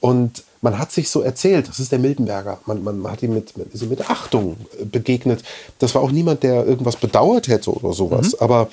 Und 0.01 0.45
man 0.61 0.79
hat 0.79 0.93
sich 0.93 1.11
so 1.11 1.21
erzählt, 1.21 1.69
das 1.69 1.79
ist 1.79 1.93
der 1.93 1.99
Mildenberger. 1.99 2.59
Man, 2.67 2.83
man 2.83 3.11
hat 3.11 3.23
ihm 3.23 3.35
mit, 3.35 3.57
mit, 3.57 3.91
mit 3.91 4.11
Achtung 4.11 4.57
äh, 4.81 4.85
begegnet. 4.85 5.43
Das 5.79 5.95
war 5.95 6.03
auch 6.03 6.11
niemand, 6.11 6.43
der 6.43 6.67
irgendwas 6.67 6.97
bedauert 6.97 7.49
hätte 7.49 7.73
oder 7.73 7.93
sowas. 7.93 8.33
Mhm. 8.33 8.39
Aber 8.41 8.69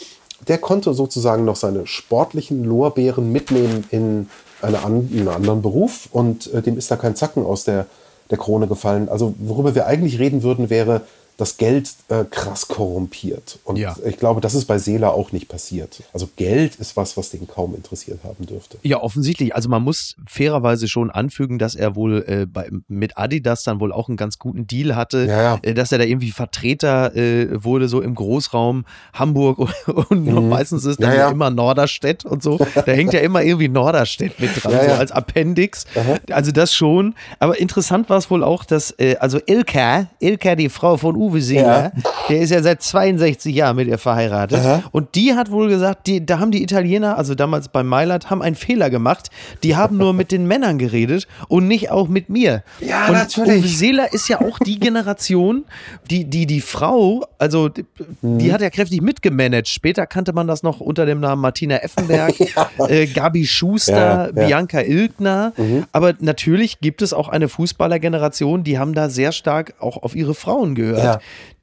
der 0.47 0.57
konnte 0.57 0.93
sozusagen 0.93 1.45
noch 1.45 1.55
seine 1.55 1.88
sportlichen 1.88 2.63
Lorbeeren 2.63 3.31
mitnehmen 3.31 3.86
in, 3.91 4.29
eine, 4.61 4.77
in 4.77 5.19
einen 5.19 5.27
anderen 5.27 5.61
Beruf 5.61 6.09
und 6.11 6.51
äh, 6.53 6.61
dem 6.61 6.77
ist 6.77 6.91
da 6.91 6.95
kein 6.95 7.15
Zacken 7.15 7.45
aus 7.45 7.63
der, 7.63 7.86
der 8.29 8.38
Krone 8.38 8.67
gefallen. 8.67 9.09
Also 9.09 9.33
worüber 9.39 9.75
wir 9.75 9.88
eigentlich 9.88 10.19
reden 10.19 10.43
würden, 10.43 10.69
wäre 10.69 11.01
das 11.38 11.57
Geld 11.57 11.89
äh, 12.09 12.23
krass 12.29 12.67
korrumpiert. 12.67 13.59
Und 13.65 13.77
Ja. 13.77 13.95
ich 14.05 14.17
glaube, 14.17 14.39
das 14.41 14.55
ist 14.55 14.65
bei 14.65 14.77
Seela 14.79 15.09
auch 15.09 15.31
nicht 15.31 15.49
passiert. 15.49 16.01
Also 16.13 16.29
Geld 16.38 16.75
ist 16.75 16.95
was, 16.95 17.17
was 17.17 17.29
den 17.31 17.47
kaum 17.47 17.75
interessiert 17.75 18.19
haben 18.23 18.45
dürfte. 18.45 18.77
Ja, 18.83 19.01
offensichtlich. 19.01 19.53
Also 19.53 19.67
man 19.67 19.83
muss 19.83 20.15
fairerweise 20.27 20.88
schon 20.88 21.11
anfügen, 21.11 21.59
dass 21.59 21.75
er 21.75 21.95
wohl 21.95 22.23
äh, 22.27 22.45
bei, 22.45 22.69
mit 22.88 23.17
Adidas 23.17 23.63
dann 23.63 23.79
wohl 23.81 23.91
auch 23.91 24.07
einen 24.07 24.17
ganz 24.17 24.39
guten 24.39 24.65
Deal 24.67 24.95
hatte, 24.95 25.25
Ja, 25.25 25.41
ja. 25.41 25.59
Äh, 25.61 25.73
dass 25.73 25.91
er 25.91 25.97
da 25.97 26.05
irgendwie 26.05 26.31
Vertreter 26.31 27.15
äh, 27.15 27.63
wurde, 27.63 27.89
so 27.89 28.01
im 28.01 28.15
Großraum 28.15 28.86
Hamburg 29.13 29.59
und, 30.09 30.27
und 30.27 30.49
meistens 30.49 30.86
ist 30.86 31.01
dann 31.01 31.15
Mhm. 31.15 31.31
Immer 31.36 31.49
Norderstedt 31.49 32.25
und 32.25 32.41
so. 32.43 32.57
Da 32.75 32.91
hängt 32.91 33.13
ja 33.13 33.19
immer 33.19 33.41
irgendwie 33.43 33.67
Norderstedt 33.67 34.39
mit 34.39 34.51
dran, 34.63 34.71
so 34.71 34.91
als 34.93 35.11
Appendix. 35.11 35.86
Also 36.31 36.51
das 36.51 36.73
schon. 36.73 37.15
Aber 37.39 37.59
interessant 37.59 38.09
war 38.09 38.17
es 38.17 38.29
wohl 38.29 38.43
auch, 38.43 38.63
dass, 38.63 38.91
äh, 38.99 39.15
also 39.17 39.39
Ilka, 39.45 40.07
Ilka, 40.19 40.55
die 40.55 40.69
Frau 40.69 40.97
von 40.97 41.15
Uwe 41.26 41.41
Seeler, 41.41 41.91
der 42.30 42.39
ist 42.41 42.49
ja 42.51 42.61
seit 42.61 42.82
62 42.82 43.55
Jahren 43.55 43.76
mit 43.76 43.88
ihr 43.88 43.97
verheiratet. 43.97 44.61
Und 44.91 45.15
die 45.15 45.34
hat 45.34 45.51
wohl 45.51 45.69
gesagt, 45.69 46.07
die, 46.07 46.26
da 46.26 46.39
haben 46.39 46.51
die 46.51 46.63
Italiener, 46.63 47.17
also 47.17 47.36
damals 47.36 47.69
bei 47.69 47.84
Mailand, 47.84 48.30
haben 48.30 48.41
einen 48.41 48.55
Fehler 48.55 48.89
gemacht. 48.89 49.30
Die 49.63 49.76
haben 49.76 49.97
nur 49.97 50.13
mit 50.13 50.32
den 50.32 50.47
Männern 50.47 50.78
geredet 50.78 51.28
und 51.47 51.67
nicht 51.67 51.91
auch 51.91 52.07
mit 52.07 52.30
mir. 52.30 52.63
Ja, 52.80 53.07
und 53.07 53.13
natürlich. 53.13 53.63
Uwe 53.63 53.67
Seeler 53.67 54.13
ist 54.13 54.28
ja 54.28 54.41
auch 54.41 54.59
die 54.59 54.80
Generation, 54.80 55.65
die, 56.09 56.26
die, 56.26 56.45
die 56.45 56.61
Frau, 56.61 57.23
also 57.38 57.69
die, 57.69 57.86
Mhm. 58.21 58.38
die 58.39 58.53
hat 58.53 58.61
ja 58.61 58.69
kräftig 58.69 59.01
mitgemanagt. 59.01 59.67
Später 59.67 60.05
kannte 60.05 60.34
man 60.34 60.47
das 60.47 60.63
noch 60.63 60.80
unter 60.80 61.05
dem 61.05 61.19
Namen 61.19 61.41
Martina 61.41 61.78
Effenberg, 61.78 62.34
äh, 62.89 63.05
Gabi 63.07 63.45
Schuster, 63.45 63.93
Ja, 63.95 64.26
ja. 64.26 64.32
Mhm. 64.32 64.36
Bianca 64.36 64.82
Ilgner. 64.82 65.53
Aber 65.91 66.13
natürlich 66.19 66.80
gibt 66.80 67.01
es 67.01 67.13
auch 67.13 67.28
eine 67.30 67.47
Fußballergeneration, 67.49 68.63
die 68.63 68.78
haben 68.80 68.93
da 68.93 69.09
sehr 69.09 69.32
stark 69.32 69.73
auch 69.80 70.01
auf 70.03 70.15
ihre 70.15 70.34
Frauen 70.36 70.76
gehört. 70.76 71.03
Ja. 71.03 71.14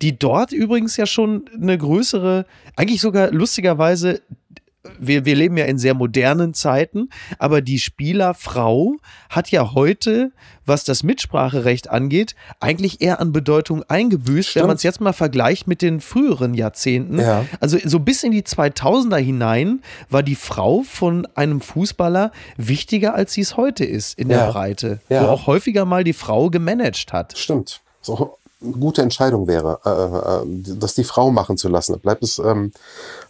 Die 0.02 0.18
dort 0.18 0.52
übrigens 0.52 0.96
ja 0.96 1.06
schon 1.06 1.44
eine 1.54 1.76
größere, 1.78 2.46
eigentlich 2.76 3.00
sogar 3.00 3.30
lustigerweise 3.30 4.20
wir, 4.98 5.24
wir 5.24 5.36
leben 5.36 5.56
ja 5.56 5.64
in 5.66 5.78
sehr 5.78 5.94
modernen 5.94 6.54
Zeiten, 6.54 7.08
aber 7.38 7.60
die 7.60 7.78
Spielerfrau 7.78 8.96
hat 9.30 9.50
ja 9.50 9.74
heute, 9.74 10.32
was 10.66 10.84
das 10.84 11.02
Mitspracherecht 11.02 11.88
angeht, 11.88 12.34
eigentlich 12.60 13.00
eher 13.00 13.20
an 13.20 13.32
Bedeutung 13.32 13.84
eingebüßt, 13.84 14.48
wenn 14.56 14.60
Stimmt. 14.62 14.66
man 14.66 14.76
es 14.76 14.82
jetzt 14.82 15.00
mal 15.00 15.12
vergleicht 15.12 15.68
mit 15.68 15.82
den 15.82 16.00
früheren 16.00 16.54
Jahrzehnten. 16.54 17.20
Ja. 17.20 17.44
Also 17.60 17.78
so 17.84 18.00
bis 18.00 18.22
in 18.24 18.32
die 18.32 18.42
2000er 18.42 19.18
hinein 19.18 19.82
war 20.10 20.22
die 20.24 20.34
Frau 20.34 20.82
von 20.82 21.26
einem 21.34 21.60
Fußballer 21.60 22.32
wichtiger, 22.56 23.14
als 23.14 23.32
sie 23.34 23.42
es 23.42 23.56
heute 23.56 23.84
ist 23.84 24.18
in 24.18 24.28
der 24.28 24.38
Ja. 24.38 24.50
Breite, 24.50 25.00
Ja. 25.08 25.22
wo 25.22 25.26
auch 25.28 25.46
häufiger 25.46 25.84
mal 25.84 26.02
die 26.04 26.12
Frau 26.12 26.50
gemanagt 26.50 27.12
hat. 27.12 27.38
Stimmt. 27.38 27.80
So 28.00 28.36
gute 28.62 29.02
Entscheidung 29.02 29.46
wäre, 29.46 29.80
äh, 29.84 30.44
äh, 30.44 30.78
das 30.78 30.94
die 30.94 31.04
Frau 31.04 31.30
machen 31.30 31.56
zu 31.56 31.68
lassen. 31.68 31.92
Dann 31.92 32.00
bleibt 32.00 32.22
es 32.22 32.38
ähm, 32.38 32.72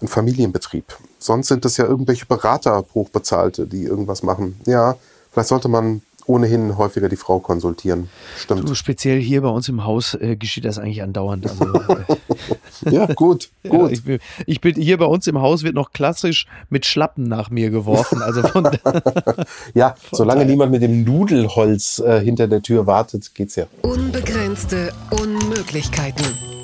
ein 0.00 0.08
Familienbetrieb. 0.08 0.96
Sonst 1.18 1.48
sind 1.48 1.64
es 1.64 1.76
ja 1.76 1.86
irgendwelche 1.86 2.26
Berater, 2.26 2.84
Hochbezahlte, 2.94 3.66
die 3.66 3.84
irgendwas 3.84 4.22
machen. 4.22 4.60
Ja, 4.66 4.96
vielleicht 5.30 5.48
sollte 5.48 5.68
man 5.68 6.02
ohnehin 6.26 6.76
häufiger 6.78 7.08
die 7.08 7.16
Frau 7.16 7.38
konsultieren. 7.38 8.08
Stimmt. 8.38 8.68
So 8.68 8.74
speziell 8.74 9.20
hier 9.20 9.42
bei 9.42 9.48
uns 9.48 9.68
im 9.68 9.84
Haus 9.84 10.14
äh, 10.14 10.36
geschieht 10.36 10.64
das 10.64 10.78
eigentlich 10.78 11.02
andauernd. 11.02 11.48
Also, 11.48 11.64
äh, 11.64 12.16
Ja, 12.90 13.06
gut, 13.06 13.50
Ja, 13.62 13.70
gut. 13.70 13.92
ich, 13.92 14.04
bin, 14.04 14.18
ich 14.46 14.60
bin 14.60 14.74
hier 14.74 14.98
bei 14.98 15.04
uns 15.04 15.26
im 15.26 15.40
Haus 15.40 15.62
wird 15.62 15.74
noch 15.74 15.92
klassisch 15.92 16.46
mit 16.70 16.86
Schlappen 16.86 17.28
nach 17.28 17.50
mir 17.50 17.70
geworfen. 17.70 18.22
Also 18.22 18.42
von 18.42 18.68
Ja, 19.74 19.94
solange 20.10 20.44
niemand 20.44 20.72
mit 20.72 20.82
dem 20.82 21.04
Nudelholz 21.04 21.98
äh, 22.00 22.20
hinter 22.20 22.48
der 22.48 22.62
Tür 22.62 22.86
wartet, 22.86 23.34
geht's 23.34 23.56
ja. 23.56 23.66
Unbegrenzte 23.82 24.92
Unmöglichkeiten. 25.10 26.61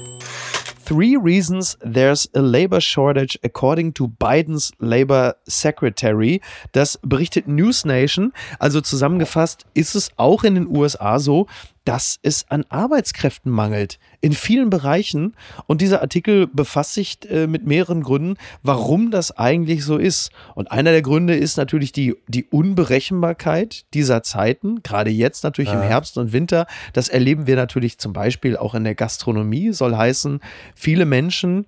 Three 0.88 1.18
reasons 1.18 1.76
there's 1.82 2.30
a 2.34 2.40
labor 2.40 2.80
shortage 2.80 3.38
according 3.44 3.92
to 3.92 4.08
Bidens 4.08 4.72
Labor 4.80 5.36
Secretary. 5.46 6.40
Das 6.72 6.98
berichtet 7.02 7.46
News 7.46 7.84
Nation. 7.84 8.32
Also 8.58 8.80
zusammengefasst 8.80 9.66
ist 9.74 9.94
es 9.94 10.10
auch 10.16 10.44
in 10.44 10.54
den 10.54 10.66
USA 10.66 11.18
so, 11.18 11.46
dass 11.84 12.18
es 12.22 12.46
an 12.48 12.64
Arbeitskräften 12.70 13.52
mangelt 13.52 13.98
in 14.20 14.32
vielen 14.32 14.70
Bereichen. 14.70 15.34
Und 15.66 15.80
dieser 15.80 16.00
Artikel 16.00 16.46
befasst 16.46 16.94
sich 16.94 17.18
äh, 17.30 17.46
mit 17.46 17.66
mehreren 17.66 18.02
Gründen, 18.02 18.36
warum 18.62 19.10
das 19.10 19.36
eigentlich 19.36 19.84
so 19.84 19.96
ist. 19.96 20.30
Und 20.54 20.72
einer 20.72 20.90
der 20.90 21.02
Gründe 21.02 21.34
ist 21.36 21.56
natürlich 21.56 21.92
die, 21.92 22.16
die 22.26 22.44
Unberechenbarkeit 22.44 23.84
dieser 23.94 24.22
Zeiten, 24.22 24.82
gerade 24.82 25.10
jetzt 25.10 25.44
natürlich 25.44 25.72
im 25.72 25.82
Herbst 25.82 26.18
und 26.18 26.32
Winter. 26.32 26.66
Das 26.92 27.08
erleben 27.08 27.46
wir 27.46 27.56
natürlich 27.56 27.98
zum 27.98 28.12
Beispiel 28.12 28.56
auch 28.56 28.74
in 28.74 28.84
der 28.84 28.94
Gastronomie. 28.94 29.72
Soll 29.72 29.96
heißen, 29.96 30.40
viele 30.74 31.04
Menschen 31.04 31.66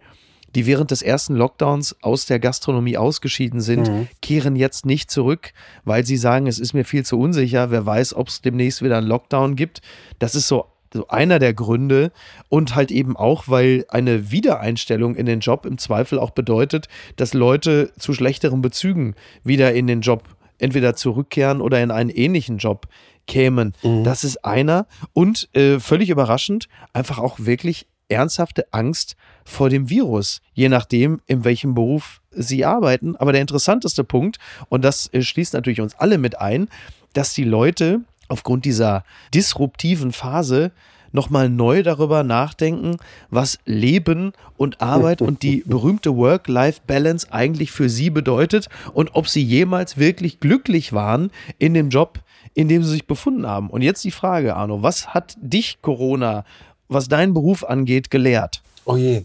die 0.55 0.67
während 0.67 0.91
des 0.91 1.03
ersten 1.03 1.37
Lockdowns 1.37 1.97
aus 2.03 2.27
der 2.27 2.41
Gastronomie 2.41 2.97
ausgeschieden 2.97 3.61
sind, 3.61 3.89
kehren 4.21 4.57
jetzt 4.57 4.85
nicht 4.85 5.11
zurück, 5.11 5.53
weil 5.85 6.05
sie 6.05 6.17
sagen, 6.17 6.47
es 6.47 6.59
ist 6.59 6.73
mir 6.73 6.85
viel 6.85 7.05
zu 7.05 7.19
unsicher. 7.19 7.71
Wer 7.71 7.87
weiß, 7.87 8.15
ob 8.15 8.29
es 8.29 8.43
demnächst 8.43 8.83
wieder 8.83 8.99
einen 8.99 9.07
Lockdown 9.07 9.57
gibt. 9.57 9.81
Das 10.19 10.35
ist 10.35 10.49
so, 10.49 10.67
so 10.93 11.09
einer 11.09 11.39
der 11.39 11.55
Gründe. 11.55 12.13
Und 12.49 12.75
halt 12.75 12.91
eben 12.91 13.17
auch, 13.17 13.45
weil 13.47 13.85
eine 13.89 14.31
Wiedereinstellung 14.31 15.15
in 15.15 15.27
den 15.27 15.41
Job 15.41 15.67
im 15.67 15.79
Zweifel 15.79 16.19
auch 16.19 16.31
bedeutet, 16.31 16.89
dass 17.17 17.35
Leute 17.35 17.93
zu 17.99 18.13
schlechteren 18.13 18.63
Bezügen 18.63 19.15
wieder 19.45 19.73
in 19.73 19.87
den 19.87 20.01
Job 20.01 20.25
entweder 20.59 20.95
zurückkehren 20.95 21.61
oder 21.61 21.83
in 21.83 21.91
einen 21.91 22.11
ähnlichen 22.11 22.59
Job 22.59 22.87
kämen. 23.27 23.75
Das 24.05 24.25
ist 24.25 24.45
einer. 24.45 24.87
Und 25.13 25.49
äh, 25.55 25.79
völlig 25.79 26.11
überraschend, 26.11 26.69
einfach 26.93 27.19
auch 27.19 27.39
wirklich 27.39 27.87
ernsthafte 28.09 28.67
Angst 28.73 29.17
vor 29.45 29.71
dem 29.71 29.89
Virus, 29.89 30.43
je 30.53 30.69
nachdem, 30.69 31.21
in 31.27 31.45
welchem 31.45 31.75
Beruf 31.75 32.21
sie 32.31 32.65
arbeiten. 32.65 33.17
Aber 33.17 33.33
der 33.33 33.41
interessanteste 33.41 34.05
Punkt, 34.05 34.39
und 34.69 34.85
das 34.85 35.13
äh, 35.13 35.23
schließt 35.23 35.55
natürlich 35.55 35.81
uns 35.81 35.95
alle 35.95 36.19
mit 36.19 36.41
ein, 36.41 36.69
dass 37.13 37.35
die 37.35 37.45
Leute 37.45 38.01
aufgrund 38.31 38.65
dieser 38.65 39.05
disruptiven 39.35 40.13
Phase 40.13 40.73
nochmal 41.13 41.49
neu 41.49 41.83
darüber 41.83 42.23
nachdenken, 42.23 42.97
was 43.31 43.59
Leben 43.65 44.33
und 44.57 44.81
Arbeit 44.81 45.23
und 45.23 45.43
die 45.43 45.63
berühmte 45.67 46.17
Work-Life-Balance 46.17 47.33
eigentlich 47.33 47.71
für 47.73 47.89
sie 47.89 48.11
bedeutet 48.11 48.69
und 48.93 49.15
ob 49.15 49.29
sie 49.29 49.43
jemals 49.43 49.99
wirklich 49.99 50.41
glücklich 50.41 50.93
waren 50.93 51.31
in 51.59 51.75
dem 51.75 51.89
Job, 51.89 52.21
in 52.55 52.69
dem 52.69 52.83
sie 52.85 52.91
sich 52.91 53.07
befunden 53.07 53.47
haben. 53.47 53.71
Und 53.71 53.83
jetzt 53.83 54.05
die 54.05 54.11
Frage, 54.11 54.57
Arno, 54.57 54.83
was 54.83 55.09
hat 55.15 55.37
dich 55.41 55.79
Corona, 55.83 56.45
was 56.89 57.09
deinen 57.09 57.35
Beruf 57.35 57.65
angeht, 57.65 58.11
gelehrt? 58.11 58.63
Oh 58.85 58.97
je. 58.97 59.25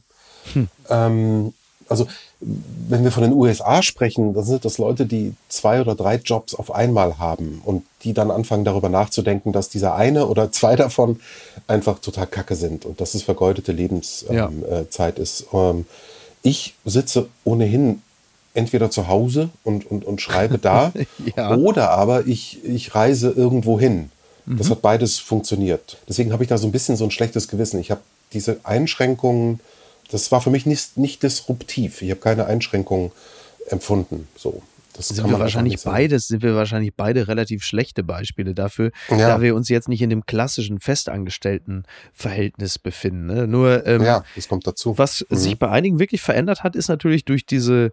Hm. 0.54 0.68
Ähm, 0.90 1.54
also 1.90 2.08
wenn 2.88 3.04
wir 3.04 3.12
von 3.12 3.24
den 3.24 3.34
USA 3.34 3.82
sprechen, 3.82 4.34
dann 4.34 4.44
sind 4.44 4.66
das 4.66 4.78
Leute, 4.78 5.06
die 5.06 5.34
zwei 5.50 5.82
oder 5.82 5.96
drei 5.96 6.18
Jobs 6.18 6.54
auf 6.54 6.74
einmal 6.74 7.18
haben 7.18 7.62
und 7.66 7.84
die 8.04 8.14
dann 8.14 8.30
anfangen 8.30 8.64
darüber 8.64 8.90
nachzudenken, 8.90 9.52
dass 9.52 9.70
dieser 9.70 9.96
eine 9.96 10.28
oder 10.28 10.52
zwei 10.52 10.76
davon 10.76 11.20
einfach 11.68 12.00
total 12.00 12.28
kacke 12.28 12.56
sind 12.56 12.86
und 12.86 13.02
dass 13.02 13.16
es 13.16 13.24
vergeudete 13.24 13.72
Lebenszeit 13.72 14.36
ja. 14.36 14.48
ähm, 14.48 15.18
äh, 15.18 15.22
ist. 15.22 15.48
Ähm, 15.54 15.86
ich 16.44 16.76
sitze 16.86 17.28
ohnehin 17.44 18.02
entweder 18.54 18.92
zu 18.92 19.08
Hause 19.08 19.50
und, 19.64 19.90
und, 19.90 20.06
und 20.06 20.22
schreibe 20.22 20.60
da 20.60 20.94
ja. 21.36 21.56
oder 21.56 21.92
aber 21.92 22.28
ich, 22.28 22.64
ich 22.64 22.94
reise 22.94 23.32
irgendwo 23.32 23.80
hin. 23.80 24.12
Das 24.46 24.68
mhm. 24.68 24.74
hat 24.74 24.82
beides 24.84 25.18
funktioniert. 25.18 25.98
Deswegen 26.08 26.32
habe 26.32 26.44
ich 26.44 26.50
da 26.50 26.60
so 26.60 26.68
ein 26.68 26.72
bisschen 26.72 26.98
so 26.98 27.04
ein 27.04 27.10
schlechtes 27.10 27.48
Gewissen. 27.48 27.80
Ich 27.80 27.90
habe 27.90 28.02
diese 28.32 28.60
Einschränkungen 28.64 29.60
das 30.10 30.32
war 30.32 30.42
für 30.42 30.50
mich 30.50 30.66
nicht, 30.66 30.98
nicht 30.98 31.24
disruptiv. 31.24 32.02
Ich 32.02 32.12
habe 32.12 32.20
keine 32.20 32.46
Einschränkungen 32.46 33.12
empfunden. 33.70 34.28
So. 34.36 34.62
Das 34.94 35.10
sind 35.10 35.30
wir 35.30 35.40
wahrscheinlich 35.40 35.84
beides, 35.84 36.30
sind 36.30 36.42
wir 36.42 36.56
wahrscheinlich 36.56 36.94
beide 36.96 37.28
relativ 37.28 37.64
schlechte 37.64 38.02
Beispiele 38.02 38.56
dafür, 38.56 38.92
ja. 39.10 39.18
da 39.18 39.42
wir 39.42 39.54
uns 39.54 39.68
jetzt 39.68 39.90
nicht 39.90 40.02
in 40.02 40.10
dem 40.10 40.26
klassischen 40.26 40.80
Festangestelltenverhältnis 40.80 42.80
befinden. 42.80 43.26
Ne? 43.26 43.46
Nur 43.46 43.86
ähm, 43.86 44.04
ja, 44.04 44.24
das 44.36 44.48
kommt 44.48 44.66
dazu. 44.66 44.98
Was 44.98 45.26
mhm. 45.30 45.36
sich 45.36 45.60
bei 45.60 45.70
einigen 45.70 46.00
wirklich 46.00 46.22
verändert 46.22 46.64
hat, 46.64 46.78
ist 46.78 46.88
natürlich 46.88 47.26
durch 47.26 47.46
diese 47.46 47.92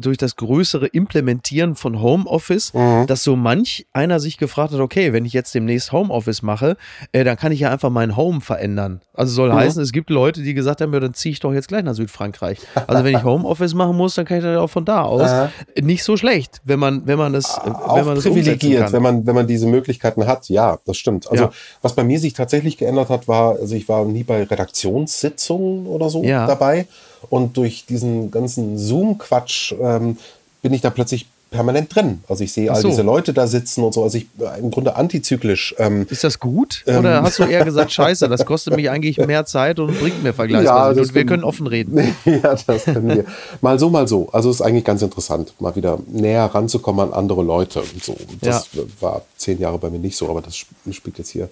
durch 0.00 0.18
das 0.18 0.36
größere 0.36 0.86
Implementieren 0.86 1.74
von 1.74 2.00
Homeoffice, 2.00 2.74
mhm. 2.74 3.06
dass 3.06 3.22
so 3.22 3.36
manch 3.36 3.86
einer 3.92 4.20
sich 4.20 4.38
gefragt 4.38 4.72
hat, 4.72 4.80
okay, 4.80 5.12
wenn 5.12 5.24
ich 5.24 5.32
jetzt 5.32 5.54
demnächst 5.54 5.92
Homeoffice 5.92 6.42
mache, 6.42 6.76
äh, 7.12 7.24
dann 7.24 7.36
kann 7.36 7.52
ich 7.52 7.60
ja 7.60 7.70
einfach 7.70 7.90
mein 7.90 8.16
Home 8.16 8.40
verändern. 8.40 9.00
Also 9.14 9.34
soll 9.34 9.50
mhm. 9.50 9.56
heißen, 9.56 9.82
es 9.82 9.92
gibt 9.92 10.10
Leute, 10.10 10.42
die 10.42 10.54
gesagt 10.54 10.80
haben, 10.80 10.92
ja, 10.92 11.00
dann 11.00 11.14
ziehe 11.14 11.32
ich 11.32 11.40
doch 11.40 11.52
jetzt 11.52 11.68
gleich 11.68 11.84
nach 11.84 11.94
Südfrankreich. 11.94 12.58
Also 12.86 13.04
wenn 13.04 13.16
ich 13.16 13.24
Homeoffice 13.24 13.74
machen 13.74 13.96
muss, 13.96 14.14
dann 14.14 14.24
kann 14.24 14.38
ich 14.38 14.44
das 14.44 14.56
auch 14.56 14.70
von 14.70 14.84
da 14.84 15.02
aus. 15.02 15.30
Äh. 15.30 15.82
Nicht 15.82 16.04
so 16.04 16.16
schlecht, 16.16 16.60
wenn 16.64 16.78
man, 16.78 17.06
wenn 17.06 17.18
man 17.18 17.32
das, 17.32 17.58
auch 17.58 17.96
wenn 17.96 18.06
man 18.06 18.14
das 18.14 18.24
privilegiert, 18.24 18.92
wenn 18.92 19.02
man, 19.02 19.26
wenn 19.26 19.34
man 19.34 19.46
diese 19.46 19.66
Möglichkeiten 19.66 20.26
hat. 20.26 20.48
Ja, 20.48 20.78
das 20.86 20.96
stimmt. 20.96 21.30
Also 21.30 21.44
ja. 21.44 21.50
was 21.82 21.94
bei 21.94 22.04
mir 22.04 22.18
sich 22.18 22.32
tatsächlich 22.32 22.78
geändert 22.78 23.10
hat, 23.10 23.28
war, 23.28 23.56
also 23.56 23.74
ich 23.74 23.88
war 23.88 24.04
nie 24.04 24.24
bei 24.24 24.42
Redaktionssitzungen 24.44 25.86
oder 25.86 26.08
so 26.08 26.22
ja. 26.22 26.46
dabei. 26.46 26.86
Und 27.28 27.56
durch 27.56 27.86
diesen 27.86 28.30
ganzen 28.30 28.78
Zoom-Quatsch 28.78 29.74
ähm, 29.80 30.16
bin 30.62 30.72
ich 30.72 30.80
da 30.80 30.90
plötzlich 30.90 31.26
permanent 31.50 31.94
drin. 31.94 32.22
Also 32.28 32.44
ich 32.44 32.52
sehe 32.52 32.68
so. 32.68 32.72
all 32.72 32.82
diese 32.82 33.02
Leute 33.02 33.32
da 33.32 33.46
sitzen 33.46 33.82
und 33.82 33.92
so. 33.92 34.02
Also 34.04 34.18
ich 34.18 34.26
äh, 34.38 34.60
im 34.60 34.70
Grunde 34.70 34.96
antizyklisch. 34.96 35.74
Ähm, 35.78 36.06
ist 36.08 36.22
das 36.22 36.38
gut? 36.38 36.84
Ähm, 36.86 37.00
Oder 37.00 37.22
hast 37.22 37.38
du 37.38 37.44
eher 37.44 37.64
gesagt, 37.64 37.92
scheiße, 37.92 38.28
das 38.28 38.46
kostet 38.46 38.76
mich 38.76 38.88
eigentlich 38.88 39.18
mehr 39.18 39.44
Zeit 39.44 39.80
und 39.80 39.98
bringt 39.98 40.22
mir 40.22 40.32
vergleichsweise. 40.32 41.00
Ja, 41.00 41.06
und 41.06 41.14
wir 41.14 41.26
können 41.26 41.44
offen 41.44 41.66
reden. 41.66 41.98
ja, 42.24 42.54
das 42.66 42.84
können 42.84 43.08
wir. 43.08 43.24
Mal 43.60 43.78
so, 43.78 43.90
mal 43.90 44.06
so. 44.06 44.28
Also 44.32 44.50
es 44.50 44.56
ist 44.56 44.62
eigentlich 44.62 44.84
ganz 44.84 45.02
interessant, 45.02 45.52
mal 45.60 45.74
wieder 45.74 45.98
näher 46.06 46.44
ranzukommen 46.44 47.08
an 47.08 47.12
andere 47.12 47.42
Leute. 47.42 47.80
Und 47.80 48.02
so. 48.02 48.16
Das 48.40 48.68
ja. 48.72 48.82
war 49.00 49.22
zehn 49.36 49.58
Jahre 49.58 49.78
bei 49.78 49.90
mir 49.90 49.98
nicht 49.98 50.16
so, 50.16 50.28
aber 50.28 50.42
das 50.42 50.56
spielt 50.56 51.18
jetzt 51.18 51.30
hier 51.30 51.48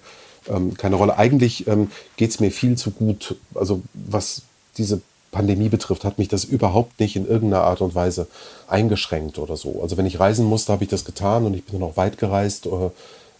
ähm, 0.49 0.75
keine 0.75 0.95
Rolle. 0.95 1.17
Eigentlich 1.17 1.67
ähm, 1.67 1.91
geht 2.15 2.31
es 2.31 2.39
mir 2.39 2.51
viel 2.51 2.77
zu 2.77 2.91
gut. 2.91 3.35
Also 3.53 3.81
was 3.93 4.43
diese 4.77 5.01
Pandemie 5.31 5.69
betrifft, 5.69 6.05
hat 6.05 6.17
mich 6.17 6.27
das 6.27 6.43
überhaupt 6.43 6.99
nicht 6.99 7.15
in 7.15 7.27
irgendeiner 7.27 7.63
Art 7.63 7.81
und 7.81 7.95
Weise 7.95 8.27
eingeschränkt 8.67 9.37
oder 9.37 9.57
so. 9.57 9.79
Also 9.81 9.97
wenn 9.97 10.05
ich 10.05 10.19
reisen 10.19 10.45
musste, 10.45 10.73
habe 10.73 10.83
ich 10.83 10.89
das 10.89 11.05
getan 11.05 11.45
und 11.45 11.53
ich 11.53 11.63
bin 11.65 11.79
noch 11.79 11.97
weit 11.97 12.17
gereist. 12.17 12.65
Äh, 12.65 12.89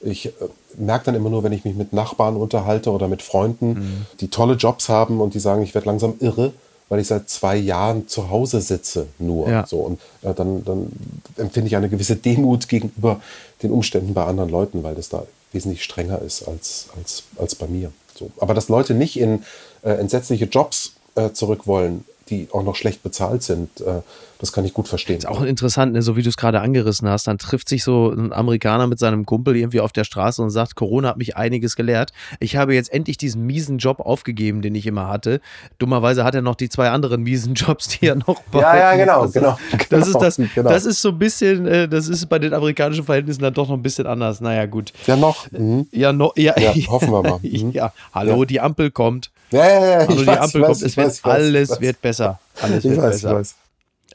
ich 0.02 0.28
äh, 0.28 0.32
merke 0.78 1.06
dann 1.06 1.16
immer 1.16 1.30
nur, 1.30 1.44
wenn 1.44 1.52
ich 1.52 1.66
mich 1.66 1.76
mit 1.76 1.94
Nachbarn 1.94 2.38
unterhalte 2.38 2.92
oder 2.92 3.08
mit 3.08 3.22
Freunden, 3.22 3.70
mhm. 3.70 4.06
die 4.20 4.30
tolle 4.30 4.54
Jobs 4.54 4.90
haben 4.90 5.20
und 5.20 5.34
die 5.34 5.40
sagen, 5.40 5.62
ich 5.64 5.74
werde 5.74 5.88
langsam 5.88 6.16
irre, 6.20 6.54
weil 6.90 7.00
ich 7.00 7.08
seit 7.08 7.30
zwei 7.30 7.56
Jahren 7.56 8.08
zu 8.08 8.30
Hause 8.30 8.62
sitze 8.62 9.08
nur. 9.18 9.50
Ja. 9.50 9.66
So. 9.66 9.78
Und 9.78 10.00
äh, 10.22 10.34
dann, 10.34 10.64
dann 10.64 10.92
empfinde 11.38 11.68
ich 11.68 11.76
eine 11.76 11.90
gewisse 11.90 12.16
Demut 12.16 12.68
gegenüber 12.68 13.22
den 13.62 13.72
Umständen 13.72 14.14
bei 14.14 14.26
anderen 14.26 14.50
Leuten, 14.50 14.84
weil 14.84 14.96
das 14.96 15.10
da 15.10 15.26
wesentlich 15.52 15.84
strenger 15.84 16.22
ist 16.22 16.48
als, 16.48 16.88
als, 16.98 17.24
als 17.38 17.56
bei 17.56 17.68
mir. 17.68 17.92
So. 18.16 18.32
Aber 18.40 18.54
dass 18.54 18.70
Leute 18.70 18.94
nicht 18.94 19.20
in 19.20 19.44
äh, 19.82 19.92
entsetzliche 19.92 20.46
Jobs 20.46 20.94
äh, 21.20 21.34
zurück 21.34 21.68
wollen, 21.68 22.06
die 22.30 22.48
auch 22.52 22.64
noch 22.64 22.76
schlecht 22.76 23.04
bezahlt 23.04 23.44
sind. 23.44 23.82
Äh, 23.82 24.02
das 24.40 24.54
kann 24.54 24.64
ich 24.64 24.74
gut 24.74 24.88
verstehen. 24.88 25.18
Ist 25.18 25.28
auch 25.28 25.42
interessant, 25.42 25.92
ne? 25.92 26.02
so 26.02 26.16
wie 26.16 26.22
du 26.22 26.30
es 26.30 26.38
gerade 26.38 26.62
angerissen 26.62 27.10
hast. 27.10 27.28
Dann 27.28 27.38
trifft 27.38 27.68
sich 27.68 27.84
so 27.84 28.10
ein 28.10 28.32
Amerikaner 28.32 28.88
mit 28.88 28.98
seinem 28.98 29.26
Kumpel 29.26 29.58
irgendwie 29.58 29.82
auf 29.82 29.92
der 29.92 30.06
Straße 30.06 30.42
und 30.42 30.50
sagt, 30.50 30.76
Corona 30.76 31.10
hat 31.10 31.18
mich 31.18 31.36
einiges 31.36 31.76
gelehrt. 31.76 32.14
Ich 32.40 32.56
habe 32.56 32.74
jetzt 32.74 32.94
endlich 32.94 33.18
diesen 33.18 33.46
miesen 33.46 33.80
Job 33.80 34.00
aufgegeben, 34.00 34.62
den 34.62 34.76
ich 34.76 34.88
immer 34.88 35.10
hatte. 35.10 35.42
Dummerweise 35.78 36.24
hat 36.24 36.36
er 36.36 36.42
noch 36.42 36.56
die 36.56 36.70
zwei 36.70 36.90
anderen 36.90 37.22
miesen 37.24 37.54
Jobs, 37.54 37.90
die 37.90 38.08
er 38.08 38.16
noch 38.16 38.42
Ja, 38.54 38.78
ja, 38.78 38.96
genau, 38.96 39.22
also, 39.22 39.34
genau. 39.34 39.58
Das 39.90 40.08
ist 40.08 40.18
das, 40.20 40.38
genau. 40.38 40.70
das 40.70 40.86
ist 40.86 41.02
so 41.02 41.10
ein 41.10 41.20
bisschen, 41.20 41.68
äh, 41.68 41.90
das 41.90 42.08
ist 42.08 42.28
bei 42.28 42.40
den 42.40 42.54
amerikanischen 42.54 43.04
Verhältnissen 43.04 43.42
dann 43.42 43.54
doch 43.54 43.68
noch 43.68 43.76
ein 43.76 43.84
bisschen 43.84 44.08
anders. 44.08 44.40
Naja, 44.40 44.68
gut. 44.68 44.94
Ja, 45.06 45.18
noch. 45.18 45.52
Mhm. 45.52 45.88
Ja, 45.92 46.14
noch. 46.14 46.38
Ja, 46.38 46.58
ja, 46.58 46.74
hoffen 46.88 47.12
wir 47.12 47.24
mal. 47.24 47.40
Mhm. 47.42 47.72
Ja, 47.72 47.92
hallo, 48.14 48.40
ja. 48.40 48.46
die 48.46 48.62
Ampel 48.62 48.90
kommt. 48.90 49.32
Ja, 49.52 49.68
ja, 49.68 49.86
ja. 49.86 49.97
Also 50.00 50.16
die 50.16 50.28
weiß, 50.28 50.39
Ampel 50.39 50.62
weiß, 50.62 50.68
kommt, 50.68 50.82
es 50.82 50.97
wird, 50.97 51.08
weiß, 51.08 51.24
alles 51.24 51.82
wird 51.82 52.02
besser. 52.02 52.39
Alles 52.62 52.86
ich 52.86 52.91
wird 52.91 53.02
weiß, 53.02 53.22
besser. 53.24 53.43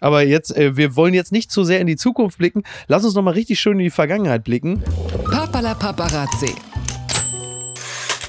Aber 0.01 0.22
jetzt, 0.22 0.57
äh, 0.57 0.76
wir 0.76 0.97
wollen 0.97 1.14
jetzt 1.14 1.32
nicht 1.32 1.51
zu 1.51 1.64
sehr 1.64 1.80
in 1.80 1.87
die 1.87 1.97
Zukunft 1.97 2.39
blicken. 2.39 2.62
Lass 2.89 3.05
uns 3.05 3.14
noch 3.14 3.22
mal 3.22 3.32
richtig 3.32 3.59
schön 3.59 3.78
in 3.78 3.85
die 3.85 3.91
Vergangenheit 3.91 4.45
blicken. 4.45 4.82
Papala 5.30 5.74
Paparazzi. 5.74 6.55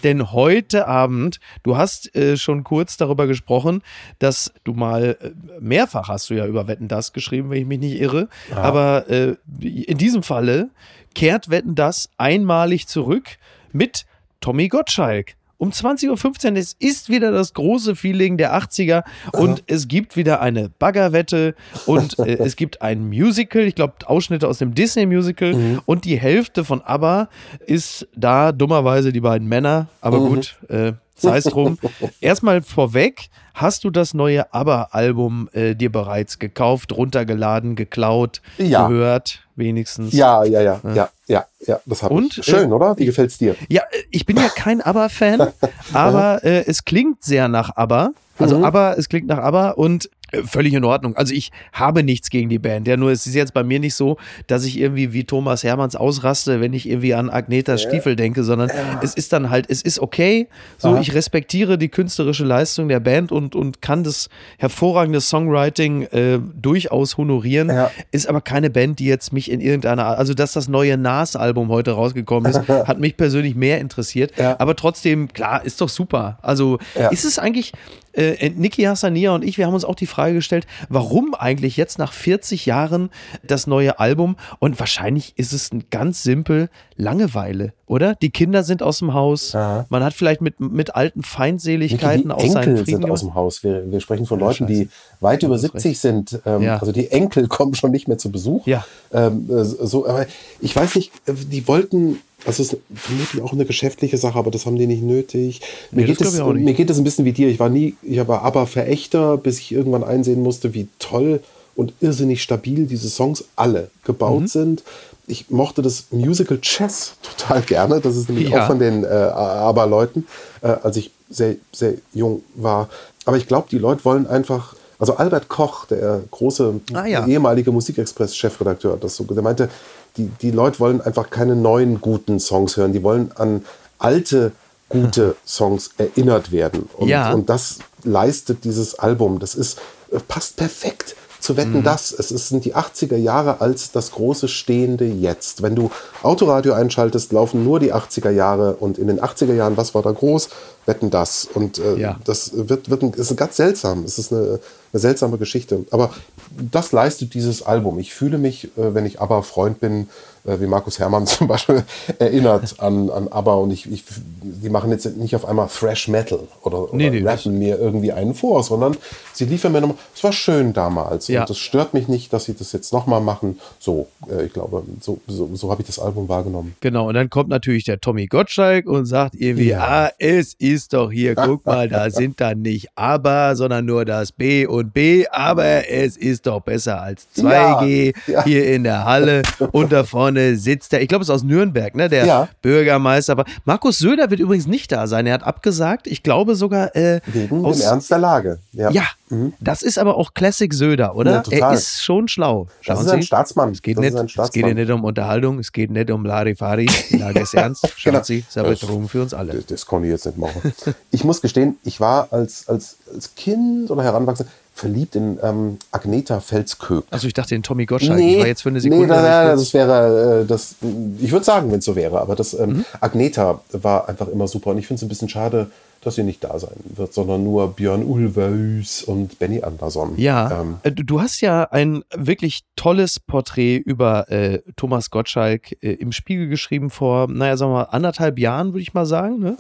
Denn 0.03 0.31
heute 0.31 0.87
Abend, 0.87 1.39
du 1.63 1.77
hast 1.77 2.15
äh, 2.15 2.37
schon 2.37 2.63
kurz 2.63 2.95
darüber 2.95 3.25
gesprochen, 3.25 3.81
dass 4.19 4.53
du 4.63 4.73
mal 4.73 5.17
äh, 5.19 5.31
mehrfach 5.59 6.09
hast 6.09 6.29
du 6.29 6.35
ja 6.35 6.45
über 6.45 6.67
Wetten 6.67 6.87
das 6.87 7.11
geschrieben, 7.11 7.49
wenn 7.49 7.57
ich 7.57 7.65
mich 7.65 7.79
nicht 7.79 7.99
irre. 7.99 8.29
Ja. 8.51 8.57
Aber 8.57 9.09
äh, 9.09 9.35
in 9.59 9.97
diesem 9.97 10.21
Falle 10.21 10.69
kehrt 11.15 11.49
Wetten 11.49 11.73
das 11.73 12.09
einmalig 12.17 12.87
zurück 12.87 13.37
mit 13.71 14.05
Tommy 14.41 14.67
Gottschalk 14.67 15.35
um 15.65 15.71
20.15 15.71 16.51
Uhr. 16.51 16.57
Es 16.57 16.73
ist 16.73 17.09
wieder 17.09 17.31
das 17.31 17.53
große 17.53 17.95
Feeling 17.95 18.37
der 18.37 18.55
80er 18.55 19.03
und 19.33 19.63
es 19.67 19.87
gibt 19.87 20.15
wieder 20.15 20.41
eine 20.41 20.69
Baggerwette 20.69 21.55
und 21.85 22.19
äh, 22.19 22.33
es 22.39 22.55
gibt 22.55 22.81
ein 22.81 23.07
Musical, 23.07 23.63
ich 23.63 23.75
glaube 23.75 23.93
Ausschnitte 24.05 24.47
aus 24.47 24.59
dem 24.59 24.75
Disney-Musical 24.75 25.53
mhm. 25.53 25.81
und 25.85 26.05
die 26.05 26.17
Hälfte 26.19 26.63
von 26.63 26.81
ABBA 26.81 27.29
ist 27.65 28.07
da 28.15 28.51
dummerweise 28.51 29.11
die 29.11 29.21
beiden 29.21 29.47
Männer, 29.47 29.87
aber 30.01 30.19
mhm. 30.19 30.27
gut, 30.27 30.55
äh, 30.69 30.93
sei 31.15 31.37
es 31.37 31.45
drum. 31.45 31.79
Erstmal 32.21 32.61
vorweg, 32.61 33.29
Hast 33.55 33.85
du 33.85 33.89
das 33.89 34.13
neue 34.13 34.53
ABBA-Album 34.53 35.47
äh, 35.53 35.75
dir 35.75 35.89
bereits 35.89 36.39
gekauft, 36.39 36.91
runtergeladen, 36.91 37.77
geklaut, 37.77 38.41
ja. 38.57 38.85
gehört, 38.89 39.44
wenigstens? 39.55 40.13
Ja, 40.13 40.43
ja, 40.43 40.61
ja, 40.61 40.81
ja, 40.83 40.93
ja, 40.93 41.09
ja, 41.27 41.45
ja 41.65 41.79
das 41.85 42.03
habe 42.03 42.21
ich. 42.21 42.43
Schön, 42.43 42.71
äh, 42.71 42.73
oder? 42.73 42.97
Wie 42.97 43.05
gefällt's 43.05 43.37
dir? 43.37 43.55
Ja, 43.69 43.81
äh, 43.91 44.03
ich 44.11 44.25
bin 44.25 44.37
ja 44.37 44.49
kein 44.49 44.81
ABBA-Fan, 44.81 45.51
aber 45.93 46.43
äh, 46.43 46.65
es 46.65 46.85
klingt 46.85 47.23
sehr 47.23 47.47
nach 47.47 47.75
ABBA. 47.75 48.11
Also 48.37 48.57
mhm. 48.57 48.65
aber 48.65 48.97
es 48.97 49.07
klingt 49.07 49.27
nach 49.27 49.37
aber 49.37 49.77
und 49.77 50.05
äh, 50.05 50.09
völlig 50.45 50.73
in 50.73 50.83
Ordnung. 50.83 51.15
Also 51.15 51.33
ich 51.33 51.51
habe 51.71 52.03
nichts 52.03 52.29
gegen 52.29 52.49
die 52.49 52.59
Band. 52.59 52.87
Ja, 52.87 52.97
nur 52.97 53.11
es 53.11 53.25
ist 53.25 53.35
jetzt 53.35 53.53
bei 53.53 53.63
mir 53.63 53.79
nicht 53.79 53.95
so, 53.95 54.17
dass 54.47 54.65
ich 54.65 54.79
irgendwie 54.79 55.13
wie 55.13 55.23
Thomas 55.23 55.63
Hermanns 55.63 55.95
ausraste, 55.95 56.61
wenn 56.61 56.73
ich 56.73 56.89
irgendwie 56.89 57.13
an 57.13 57.29
Agnetas 57.29 57.83
ja. 57.83 57.89
Stiefel 57.89 58.15
denke, 58.15 58.43
sondern 58.43 58.69
ja. 58.69 58.99
es 59.03 59.13
ist 59.13 59.33
dann 59.33 59.49
halt, 59.49 59.65
es 59.69 59.81
ist 59.81 59.99
okay. 59.99 60.47
So, 60.77 60.89
Aha. 60.89 60.99
ich 61.01 61.13
respektiere 61.13 61.77
die 61.77 61.89
künstlerische 61.89 62.43
Leistung 62.43 62.87
der 62.87 62.99
Band 62.99 63.31
und, 63.31 63.55
und 63.55 63.81
kann 63.81 64.03
das 64.03 64.29
hervorragende 64.57 65.21
Songwriting 65.21 66.03
äh, 66.03 66.39
durchaus 66.55 67.17
honorieren. 67.17 67.69
Ja. 67.69 67.91
Ist 68.11 68.27
aber 68.27 68.41
keine 68.41 68.69
Band, 68.69 68.99
die 68.99 69.05
jetzt 69.05 69.31
mich 69.33 69.51
in 69.51 69.61
irgendeiner 69.61 70.05
Art, 70.05 70.19
also 70.19 70.33
dass 70.33 70.53
das 70.53 70.67
neue 70.67 70.97
Nas-Album 70.97 71.69
heute 71.69 71.91
rausgekommen 71.91 72.51
ist, 72.51 72.67
hat 72.67 72.99
mich 72.99 73.17
persönlich 73.17 73.55
mehr 73.55 73.79
interessiert. 73.79 74.33
Aber 74.39 74.75
trotzdem, 74.75 75.31
klar, 75.31 75.63
ist 75.63 75.81
doch 75.81 75.89
super. 75.89 76.37
Also 76.41 76.79
ist 77.11 77.25
es 77.25 77.39
eigentlich, 77.39 77.73
äh, 78.15 78.49
Niki 78.49 78.83
Hassania 78.83 79.33
und 79.33 79.43
ich, 79.43 79.57
wir 79.57 79.65
haben 79.65 79.73
uns 79.73 79.85
auch 79.85 79.95
die 79.95 80.07
Frage 80.07 80.35
gestellt, 80.35 80.65
warum 80.89 81.33
eigentlich 81.33 81.77
jetzt 81.77 81.99
nach 81.99 82.13
40 82.13 82.65
Jahren 82.65 83.09
das 83.43 83.67
neue 83.67 83.99
Album? 83.99 84.35
Und 84.59 84.79
wahrscheinlich 84.79 85.33
ist 85.37 85.53
es 85.53 85.69
ganz 85.91 86.23
simpel 86.23 86.69
Langeweile, 86.97 87.73
oder? 87.87 88.15
Die 88.15 88.29
Kinder 88.29 88.63
sind 88.63 88.81
aus 88.81 88.99
dem 88.99 89.13
Haus. 89.13 89.51
Ja. 89.51 89.85
Man 89.89 90.03
hat 90.03 90.13
vielleicht 90.13 90.41
mit, 90.41 90.59
mit 90.59 90.95
alten 90.95 91.23
Feindseligkeiten 91.23 92.29
Niki, 92.29 92.43
die 92.43 92.55
auch 92.55 92.61
Enkel 92.61 92.85
sind 92.85 93.09
aus 93.09 93.19
dem 93.19 93.35
Haus. 93.35 93.63
Wir, 93.63 93.91
wir 93.91 93.99
sprechen 93.99 94.25
von 94.25 94.39
ja, 94.39 94.47
Leuten, 94.47 94.67
die 94.67 94.89
weit 95.19 95.43
über 95.43 95.57
70 95.57 95.99
sind. 95.99 96.39
Ähm, 96.45 96.61
ja. 96.61 96.77
Also 96.77 96.91
die 96.91 97.11
Enkel 97.11 97.47
kommen 97.49 97.75
schon 97.75 97.91
nicht 97.91 98.07
mehr 98.07 98.17
zu 98.17 98.31
Besuch. 98.31 98.65
Ja. 98.65 98.85
Ähm, 99.11 99.49
äh, 99.49 99.63
so, 99.63 100.07
aber 100.07 100.25
ich 100.61 100.75
weiß 100.75 100.95
nicht, 100.95 101.11
äh, 101.27 101.33
die 101.33 101.67
wollten 101.67 102.19
das 102.45 102.59
ist 102.59 102.77
vermutlich 102.93 103.41
auch 103.41 103.53
eine 103.53 103.65
geschäftliche 103.65 104.17
Sache, 104.17 104.37
aber 104.37 104.51
das 104.51 104.65
haben 104.65 104.77
die 104.77 104.87
nicht 104.87 105.03
nötig. 105.03 105.61
Mir, 105.91 106.01
nee, 106.01 106.07
geht, 106.07 106.21
es, 106.21 106.39
mir 106.39 106.73
geht 106.73 106.89
es 106.89 106.97
ein 106.97 107.03
bisschen 107.03 107.25
wie 107.25 107.33
dir. 107.33 107.47
Ich 107.49 107.59
war 107.59 107.69
nie, 107.69 107.95
ich 108.03 108.25
war 108.27 108.43
aber 108.43 108.67
Verächter, 108.67 109.37
bis 109.37 109.59
ich 109.59 109.71
irgendwann 109.71 110.03
einsehen 110.03 110.41
musste, 110.41 110.73
wie 110.73 110.87
toll 110.99 111.41
und 111.75 111.93
irrsinnig 111.99 112.41
stabil 112.41 112.85
diese 112.85 113.09
Songs 113.09 113.45
alle 113.55 113.89
gebaut 114.03 114.41
mhm. 114.41 114.47
sind. 114.47 114.83
Ich 115.27 115.49
mochte 115.49 115.81
das 115.81 116.05
Musical 116.11 116.59
Chess 116.61 117.15
total 117.23 117.61
gerne. 117.63 117.99
Das 117.99 118.15
ist 118.15 118.29
nämlich 118.29 118.49
ja. 118.49 118.63
auch 118.63 118.67
von 118.67 118.79
den 118.79 119.03
äh, 119.03 119.07
Aber-Leuten, 119.07 120.27
äh, 120.61 120.67
als 120.67 120.97
ich 120.97 121.11
sehr, 121.29 121.55
sehr 121.71 121.95
jung 122.13 122.43
war. 122.53 122.89
Aber 123.25 123.37
ich 123.37 123.47
glaube, 123.47 123.67
die 123.71 123.79
Leute 123.79 124.05
wollen 124.05 124.27
einfach. 124.27 124.75
Also 124.97 125.17
Albert 125.17 125.49
Koch, 125.49 125.85
der 125.87 126.21
große 126.31 126.79
ah, 126.93 127.05
ja. 127.05 127.27
ehemalige 127.27 127.69
Musikexpress-Chefredakteur, 127.73 128.95
das 128.95 129.17
so, 129.17 129.25
der 129.25 129.43
meinte, 129.43 129.69
die, 130.17 130.27
die 130.41 130.51
Leute 130.51 130.79
wollen 130.79 131.01
einfach 131.01 131.29
keine 131.29 131.55
neuen 131.55 132.01
guten 132.01 132.39
Songs 132.39 132.77
hören. 132.77 132.93
Die 132.93 133.03
wollen 133.03 133.31
an 133.35 133.65
alte 133.97 134.51
gute 134.89 135.35
Songs 135.45 135.91
erinnert 135.97 136.51
werden. 136.51 136.89
Und, 136.95 137.07
ja. 137.09 137.33
und 137.33 137.49
das 137.49 137.79
leistet 138.03 138.63
dieses 138.63 138.99
Album. 138.99 139.39
Das 139.39 139.55
ist, 139.55 139.79
äh, 140.11 140.19
passt 140.19 140.57
perfekt 140.57 141.15
zu 141.45 141.57
wetten, 141.57 141.79
mhm. 141.79 141.83
das. 141.83 142.11
Es 142.11 142.29
sind 142.29 142.65
die 142.65 142.75
80er 142.75 143.15
Jahre 143.15 143.61
als 143.61 143.91
das 143.91 144.11
große 144.11 144.47
stehende 144.47 145.05
Jetzt. 145.05 145.61
Wenn 145.61 145.75
du 145.75 145.91
Autoradio 146.23 146.73
einschaltest, 146.73 147.31
laufen 147.31 147.63
nur 147.63 147.79
die 147.79 147.93
80er 147.93 148.31
Jahre 148.31 148.75
und 148.75 148.97
in 148.97 149.07
den 149.07 149.21
80er 149.21 149.53
Jahren, 149.53 149.77
was 149.77 149.93
war 149.93 150.01
da 150.01 150.11
groß? 150.11 150.49
Wetten 150.85 151.09
das. 151.11 151.47
Und 151.53 151.79
äh, 151.79 151.97
ja. 151.97 152.19
das 152.25 152.51
wird, 152.55 152.89
wird 152.89 153.03
ein, 153.03 153.13
ist 153.13 153.35
ganz 153.37 153.55
seltsam. 153.55 154.03
Es 154.03 154.17
ist 154.17 154.33
eine, 154.33 154.59
eine 154.91 154.99
seltsame 154.99 155.37
Geschichte. 155.37 155.85
Aber 155.91 156.11
das 156.49 156.91
leistet 156.91 157.33
dieses 157.33 157.63
Album. 157.63 157.99
Ich 157.99 158.13
fühle 158.13 158.37
mich, 158.37 158.65
äh, 158.77 158.93
wenn 158.93 159.05
ich 159.05 159.21
aber 159.21 159.43
Freund 159.43 159.79
bin, 159.79 160.09
äh, 160.45 160.59
wie 160.59 160.67
Markus 160.67 160.99
Hermann 160.99 161.25
zum 161.27 161.47
Beispiel, 161.47 161.83
erinnert 162.19 162.79
an, 162.79 163.09
an 163.09 163.27
ABBA. 163.27 163.53
Und 163.55 163.71
ich, 163.71 163.91
ich, 163.91 164.03
die 164.41 164.69
machen 164.69 164.91
jetzt 164.91 165.05
nicht 165.17 165.35
auf 165.35 165.45
einmal 165.45 165.67
Thrash 165.67 166.07
Metal 166.07 166.39
oder, 166.63 166.83
oder 166.83 166.95
nee, 166.95 167.09
nee, 167.09 167.23
rappen 167.23 167.57
mir 167.57 167.79
irgendwie 167.79 168.11
einen 168.11 168.33
vor, 168.33 168.63
sondern 168.63 168.97
sie 169.33 169.45
liefern 169.45 169.71
mir 169.71 169.81
nochmal, 169.81 169.97
es 170.13 170.23
war 170.23 170.33
schön 170.33 170.73
damals. 170.73 171.27
Ja. 171.27 171.41
Und 171.41 171.49
es 171.49 171.57
stört 171.57 171.93
mich 171.93 172.07
nicht, 172.07 172.31
dass 172.33 172.45
sie 172.45 172.53
das 172.53 172.71
jetzt 172.71 172.93
nochmal 172.93 173.21
machen. 173.21 173.59
So, 173.79 174.07
äh, 174.29 174.45
ich 174.45 174.53
glaube, 174.53 174.83
so, 175.01 175.19
so, 175.27 175.49
so 175.53 175.71
habe 175.71 175.81
ich 175.81 175.87
das 175.87 175.99
Album 175.99 176.29
wahrgenommen. 176.29 176.75
Genau, 176.81 177.07
und 177.07 177.15
dann 177.15 177.29
kommt 177.29 177.49
natürlich 177.49 177.83
der 177.83 177.99
Tommy 177.99 178.27
Gottschalk 178.27 178.87
und 178.87 179.05
sagt 179.05 179.35
irgendwie, 179.35 179.69
ja. 179.69 180.05
ah, 180.05 180.11
es 180.19 180.53
ist 180.53 180.93
doch 180.93 181.11
hier, 181.11 181.35
guck 181.35 181.65
mal, 181.65 181.89
da 181.89 182.09
sind 182.11 182.39
dann 182.41 182.61
nicht 182.61 182.89
ABBA, 182.95 183.55
sondern 183.55 183.85
nur 183.85 184.05
das 184.05 184.31
B 184.31 184.65
und 184.65 184.93
B, 184.93 185.25
aber 185.27 185.89
es 185.89 186.17
ist 186.17 186.47
doch 186.47 186.61
besser 186.61 187.01
als 187.01 187.27
2G 187.37 188.13
ja. 188.27 188.33
Ja. 188.33 188.43
hier 188.43 188.67
in 188.73 188.83
der 188.83 189.05
Halle 189.05 189.41
und 189.71 189.91
da 189.91 190.03
vorne 190.35 190.57
sitzt 190.57 190.91
der, 190.91 191.01
ich 191.01 191.07
glaube, 191.07 191.23
es 191.23 191.29
ist 191.29 191.35
aus 191.35 191.43
Nürnberg, 191.43 191.95
ne? 191.95 192.09
Der 192.09 192.25
ja. 192.25 192.49
Bürgermeister. 192.61 193.43
Markus 193.63 193.97
Söder 193.97 194.29
wird 194.29 194.39
übrigens 194.39 194.67
nicht 194.67 194.91
da 194.91 195.07
sein. 195.07 195.25
Er 195.27 195.35
hat 195.35 195.43
abgesagt. 195.43 196.07
Ich 196.07 196.23
glaube 196.23 196.55
sogar. 196.55 196.95
Äh, 196.95 197.21
Wegen 197.25 197.65
aus, 197.65 197.79
dem 197.79 197.87
Ernst 197.87 198.11
der 198.11 198.19
Lage. 198.19 198.59
Ja, 198.73 198.89
ja 198.91 199.03
mhm. 199.29 199.53
das 199.59 199.81
ist 199.81 199.97
aber 199.97 200.17
auch 200.17 200.33
Classic 200.33 200.73
Söder, 200.73 201.15
oder? 201.15 201.43
Ja, 201.49 201.69
er 201.69 201.73
ist 201.73 202.03
schon 202.03 202.27
schlau. 202.27 202.67
Schauen 202.81 202.95
das 202.95 203.05
ist 203.05 203.11
ein 203.11 203.21
Sie. 203.21 203.27
Staatsmann. 203.27 203.71
Es 203.71 203.81
geht, 203.81 203.97
nicht, 203.97 204.11
Staatsmann. 204.11 204.45
es 204.45 204.51
geht 204.51 204.75
nicht 204.75 204.91
um 204.91 205.03
Unterhaltung, 205.03 205.59
es 205.59 205.71
geht 205.71 205.91
nicht 205.91 206.11
um 206.11 206.25
Larifari. 206.25 206.89
Die 207.09 207.17
Lage 207.17 207.39
ist 207.41 207.53
ernst. 207.53 207.87
Schauen 207.95 208.13
genau. 208.13 208.23
Sie, 208.23 208.43
ist 208.47 208.57
eine 208.57 208.69
Bedrohung 208.69 209.07
für 209.07 209.21
uns 209.21 209.33
alle. 209.33 209.53
Das, 209.53 209.65
das 209.67 209.85
konnte 209.85 210.07
ich 210.07 210.11
jetzt 210.11 210.25
nicht 210.25 210.37
machen. 210.37 210.73
ich 211.11 211.23
muss 211.23 211.41
gestehen, 211.41 211.77
ich 211.83 211.99
war 211.99 212.31
als, 212.31 212.67
als, 212.67 212.97
als 213.13 213.35
Kind 213.35 213.89
oder 213.89 214.03
Heranwachsender 214.03 214.51
verliebt 214.75 215.15
in 215.15 215.39
ähm, 215.41 215.77
Agneta 215.91 216.41
Felsköp. 216.41 217.05
Also 217.09 217.27
ich 217.27 217.33
dachte 217.33 217.55
in 217.55 217.63
Tommy 217.63 217.85
Gottschalk. 217.85 218.19
Nee, 218.19 218.33
ich 218.33 218.39
war 218.39 218.47
jetzt 218.47 218.61
für 218.61 218.69
eine 218.69 218.81
Sekunde. 218.81 219.07
Nee, 219.07 219.09
na, 219.09 219.21
na, 219.21 219.55
das 219.55 219.73
wäre, 219.73 220.41
äh, 220.41 220.45
das, 220.45 220.75
ich 221.19 221.31
würde 221.31 221.45
sagen, 221.45 221.71
wenn 221.71 221.79
es 221.79 221.85
so 221.85 221.95
wäre, 221.95 222.19
aber 222.19 222.35
das 222.35 222.53
ähm, 222.53 222.69
mhm. 222.69 222.85
Agneta 222.99 223.61
war 223.71 224.09
einfach 224.09 224.27
immer 224.27 224.49
super 224.49 224.71
und 224.71 224.77
ich 224.77 224.85
finde 224.85 224.99
es 224.99 225.03
ein 225.03 225.09
bisschen 225.09 225.29
schade, 225.29 225.71
dass 226.05 226.15
sie 226.15 226.23
nicht 226.23 226.43
da 226.43 226.59
sein 226.59 226.75
wird, 226.83 227.13
sondern 227.13 227.43
nur 227.43 227.73
Björn 227.73 228.03
Ulvaeus 228.03 229.03
und 229.03 229.39
Benny 229.39 229.63
Andersson. 229.63 230.13
Ja, 230.17 230.61
ähm, 230.61 230.77
äh, 230.83 230.91
du 230.91 231.19
hast 231.19 231.41
ja 231.41 231.63
ein 231.63 232.03
wirklich 232.15 232.61
tolles 232.75 233.19
Porträt 233.19 233.77
über 233.77 234.29
äh, 234.29 234.59
Thomas 234.75 235.09
Gottschalk 235.09 235.71
äh, 235.83 235.93
im 235.93 236.11
Spiegel 236.11 236.47
geschrieben 236.47 236.89
vor, 236.89 237.27
naja, 237.27 237.57
sagen 237.57 237.71
wir 237.71 237.77
mal, 237.77 237.83
anderthalb 237.83 238.37
Jahren, 238.37 238.73
würde 238.73 238.81
ich 238.81 238.93
mal 238.93 239.05
sagen. 239.05 239.39
Ne? 239.39 239.57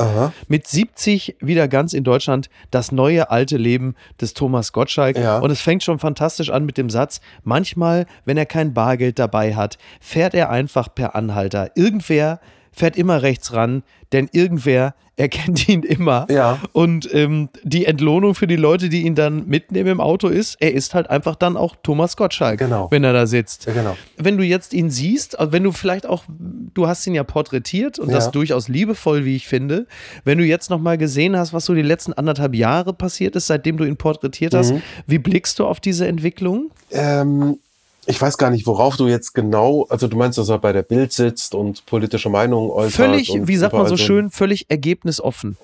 Mit 0.47 0.67
70 0.67 1.37
wieder 1.39 1.67
ganz 1.67 1.93
in 1.93 2.03
Deutschland 2.03 2.49
das 2.69 2.91
neue 2.91 3.31
alte 3.31 3.57
Leben 3.57 3.95
des 4.21 4.33
Thomas 4.33 4.71
Gottschalk. 4.71 5.17
Ja. 5.17 5.39
Und 5.39 5.49
es 5.49 5.61
fängt 5.61 5.83
schon 5.83 5.99
fantastisch 5.99 6.51
an 6.51 6.65
mit 6.65 6.77
dem 6.77 6.89
Satz, 6.89 7.21
manchmal, 7.43 8.05
wenn 8.25 8.37
er 8.37 8.45
kein 8.45 8.73
Bargeld 8.73 9.17
dabei 9.17 9.55
hat, 9.55 9.77
fährt 9.99 10.33
er 10.33 10.49
einfach 10.49 10.93
per 10.93 11.15
Anhalter. 11.15 11.71
Irgendwer 11.75 12.39
fährt 12.75 12.97
immer 12.97 13.21
rechts 13.21 13.53
ran, 13.53 13.83
denn 14.11 14.29
irgendwer 14.31 14.93
erkennt 15.17 15.69
ihn 15.69 15.83
immer. 15.83 16.27
Ja. 16.29 16.59
Und 16.73 17.07
ähm, 17.13 17.47
die 17.63 17.85
Entlohnung 17.85 18.35
für 18.35 18.47
die 18.47 18.57
Leute, 18.57 18.89
die 18.89 19.03
ihn 19.03 19.15
dann 19.15 19.47
mitnehmen 19.47 19.89
im 19.89 20.01
Auto 20.01 20.27
ist, 20.27 20.57
er 20.59 20.73
ist 20.73 20.93
halt 20.93 21.09
einfach 21.09 21.35
dann 21.37 21.55
auch 21.55 21.77
Thomas 21.83 22.17
Gottschalk, 22.17 22.59
genau. 22.59 22.91
wenn 22.91 23.05
er 23.05 23.13
da 23.13 23.25
sitzt. 23.25 23.65
Ja, 23.65 23.73
genau. 23.73 23.95
Wenn 24.17 24.37
du 24.37 24.43
jetzt 24.43 24.73
ihn 24.73 24.89
siehst, 24.89 25.39
also 25.39 25.53
wenn 25.53 25.63
du 25.63 25.71
vielleicht 25.71 26.05
auch, 26.05 26.25
du 26.27 26.87
hast 26.87 27.07
ihn 27.07 27.15
ja 27.15 27.23
porträtiert 27.23 27.97
und 27.97 28.09
ja. 28.09 28.15
das 28.15 28.31
durchaus 28.31 28.67
liebevoll, 28.67 29.23
wie 29.23 29.37
ich 29.37 29.47
finde. 29.47 29.87
Wenn 30.25 30.37
du 30.37 30.43
jetzt 30.43 30.69
nochmal 30.69 30.97
gesehen 30.97 31.37
hast, 31.37 31.53
was 31.53 31.63
so 31.63 31.73
die 31.73 31.81
letzten 31.81 32.11
anderthalb 32.11 32.53
Jahre 32.53 32.93
passiert 32.93 33.37
ist, 33.37 33.47
seitdem 33.47 33.77
du 33.77 33.85
ihn 33.85 33.95
porträtiert 33.95 34.53
hast, 34.53 34.73
mhm. 34.73 34.81
wie 35.07 35.19
blickst 35.19 35.59
du 35.59 35.65
auf 35.65 35.79
diese 35.79 36.07
Entwicklung? 36.07 36.71
Ähm, 36.91 37.57
ich 38.05 38.21
weiß 38.21 38.37
gar 38.37 38.49
nicht, 38.49 38.67
worauf 38.67 38.97
du 38.97 39.07
jetzt 39.07 39.33
genau, 39.33 39.85
also 39.89 40.07
du 40.07 40.17
meinst, 40.17 40.37
dass 40.37 40.49
er 40.49 40.59
bei 40.59 40.73
der 40.73 40.83
Bild 40.83 41.13
sitzt 41.13 41.55
und 41.55 41.85
politische 41.85 42.29
Meinungen 42.29 42.69
äußert. 42.69 42.93
Völlig, 42.93 43.33
wie 43.41 43.57
sagt 43.57 43.73
man 43.73 43.87
so 43.87 43.97
schön, 43.97 44.31
völlig 44.31 44.69
ergebnisoffen. 44.69 45.57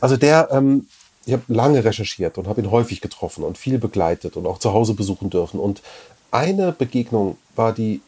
Also 0.00 0.16
der, 0.16 0.48
ähm, 0.50 0.86
ich 1.26 1.32
habe 1.32 1.42
lange 1.48 1.84
recherchiert 1.84 2.38
und 2.38 2.46
habe 2.46 2.60
ihn 2.60 2.70
häufig 2.70 3.00
getroffen 3.00 3.44
und 3.44 3.58
viel 3.58 3.78
begleitet 3.78 4.36
und 4.36 4.46
auch 4.46 4.58
zu 4.58 4.72
Hause 4.72 4.94
besuchen 4.94 5.28
dürfen. 5.28 5.58
Und 5.58 5.82
eine 6.30 6.72
Begegnung 6.72 7.36
war 7.56 7.72
die 7.72 8.00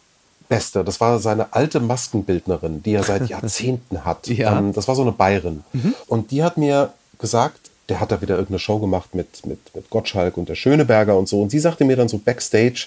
beste. 0.48 0.84
Das 0.84 1.00
war 1.00 1.18
seine 1.18 1.52
alte 1.52 1.80
Maskenbildnerin, 1.80 2.82
die 2.82 2.94
er 2.94 3.02
seit 3.02 3.28
Jahrzehnten 3.28 4.04
hat. 4.04 4.28
Ja. 4.28 4.58
Ähm, 4.58 4.72
das 4.72 4.88
war 4.88 4.94
so 4.94 5.02
eine 5.02 5.12
Bayerin. 5.12 5.64
Mhm. 5.72 5.94
Und 6.06 6.30
die 6.30 6.42
hat 6.42 6.58
mir 6.58 6.92
gesagt, 7.18 7.70
der 7.88 8.00
hat 8.00 8.12
da 8.12 8.20
wieder 8.20 8.34
irgendeine 8.34 8.58
Show 8.58 8.78
gemacht 8.78 9.14
mit, 9.14 9.46
mit, 9.46 9.58
mit 9.74 9.90
Gottschalk 9.90 10.36
und 10.36 10.48
der 10.48 10.54
Schöneberger 10.54 11.16
und 11.16 11.28
so. 11.28 11.40
Und 11.42 11.50
sie 11.50 11.58
sagte 11.58 11.84
mir 11.84 11.96
dann 11.96 12.08
so 12.08 12.18
backstage, 12.18 12.86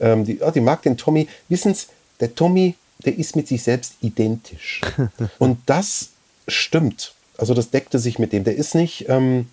ähm, 0.00 0.24
die, 0.24 0.40
oh, 0.40 0.50
die 0.50 0.60
mag 0.60 0.82
den 0.82 0.96
Tommy. 0.96 1.28
Wissen 1.48 1.74
Sie, 1.74 1.86
der 2.20 2.34
Tommy, 2.34 2.74
der 3.04 3.18
ist 3.18 3.36
mit 3.36 3.48
sich 3.48 3.62
selbst 3.62 3.94
identisch. 4.00 4.80
Und 5.38 5.58
das 5.66 6.10
stimmt. 6.48 7.14
Also 7.36 7.54
das 7.54 7.70
deckte 7.70 7.98
sich 7.98 8.18
mit 8.18 8.32
dem. 8.32 8.44
Der 8.44 8.56
ist 8.56 8.74
nicht 8.74 9.08
ähm, 9.08 9.46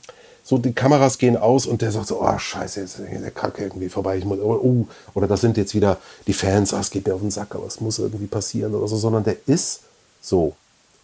so, 0.43 0.57
die 0.57 0.73
Kameras 0.73 1.17
gehen 1.17 1.37
aus 1.37 1.65
und 1.65 1.81
der 1.81 1.91
sagt 1.91 2.07
so, 2.07 2.21
oh 2.21 2.37
scheiße, 2.37 2.81
jetzt 2.81 2.99
ist 2.99 3.09
der 3.09 3.31
Kacke 3.31 3.63
irgendwie 3.63 3.89
vorbei. 3.89 4.17
Ich 4.17 4.25
muss, 4.25 4.39
oh, 4.39 4.59
oh. 4.61 4.87
Oder 5.13 5.27
das 5.27 5.41
sind 5.41 5.57
jetzt 5.57 5.73
wieder 5.73 5.97
die 6.27 6.33
Fans, 6.33 6.73
ah, 6.73 6.79
es 6.79 6.91
geht 6.91 7.07
mir 7.07 7.15
auf 7.15 7.21
den 7.21 7.31
Sack, 7.31 7.55
aber 7.55 7.65
es 7.65 7.79
muss 7.79 7.99
irgendwie 7.99 8.27
passieren 8.27 8.75
oder 8.75 8.87
so. 8.87 8.97
Sondern 8.97 9.23
der 9.23 9.37
ist 9.47 9.81
so. 10.19 10.55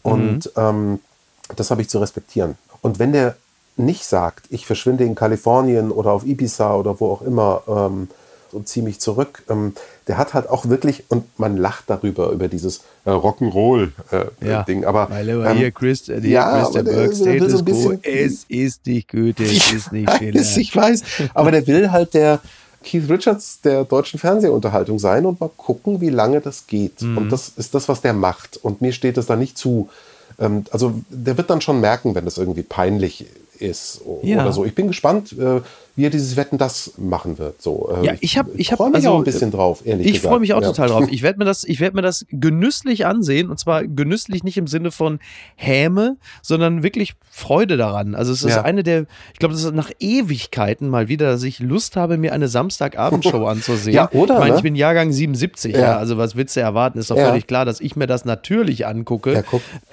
Und 0.03 0.45
mhm. 0.45 0.51
ähm, 0.55 0.99
das 1.55 1.71
habe 1.71 1.81
ich 1.81 1.89
zu 1.89 1.99
respektieren. 1.99 2.57
Und 2.81 2.99
wenn 2.99 3.11
der 3.11 3.37
nicht 3.75 4.03
sagt, 4.05 4.45
ich 4.49 4.65
verschwinde 4.65 5.03
in 5.03 5.15
Kalifornien 5.15 5.91
oder 5.91 6.11
auf 6.11 6.25
Ibiza 6.25 6.75
oder 6.75 6.99
wo 6.99 7.11
auch 7.11 7.21
immer, 7.21 7.63
ähm, 7.67 8.09
und 8.53 8.67
ziehe 8.67 8.83
mich 8.83 8.99
zurück. 8.99 9.43
Ähm, 9.49 9.73
der 10.07 10.17
hat 10.17 10.33
halt 10.33 10.49
auch 10.49 10.67
wirklich, 10.67 11.03
und 11.09 11.25
man 11.39 11.57
lacht 11.57 11.85
darüber, 11.87 12.31
über 12.31 12.47
dieses 12.47 12.81
äh, 13.05 13.09
Rock'n'Roll-Ding. 13.09 14.79
Äh, 14.79 14.81
ja, 14.81 14.87
aber 14.87 15.09
ähm, 15.11 15.57
hier 15.57 15.71
Chris, 15.71 16.09
äh, 16.09 16.19
ja, 16.19 16.69
der 16.69 16.83
Berg 16.83 17.15
Status 17.15 17.51
so 17.51 17.63
Quo, 17.63 17.93
es 18.03 18.45
ist 18.47 18.85
nicht 18.85 19.09
Goethe, 19.09 19.43
es 19.43 19.71
ist 19.73 19.91
nicht 19.91 20.11
schiller. 20.17 20.41
Ich 20.57 20.75
weiß, 20.75 21.03
aber 21.33 21.51
der 21.51 21.67
will 21.67 21.91
halt 21.91 22.13
der 22.13 22.39
Keith 22.83 23.09
Richards 23.09 23.59
der 23.61 23.83
deutschen 23.83 24.19
Fernsehunterhaltung 24.19 24.99
sein 24.99 25.25
und 25.25 25.39
mal 25.41 25.49
gucken, 25.55 25.99
wie 25.99 26.09
lange 26.09 26.41
das 26.41 26.67
geht. 26.67 27.01
Mhm. 27.01 27.17
Und 27.17 27.29
das 27.31 27.51
ist 27.57 27.73
das, 27.75 27.89
was 27.89 28.01
der 28.01 28.13
macht. 28.13 28.57
Und 28.57 28.81
mir 28.81 28.93
steht 28.93 29.17
es 29.17 29.25
da 29.25 29.35
nicht 29.35 29.57
zu. 29.57 29.89
Ähm, 30.39 30.63
also 30.71 30.93
der 31.09 31.37
wird 31.37 31.49
dann 31.49 31.59
schon 31.61 31.81
merken, 31.81 32.15
wenn 32.15 32.25
das 32.25 32.37
irgendwie 32.37 32.63
peinlich 32.63 33.25
ist 33.59 34.01
Ja. 34.21 34.41
oder 34.41 34.53
so. 34.53 34.63
Ich 34.65 34.75
bin 34.75 34.87
gespannt, 34.87 35.35
äh, 35.37 35.61
wie 35.97 36.05
er 36.05 36.09
dieses 36.09 36.37
Wetten 36.37 36.57
das 36.57 36.93
machen 36.97 37.37
wird. 37.39 37.61
So, 37.61 37.89
äh, 38.01 38.05
Ja, 38.05 38.13
ich 38.21 38.37
hab- 38.37 38.47
ich 38.55 38.71
hab- 38.71 38.77
freue 38.77 38.89
mich 38.91 38.95
also, 38.97 39.09
auch 39.09 39.17
ein 39.17 39.23
bisschen 39.25 39.51
drauf, 39.51 39.81
ehrlich 39.83 40.07
Ich 40.07 40.21
freue 40.21 40.39
mich 40.39 40.53
auch 40.53 40.61
Ja. 40.61 40.67
total 40.67 40.87
drauf. 40.89 41.05
Ich 41.09 41.23
werde 41.23 41.39
mir 41.39 41.45
das, 41.45 41.63
ich 41.63 41.79
werde 41.79 41.95
mir 41.95 42.03
das 42.03 42.25
genüsslich 42.31 43.05
ansehen 43.05 43.49
und 43.49 43.59
zwar 43.59 43.83
genüsslich 43.85 44.43
nicht 44.45 44.57
im 44.57 44.67
Sinne 44.67 44.91
von 44.91 45.19
Häme, 45.55 46.17
sondern 46.43 46.83
wirklich 46.83 47.15
Freude 47.31 47.77
daran. 47.77 48.13
Also 48.15 48.31
es 48.31 48.43
ist 48.43 48.55
Ja. 48.55 48.61
eine 48.61 48.83
der, 48.83 49.05
ich 49.33 49.39
glaube, 49.39 49.53
das 49.55 49.63
ist 49.63 49.73
nach 49.73 49.89
Ewigkeiten 49.99 50.87
mal 50.87 51.07
wieder, 51.07 51.31
dass 51.31 51.41
ich 51.43 51.59
Lust 51.59 51.95
habe, 51.95 52.17
mir 52.17 52.31
eine 52.31 52.47
Samstagabendshow 52.47 53.45
anzusehen. 53.47 53.95
Ja, 53.95 54.09
oder, 54.11 54.35
Ich 54.35 54.39
meine, 54.39 54.51
ne? 54.51 54.57
ich 54.57 54.63
bin 54.63 54.75
Jahrgang 54.75 55.11
77, 55.11 55.73
ja. 55.73 55.79
Ja. 55.81 55.97
also 55.97 56.17
was 56.19 56.35
willst 56.35 56.55
du 56.55 56.59
erwarten? 56.59 56.99
Ist 56.99 57.09
doch 57.09 57.17
völlig 57.17 57.47
klar, 57.47 57.65
dass 57.65 57.81
ich 57.81 57.95
mir 57.95 58.05
das 58.05 58.23
natürlich 58.23 58.85
angucke. 58.85 59.33
Ja. 59.33 59.43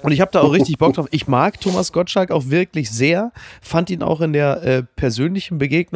Und 0.03 0.11
ich 0.11 0.21
habe 0.21 0.29
da 0.31 0.41
auch 0.41 0.53
richtig 0.53 0.77
Bock 0.77 0.93
drauf. 0.93 1.07
Ich 1.09 1.27
mag 1.27 1.59
Thomas 1.59 1.91
Gottschalk 1.91 2.29
auch 2.29 2.49
wirklich 2.49 2.91
sehr, 2.91 3.31
fand 3.61 3.89
ihn 3.89 4.03
auch 4.03 4.21
in 4.21 4.33
der 4.33 4.61
äh, 4.63 4.83
persönlichen 4.95 5.57
Begegnung 5.57 5.94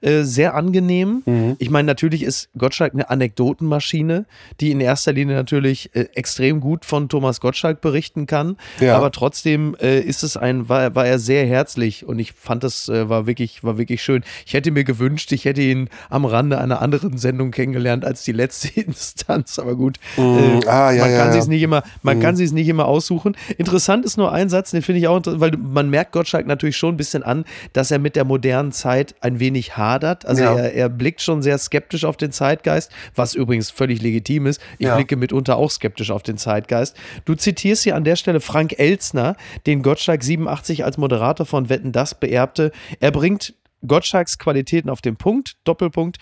äh, 0.00 0.22
sehr 0.22 0.54
angenehm. 0.54 1.22
Mhm. 1.26 1.56
Ich 1.58 1.70
meine, 1.70 1.86
natürlich 1.86 2.22
ist 2.22 2.48
Gottschalk 2.56 2.94
eine 2.94 3.10
Anekdotenmaschine, 3.10 4.26
die 4.60 4.70
in 4.70 4.80
erster 4.80 5.12
Linie 5.12 5.36
natürlich 5.36 5.94
äh, 5.94 6.08
extrem 6.14 6.60
gut 6.60 6.84
von 6.84 7.08
Thomas 7.08 7.40
Gottschalk 7.40 7.80
berichten 7.80 8.26
kann. 8.26 8.56
Ja. 8.80 8.96
Aber 8.96 9.10
trotzdem 9.10 9.76
äh, 9.80 10.00
ist 10.00 10.22
es 10.22 10.36
ein, 10.36 10.68
war, 10.68 10.94
war 10.94 11.06
er 11.06 11.18
sehr 11.18 11.46
herzlich 11.46 12.04
und 12.04 12.18
ich 12.18 12.32
fand 12.32 12.64
das 12.64 12.88
äh, 12.88 13.08
war 13.08 13.26
wirklich, 13.26 13.64
war 13.64 13.78
wirklich 13.78 14.02
schön. 14.02 14.22
Ich 14.46 14.54
hätte 14.54 14.70
mir 14.70 14.84
gewünscht, 14.84 15.32
ich 15.32 15.44
hätte 15.44 15.62
ihn 15.62 15.88
am 16.10 16.24
Rande 16.24 16.58
einer 16.58 16.80
anderen 16.82 17.18
Sendung 17.18 17.50
kennengelernt 17.50 18.04
als 18.04 18.24
die 18.24 18.32
letzte 18.32 18.68
Instanz. 18.80 19.58
Aber 19.58 19.76
gut, 19.76 19.98
äh, 20.16 20.20
ah, 20.66 20.92
ja, 20.92 21.02
man 21.02 21.10
ja, 21.10 21.18
kann 21.18 21.28
ja. 21.28 21.32
sich 21.32 21.46
nicht 21.46 21.62
immer, 21.62 21.82
man 22.02 22.20
kann 22.20 22.36
sich 22.36 22.52
nicht 22.52 22.68
immer 22.68 22.86
aussuchen. 22.86 23.36
Interessant 23.56 24.04
ist 24.04 24.16
nur 24.16 24.32
ein 24.32 24.48
Satz, 24.48 24.70
den 24.70 24.82
finde 24.82 25.00
ich 25.00 25.08
auch 25.08 25.16
interessant, 25.16 25.40
weil 25.40 25.52
man 25.56 25.90
merkt 25.90 26.12
Gottschalk 26.12 26.46
natürlich 26.46 26.76
schon 26.76 26.94
ein 26.94 26.96
bisschen 26.96 27.22
an, 27.22 27.44
dass 27.72 27.90
er 27.90 27.98
mit 27.98 28.16
der 28.16 28.24
modernen 28.24 28.72
Zeit 28.72 29.14
ein 29.20 29.37
wenig 29.40 29.76
hadert. 29.76 30.26
Also 30.26 30.42
Ja. 30.42 30.56
er, 30.56 30.74
er 30.74 30.88
blickt 30.88 31.20
schon 31.20 31.42
sehr 31.42 31.58
skeptisch 31.58 32.04
auf 32.04 32.16
den 32.16 32.32
Zeitgeist, 32.32 32.90
was 33.14 33.34
übrigens 33.34 33.70
völlig 33.70 34.00
legitim 34.02 34.46
ist. 34.46 34.60
Ich 34.78 34.86
Ja. 34.86 34.96
blicke 34.96 35.16
mitunter 35.16 35.56
auch 35.56 35.70
skeptisch 35.70 36.10
auf 36.10 36.22
den 36.22 36.36
Zeitgeist. 36.38 36.96
Du 37.24 37.34
zitierst 37.34 37.84
hier 37.84 37.96
an 37.96 38.04
der 38.04 38.16
Stelle 38.16 38.40
Frank 38.40 38.78
Elzner, 38.78 39.36
den 39.66 39.82
Gottschalk 39.82 40.22
87 40.22 40.84
als 40.84 40.98
Moderator 40.98 41.46
von 41.46 41.68
Wetten 41.68 41.92
das 41.92 42.14
beerbte. 42.14 42.72
Er 43.00 43.10
bringt 43.10 43.54
Gottschalks 43.86 44.38
Qualitäten 44.38 44.90
auf 44.90 45.00
den 45.00 45.16
Punkt, 45.16 45.56
Doppelpunkt. 45.64 46.18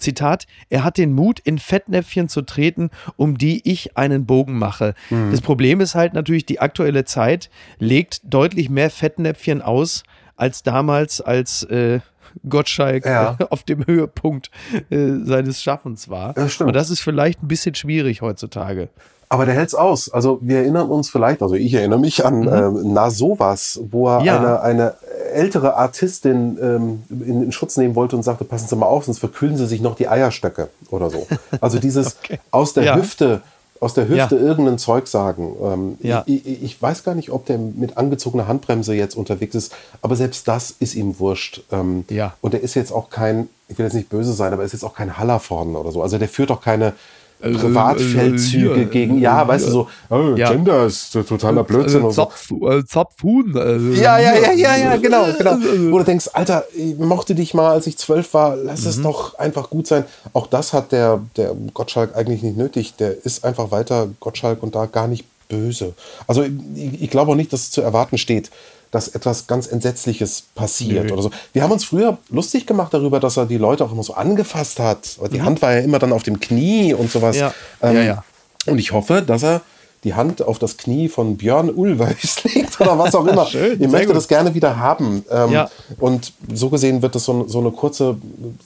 Zitat, 0.00 0.46
er 0.70 0.82
hat 0.82 0.98
den 0.98 1.12
Mut, 1.12 1.38
in 1.38 1.58
Fettnäpfchen 1.58 2.28
zu 2.28 2.42
treten, 2.42 2.90
um 3.16 3.38
die 3.38 3.62
ich 3.70 3.96
einen 3.96 4.26
Bogen 4.26 4.58
mache. 4.58 4.94
Mhm. 5.08 5.30
Das 5.30 5.40
Problem 5.40 5.80
ist 5.80 5.94
halt 5.94 6.14
natürlich, 6.14 6.44
die 6.46 6.58
aktuelle 6.60 7.04
Zeit 7.04 7.48
legt 7.78 8.20
deutlich 8.24 8.68
mehr 8.70 8.90
Fettnäpfchen 8.90 9.62
aus, 9.62 10.02
als 10.36 10.64
damals, 10.64 11.20
als 11.20 11.62
äh, 11.64 12.00
Gottschalk 12.48 13.04
Ja. 13.06 13.36
äh, 13.38 13.44
auf 13.50 13.62
dem 13.62 13.86
Höhepunkt 13.86 14.50
äh, 14.90 15.16
seines 15.24 15.62
Schaffens 15.62 16.08
war. 16.08 16.32
Das 16.34 16.52
stimmt. 16.52 16.68
Und 16.68 16.74
das 16.74 16.90
ist 16.90 17.00
vielleicht 17.00 17.42
ein 17.42 17.48
bisschen 17.48 17.74
schwierig 17.74 18.22
heutzutage. 18.22 18.88
Aber 19.30 19.46
der 19.46 19.54
hält's 19.54 19.74
aus. 19.74 20.12
Also 20.12 20.38
wir 20.42 20.58
erinnern 20.58 20.88
uns 20.90 21.08
vielleicht, 21.10 21.42
also 21.42 21.54
ich 21.54 21.72
erinnere 21.74 21.98
mich 21.98 22.24
an 22.24 22.46
ähm, 22.46 22.92
Na 22.92 23.10
sowas, 23.10 23.80
wo 23.90 24.08
er 24.08 24.20
Mhm. 24.20 24.26
Ja. 24.26 24.36
eine, 24.38 24.60
eine 24.60 24.94
ältere 25.32 25.74
Artistin 25.76 26.56
ähm, 26.62 27.02
in, 27.10 27.42
in 27.42 27.50
Schutz 27.52 27.76
nehmen 27.76 27.96
wollte 27.96 28.14
und 28.14 28.22
sagte, 28.22 28.44
passen 28.44 28.68
Sie 28.68 28.76
mal 28.76 28.86
auf, 28.86 29.06
sonst 29.06 29.18
verkühlen 29.18 29.56
Sie 29.56 29.66
sich 29.66 29.80
noch 29.80 29.96
die 29.96 30.08
Eierstöcke 30.08 30.68
oder 30.90 31.10
so. 31.10 31.26
Also 31.60 31.78
dieses 31.80 32.16
aus 32.52 32.74
der 32.74 32.84
Ja. 32.84 32.96
Hüfte, 32.96 33.40
aus 33.80 33.94
der 33.94 34.08
Hüfte 34.08 34.36
Ja. 34.36 34.40
irgendein 34.42 34.78
Zeug 34.78 35.08
sagen. 35.08 35.54
Ähm, 35.62 35.98
Ja. 36.00 36.22
ich, 36.26 36.62
ich, 36.62 36.80
weiß 36.80 37.04
gar 37.04 37.14
nicht, 37.14 37.30
ob 37.30 37.46
der 37.46 37.58
mit 37.58 37.96
angezogener 37.96 38.46
Handbremse 38.48 38.94
jetzt 38.94 39.16
unterwegs 39.16 39.54
ist, 39.54 39.74
aber 40.00 40.16
selbst 40.16 40.48
das 40.48 40.70
ist 40.78 40.94
ihm 40.94 41.18
wurscht. 41.18 41.62
Ähm, 41.72 42.04
Ja. 42.08 42.34
Und 42.40 42.54
er 42.54 42.60
ist 42.60 42.74
jetzt 42.74 42.92
auch 42.92 43.10
kein, 43.10 43.48
ich 43.68 43.76
will 43.78 43.84
jetzt 43.84 43.94
nicht 43.94 44.08
böse 44.08 44.32
sein, 44.32 44.52
aber 44.52 44.62
er 44.62 44.66
ist 44.66 44.72
jetzt 44.72 44.84
auch 44.84 44.94
kein 44.94 45.18
Hallervorden 45.18 45.76
oder 45.76 45.90
so. 45.92 46.02
Also 46.02 46.18
der 46.18 46.28
führt 46.28 46.50
auch 46.50 46.60
keine 46.60 46.92
Privatfeldzüge 47.40 48.82
äh, 48.82 48.84
gegen, 48.86 49.18
ja, 49.18 49.46
weißt 49.46 49.66
du, 49.66 49.70
so, 49.70 49.88
oh, 50.10 50.34
Ja. 50.36 50.50
Gender 50.50 50.86
ist 50.86 51.12
totaler 51.12 51.64
Blödsinn 51.64 52.02
und 52.02 52.12
so. 52.12 52.22
Zapf, 52.24 52.50
äh, 52.50 52.84
Zapfhuhn. 52.84 53.54
Äh, 53.56 54.00
Ja, 54.00 54.18
ja, 54.18 54.34
ja, 54.34 54.52
ja, 54.52 54.76
ja, 54.76 54.96
genau, 54.96 55.26
genau. 55.36 55.56
Wo 55.90 55.98
du 55.98 56.04
denkst, 56.04 56.30
Alter, 56.32 56.64
ich 56.74 56.96
mochte 56.98 57.34
dich 57.34 57.54
mal, 57.54 57.70
als 57.70 57.86
ich 57.86 57.98
zwölf 57.98 58.32
war, 58.34 58.56
lass 58.56 58.86
es 58.86 59.02
doch 59.02 59.38
einfach 59.38 59.70
gut 59.70 59.86
sein. 59.86 60.04
Auch 60.32 60.46
das 60.46 60.72
hat 60.72 60.92
der, 60.92 61.20
der 61.36 61.54
Gottschalk 61.74 62.16
eigentlich 62.16 62.42
nicht 62.42 62.56
nötig. 62.56 62.94
Der 62.96 63.24
ist 63.24 63.44
einfach 63.44 63.70
weiter 63.70 64.08
Gottschalk 64.20 64.62
und 64.62 64.74
da 64.74 64.86
gar 64.86 65.08
nicht 65.08 65.24
böse. 65.48 65.92
Also 66.26 66.42
ich, 66.42 67.02
ich 67.02 67.10
glaube 67.10 67.32
auch 67.32 67.36
nicht, 67.36 67.52
dass 67.52 67.60
es 67.62 67.70
zu 67.70 67.82
erwarten 67.82 68.18
steht, 68.18 68.50
dass 68.94 69.08
etwas 69.08 69.48
ganz 69.48 69.66
Entsetzliches 69.66 70.44
passiert 70.54 71.06
Nö. 71.06 71.14
oder 71.14 71.22
so. 71.22 71.30
Wir 71.52 71.64
haben 71.64 71.72
uns 71.72 71.84
früher 71.84 72.18
lustig 72.30 72.64
gemacht 72.64 72.94
darüber, 72.94 73.18
dass 73.18 73.36
er 73.36 73.44
die 73.44 73.58
Leute 73.58 73.84
auch 73.84 73.90
immer 73.90 74.04
so 74.04 74.14
angefasst 74.14 74.78
hat. 74.78 75.18
Die 75.32 75.42
Hand 75.42 75.62
war 75.62 75.74
ja 75.74 75.80
immer 75.80 75.98
dann 75.98 76.12
auf 76.12 76.22
dem 76.22 76.38
Knie 76.38 76.94
und 76.94 77.10
sowas. 77.10 77.36
Ja, 77.36 77.52
Ähm, 77.82 77.96
ja, 77.96 78.02
ja. 78.02 78.24
Und 78.66 78.78
ich 78.78 78.92
hoffe, 78.92 79.22
dass 79.22 79.42
er 79.42 79.62
die 80.04 80.14
Hand 80.14 80.42
auf 80.42 80.60
das 80.60 80.76
Knie 80.76 81.08
von 81.08 81.36
Björn 81.36 81.70
Ulvaeus 81.70 82.44
legt 82.54 82.80
oder 82.80 82.96
was 82.96 83.16
auch 83.16 83.26
immer. 83.26 83.46
Schön, 83.50 83.82
ich 83.82 83.88
möchte 83.88 84.08
gut. 84.08 84.16
das 84.16 84.28
gerne 84.28 84.54
wieder 84.54 84.76
haben. 84.78 85.24
Ähm, 85.28 85.50
Ja. 85.50 85.70
Und 85.98 86.32
so 86.52 86.68
gesehen 86.68 87.02
wird 87.02 87.16
es 87.16 87.24
so, 87.24 87.48
so 87.48 87.58
eine 87.58 87.72
kurze 87.72 88.16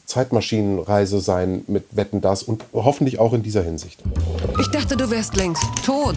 Zeitmaschinenreise 0.04 1.20
sein 1.20 1.64
mit 1.68 1.84
Wetten 1.92 2.20
das 2.20 2.42
und 2.42 2.64
hoffentlich 2.74 3.18
auch 3.18 3.32
in 3.32 3.42
dieser 3.42 3.62
Hinsicht. 3.62 4.02
Ich 4.60 4.68
dachte, 4.68 4.94
du 4.94 5.10
wärst 5.10 5.36
längst 5.36 5.64
tot. 5.86 6.16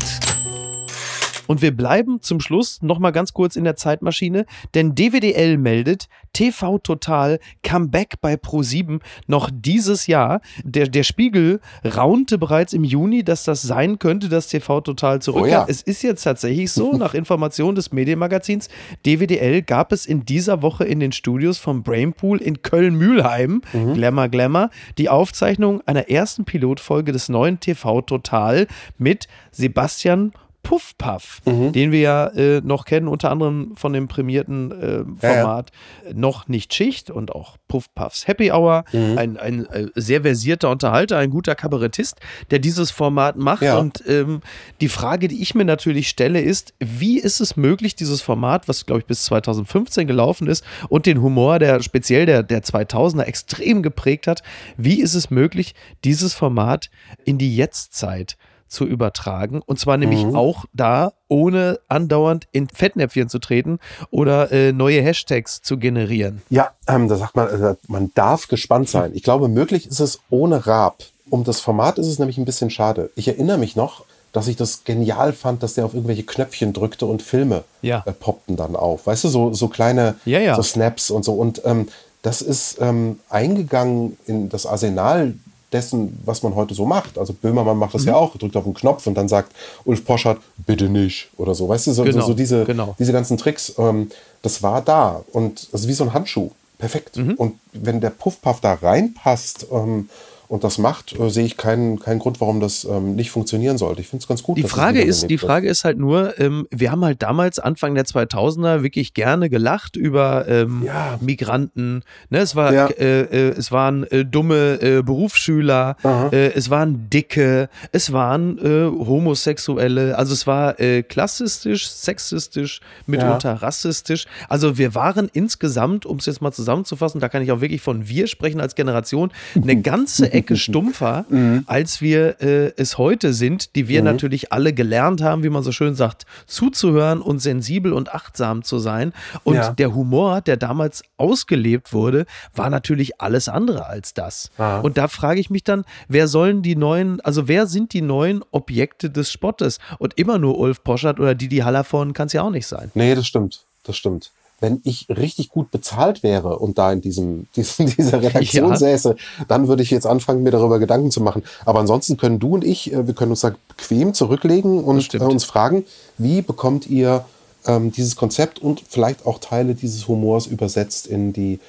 Und 1.51 1.61
wir 1.61 1.75
bleiben 1.75 2.21
zum 2.21 2.39
Schluss 2.39 2.81
noch 2.81 2.97
mal 2.97 3.11
ganz 3.11 3.33
kurz 3.33 3.57
in 3.57 3.65
der 3.65 3.75
Zeitmaschine, 3.75 4.45
denn 4.73 4.95
DWDL 4.95 5.57
meldet, 5.57 6.07
TV 6.31 6.77
Total 6.77 7.41
Comeback 7.61 8.21
bei 8.21 8.35
Pro7 8.35 9.01
noch 9.27 9.49
dieses 9.53 10.07
Jahr. 10.07 10.39
Der, 10.63 10.87
der 10.87 11.03
Spiegel 11.03 11.59
raunte 11.83 12.37
bereits 12.37 12.71
im 12.71 12.85
Juni, 12.85 13.25
dass 13.25 13.43
das 13.43 13.63
sein 13.63 13.99
könnte, 13.99 14.29
dass 14.29 14.47
TV 14.47 14.79
Total 14.79 15.21
zurückkehrt. 15.21 15.63
Oh 15.63 15.65
ja. 15.65 15.65
Es 15.67 15.81
ist 15.81 16.03
jetzt 16.03 16.23
tatsächlich 16.23 16.71
so, 16.71 16.93
nach 16.97 17.13
Informationen 17.13 17.75
des 17.75 17.91
Medienmagazins 17.91 18.69
DWDL 19.05 19.61
gab 19.61 19.91
es 19.91 20.05
in 20.05 20.23
dieser 20.23 20.61
Woche 20.61 20.85
in 20.85 21.01
den 21.01 21.11
Studios 21.11 21.57
vom 21.57 21.83
Brainpool 21.83 22.41
in 22.41 22.61
Köln-Mühlheim, 22.61 23.61
Glamour 23.93 24.29
Glamour, 24.29 24.69
die 24.97 25.09
Aufzeichnung 25.09 25.81
einer 25.85 26.09
ersten 26.09 26.45
Pilotfolge 26.45 27.11
des 27.11 27.27
neuen 27.27 27.59
TV 27.59 28.03
Total 28.03 28.67
mit 28.97 29.27
Sebastian 29.51 30.31
Puff 30.63 30.97
Puff, 30.97 31.41
den 31.45 31.91
wir 31.91 31.99
ja 31.99 32.27
äh, 32.27 32.61
noch 32.63 32.85
kennen, 32.85 33.07
unter 33.07 33.31
anderem 33.31 33.73
von 33.75 33.93
dem 33.93 34.07
prämierten 34.07 34.71
äh, 34.71 34.85
Ja, 35.25 35.33
ja. 35.33 35.41
Format 35.41 35.71
Noch 36.13 36.47
nicht 36.47 36.73
Schicht 36.73 37.09
und 37.09 37.31
auch 37.33 37.57
Puff 37.67 37.93
Puffs 37.95 38.27
Happy 38.27 38.51
Hour. 38.51 38.83
Ein, 39.17 39.37
ein 39.37 39.65
äh, 39.65 39.87
sehr 39.95 40.21
versierter 40.21 40.69
Unterhalter, 40.69 41.17
ein 41.17 41.29
guter 41.29 41.55
Kabarettist, 41.55 42.19
der 42.51 42.59
dieses 42.59 42.91
Format 42.91 43.37
macht. 43.37 43.63
Ja. 43.63 43.77
Und 43.77 44.03
ähm, 44.07 44.41
die 44.81 44.89
Frage, 44.89 45.27
die 45.27 45.41
ich 45.41 45.55
mir 45.55 45.65
natürlich 45.65 46.09
stelle, 46.09 46.41
ist, 46.41 46.73
wie 46.79 47.19
ist 47.19 47.39
es 47.39 47.57
möglich, 47.57 47.95
dieses 47.95 48.21
Format, 48.21 48.67
was 48.67 48.85
glaube 48.85 49.01
ich 49.01 49.05
bis 49.05 49.25
2015 49.25 50.07
gelaufen 50.07 50.47
ist 50.47 50.63
und 50.89 51.05
den 51.05 51.21
Humor, 51.21 51.59
der 51.59 51.81
speziell 51.81 52.25
der, 52.25 52.43
der 52.43 52.63
2000er 52.63 53.23
extrem 53.23 53.81
geprägt 53.81 54.27
hat, 54.27 54.43
wie 54.77 55.01
ist 55.01 55.15
es 55.15 55.29
möglich, 55.29 55.75
dieses 56.03 56.33
Format 56.33 56.89
in 57.25 57.37
die 57.37 57.55
Jetztzeit 57.55 58.31
zu 58.31 58.50
übertragen. 58.85 59.61
Und 59.65 59.79
zwar 59.79 59.97
nämlich 59.97 60.25
auch 60.33 60.65
da, 60.73 61.13
ohne 61.27 61.79
andauernd 61.87 62.47
in 62.51 62.67
Fettnäpfchen 62.69 63.29
zu 63.29 63.39
treten 63.39 63.79
oder 64.09 64.51
äh, 64.51 64.71
neue 64.71 65.01
Hashtags 65.01 65.61
zu 65.61 65.77
generieren. 65.77 66.41
Ja, 66.49 66.71
ähm, 66.87 67.07
da 67.07 67.17
sagt 67.17 67.35
man, 67.35 67.47
äh, 67.49 67.75
man 67.87 68.11
darf 68.15 68.47
gespannt 68.47 68.89
sein. 68.89 69.11
Ich 69.13 69.23
glaube, 69.23 69.47
möglich 69.47 69.87
ist 69.87 69.99
es 69.99 70.19
ohne 70.29 70.65
Raab. 70.65 71.03
Um 71.29 71.43
das 71.43 71.59
Format 71.61 71.97
ist 71.97 72.07
es 72.07 72.19
nämlich 72.19 72.37
ein 72.37 72.45
bisschen 72.45 72.69
schade. 72.69 73.09
Ich 73.15 73.27
erinnere 73.27 73.57
mich 73.57 73.75
noch, 73.75 74.03
dass 74.33 74.47
ich 74.47 74.55
das 74.55 74.83
genial 74.85 75.33
fand, 75.33 75.61
dass 75.63 75.73
der 75.73 75.85
auf 75.85 75.93
irgendwelche 75.93 76.23
Knöpfchen 76.23 76.71
drückte 76.73 77.05
und 77.05 77.21
Filme 77.21 77.63
Ja. 77.81 78.03
äh, 78.05 78.11
poppten 78.13 78.55
dann 78.55 78.75
auf. 78.75 79.05
Weißt 79.07 79.23
du, 79.25 79.27
so, 79.27 79.53
so 79.53 79.67
kleine 79.67 80.15
Ja, 80.25 80.39
ja. 80.39 80.55
So 80.55 80.63
Snaps 80.63 81.11
und 81.11 81.23
so. 81.23 81.33
Und 81.33 81.61
ähm, 81.65 81.87
das 82.21 82.41
ist 82.41 82.77
ähm, 82.79 83.19
eingegangen 83.29 84.17
in 84.27 84.47
das 84.49 84.65
Arsenal 84.65 85.33
dessen, 85.73 86.19
was 86.25 86.43
man 86.43 86.55
heute 86.55 86.73
so 86.73 86.85
macht. 86.85 87.17
Also 87.17 87.33
Böhmermann 87.33 87.77
macht 87.77 87.93
Mhm. 87.93 87.97
das 87.97 88.05
ja 88.05 88.15
auch, 88.15 88.35
drückt 88.37 88.55
auf 88.57 88.63
den 88.63 88.73
Knopf 88.73 89.07
und 89.07 89.15
dann 89.15 89.27
sagt 89.27 89.53
Ulf 89.85 90.03
Poschardt, 90.05 90.39
bitte 90.65 90.89
nicht 90.89 91.29
oder 91.37 91.55
so. 91.55 91.67
Weißt 91.69 91.87
du, 91.87 91.93
so, 91.93 92.03
Genau, 92.03 92.21
so, 92.21 92.27
so 92.27 92.33
diese, 92.33 92.65
genau. 92.65 92.95
diese 92.99 93.13
ganzen 93.13 93.37
Tricks, 93.37 93.73
ähm, 93.77 94.09
das 94.41 94.61
war 94.63 94.81
da. 94.81 95.23
Und 95.31 95.71
das 95.71 95.81
ist 95.81 95.87
wie 95.87 95.93
so 95.93 96.03
ein 96.03 96.13
Handschuh. 96.13 96.51
Perfekt. 96.77 97.17
Mhm. 97.17 97.35
Und 97.35 97.59
wenn 97.73 98.01
der 98.01 98.09
Puffpuff 98.09 98.59
da 98.59 98.73
reinpasst 98.73 99.67
ähm, 99.71 100.09
und 100.51 100.65
das 100.65 100.77
macht, 100.77 101.17
äh, 101.17 101.29
sehe 101.29 101.45
ich 101.45 101.55
keinen, 101.55 101.97
keinen 101.97 102.19
Grund, 102.19 102.41
warum 102.41 102.59
das 102.59 102.83
ähm, 102.83 103.15
nicht 103.15 103.31
funktionieren 103.31 103.77
sollte. 103.77 104.01
Ich 104.01 104.09
finde 104.09 104.23
es 104.23 104.27
ganz 104.27 104.43
gut. 104.43 104.57
Die 104.57 104.63
Frage, 104.63 105.01
ist, 105.01 105.29
die. 105.29 105.37
Frage 105.37 105.69
ist 105.69 105.85
halt 105.85 105.97
nur, 105.97 106.37
ähm, 106.41 106.67
wir 106.71 106.91
haben 106.91 107.05
halt 107.05 107.21
damals, 107.21 107.57
Anfang 107.57 107.95
der 107.95 108.03
2000er, 108.03 108.83
wirklich 108.83 109.13
gerne 109.13 109.49
gelacht 109.49 109.95
über 109.95 110.45
ähm, 110.49 110.83
Ja. 110.85 111.17
Migranten. 111.21 112.03
Ne? 112.29 112.39
Es, 112.39 112.57
war, 112.57 112.73
Ja. 112.73 112.87
äh, 112.87 113.21
äh, 113.21 113.49
es 113.57 113.71
waren 113.71 114.03
äh, 114.11 114.25
dumme 114.25 114.81
äh, 114.81 115.01
Berufsschüler, 115.01 115.95
äh, 116.33 116.51
es 116.51 116.69
waren 116.69 117.09
Dicke, 117.09 117.69
es 117.93 118.11
waren 118.11 118.59
Homosexuelle. 118.61 120.17
Also 120.17 120.33
es 120.33 120.47
war 120.47 120.73
klassistisch, 121.07 121.89
sexistisch, 121.89 122.81
mitunter 123.05 123.53
rassistisch. 123.53 124.25
Also 124.49 124.77
wir 124.77 124.95
waren 124.95 125.29
insgesamt, 125.31 126.05
um 126.05 126.17
es 126.17 126.25
jetzt 126.25 126.41
mal 126.41 126.51
zusammenzufassen, 126.51 127.21
da 127.21 127.29
kann 127.29 127.41
ich 127.41 127.53
auch 127.53 127.61
wirklich 127.61 127.81
von 127.81 128.09
wir 128.09 128.27
sprechen 128.27 128.59
als 128.59 128.75
Generation, 128.75 129.31
eine 129.55 129.81
ganze 129.81 130.33
Ecke 130.33 130.40
stumpfer, 130.53 131.25
Mhm. 131.29 131.63
als 131.67 132.01
wir 132.01 132.41
äh, 132.41 132.73
es 132.77 132.97
heute 132.97 133.33
sind, 133.33 133.75
die 133.75 133.87
wir 133.87 134.01
natürlich 134.03 134.51
alle 134.51 134.73
gelernt 134.73 135.21
haben, 135.21 135.43
wie 135.43 135.49
man 135.49 135.63
so 135.63 135.71
schön 135.71 135.95
sagt, 135.95 136.25
zuzuhören 136.45 137.21
und 137.21 137.39
sensibel 137.39 137.93
und 137.93 138.13
achtsam 138.13 138.63
zu 138.63 138.79
sein. 138.79 139.13
Und 139.43 139.55
Ja. 139.55 139.71
der 139.71 139.93
Humor, 139.95 140.41
der 140.41 140.57
damals 140.57 141.03
ausgelebt 141.17 141.93
wurde, 141.93 142.25
war 142.55 142.69
natürlich 142.69 143.21
alles 143.21 143.47
andere 143.49 143.85
als 143.87 144.13
das. 144.13 144.51
Ah. 144.57 144.79
Und 144.79 144.97
da 144.97 145.07
frage 145.07 145.39
ich 145.39 145.49
mich 145.49 145.63
dann, 145.63 145.85
wer 146.07 146.27
sollen 146.27 146.61
die 146.61 146.75
neuen, 146.75 147.21
also 147.21 147.47
wer 147.47 147.67
sind 147.67 147.93
die 147.93 148.01
neuen 148.01 148.43
Objekte 148.51 149.09
des 149.09 149.31
Spottes? 149.31 149.79
Und 149.99 150.17
immer 150.17 150.37
nur 150.37 150.57
Ulf 150.57 150.83
Poschert 150.83 151.19
oder 151.19 151.35
Didi 151.35 151.57
Hallervorn 151.57 152.13
kann 152.13 152.27
es 152.27 152.33
ja 152.33 152.41
auch 152.43 152.51
nicht 152.51 152.67
sein. 152.67 152.91
Nee, 152.93 153.15
das 153.15 153.27
stimmt. 153.27 153.65
Das 153.83 153.97
stimmt. 153.97 154.31
Wenn 154.61 154.79
ich 154.85 155.07
richtig 155.09 155.49
gut 155.49 155.71
bezahlt 155.71 156.23
wäre 156.23 156.59
und 156.59 156.77
da 156.77 156.93
in 156.93 157.01
diesem, 157.01 157.47
diesem 157.55 157.87
dieser 157.87 158.21
Redaktion 158.21 158.69
Ja. 158.69 158.77
säße, 158.77 159.15
dann 159.49 159.67
würde 159.67 159.83
ich 159.83 159.91
jetzt 159.91 160.07
anfangen, 160.07 160.43
mir 160.43 160.51
darüber 160.51 160.79
Gedanken 160.79 161.11
zu 161.11 161.19
machen. 161.19 161.43
Aber 161.65 161.79
ansonsten 161.81 162.15
können 162.15 162.39
du 162.39 162.53
und 162.53 162.63
ich, 162.63 162.93
äh, 162.93 163.05
wir 163.07 163.13
können 163.13 163.31
uns 163.31 163.41
da 163.41 163.53
bequem 163.67 164.13
zurücklegen 164.13 164.81
und 164.83 165.13
äh, 165.13 165.17
uns 165.17 165.43
fragen, 165.43 165.85
wie 166.17 166.41
bekommt 166.41 166.87
ihr 166.87 167.25
ähm, 167.65 167.91
dieses 167.91 168.15
Konzept 168.15 168.59
und 168.59 168.83
vielleicht 168.87 169.25
auch 169.25 169.39
Teile 169.39 169.75
dieses 169.75 170.07
Humors 170.07 170.47
übersetzt 170.47 171.07
in 171.07 171.33
die 171.33 171.59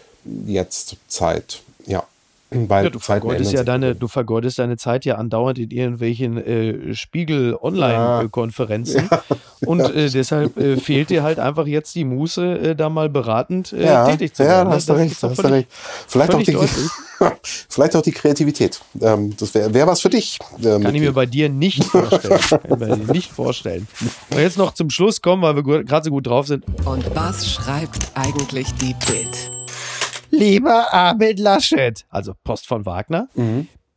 Jetztzeit? 0.47 1.63
Ja. 2.53 2.69
Weil 2.69 2.85
Ja, 2.85 2.91
du, 2.91 2.99
Zeiten 2.99 3.21
vergeudest 3.23 3.53
ja 3.53 3.65
deine, 3.65 3.95
du 3.95 4.09
vergeudest 4.09 4.59
deine 4.59 4.77
Zeit 4.77 5.05
ja 5.05 5.17
andauernd 5.17 5.59
in 5.59 5.71
irgendwelchen 5.71 6.37
äh, 6.39 6.95
Spiegel-Online-Konferenzen. 6.95 9.09
Und 9.67 9.81
äh, 9.81 10.09
deshalb 10.11 10.57
äh, 10.57 10.77
fehlt 10.77 11.11
dir 11.11 11.23
halt 11.23 11.39
einfach 11.39 11.67
jetzt 11.67 11.95
die 11.95 12.05
Muße, 12.05 12.59
äh, 12.59 12.75
da 12.77 12.89
mal 12.89 13.09
beratend 13.09 13.73
äh, 13.73 13.85
ja, 13.85 14.09
tätig 14.09 14.35
zu 14.35 14.43
ja, 14.43 14.49
werden. 14.49 14.65
da 14.65 14.71
ne? 14.71 14.77
hast 14.77 14.89
du 14.89 14.93
Das 14.95 15.01
recht, 15.03 15.13
ist 15.13 15.23
da 15.23 15.27
doch 15.29 15.31
hast 15.33 15.39
du 15.39 15.43
völlig- 15.49 15.67
recht. 15.67 15.69
Vielleicht 16.09 16.35
auch, 16.35 16.43
die, 16.43 16.57
vielleicht 17.69 17.97
auch 17.97 18.03
die 18.03 18.13
Kreativität. 18.13 18.81
Ähm, 19.01 19.35
das 19.39 19.55
wäre 19.55 19.73
wär 19.73 19.87
was 19.87 20.01
für 20.01 20.11
dich. 20.11 20.39
äh, 20.61 20.81
Kann 20.81 20.95
ich 20.95 21.01
mir 21.01 21.13
bei 21.13 21.27
dir 21.27 21.49
nicht 21.49 21.85
vorstellen. 21.95 22.41
Bei 22.69 22.77
dir 22.87 22.97
nicht 23.13 23.31
vorstellen. 23.31 23.87
Und 24.31 24.39
jetzt 24.41 24.59
noch 24.59 24.75
zum 24.75 24.91
Schluss 24.91 25.23
kommen, 25.23 25.43
weil 25.43 25.55
wir 25.55 25.85
gerade 25.85 26.05
so 26.05 26.11
gut 26.11 26.27
drauf 26.27 26.49
sind. 26.49 26.65
Und 26.85 27.05
was 27.15 27.49
schreibt 27.49 28.09
eigentlich 28.15 28.75
die 28.75 28.95
Bild? 29.07 29.62
Lieber 30.35 30.93
Armin 30.95 31.37
Laschet, 31.37 32.05
also 32.09 32.33
Post 32.43 32.67
von 32.67 32.87
Wagner, 32.87 33.29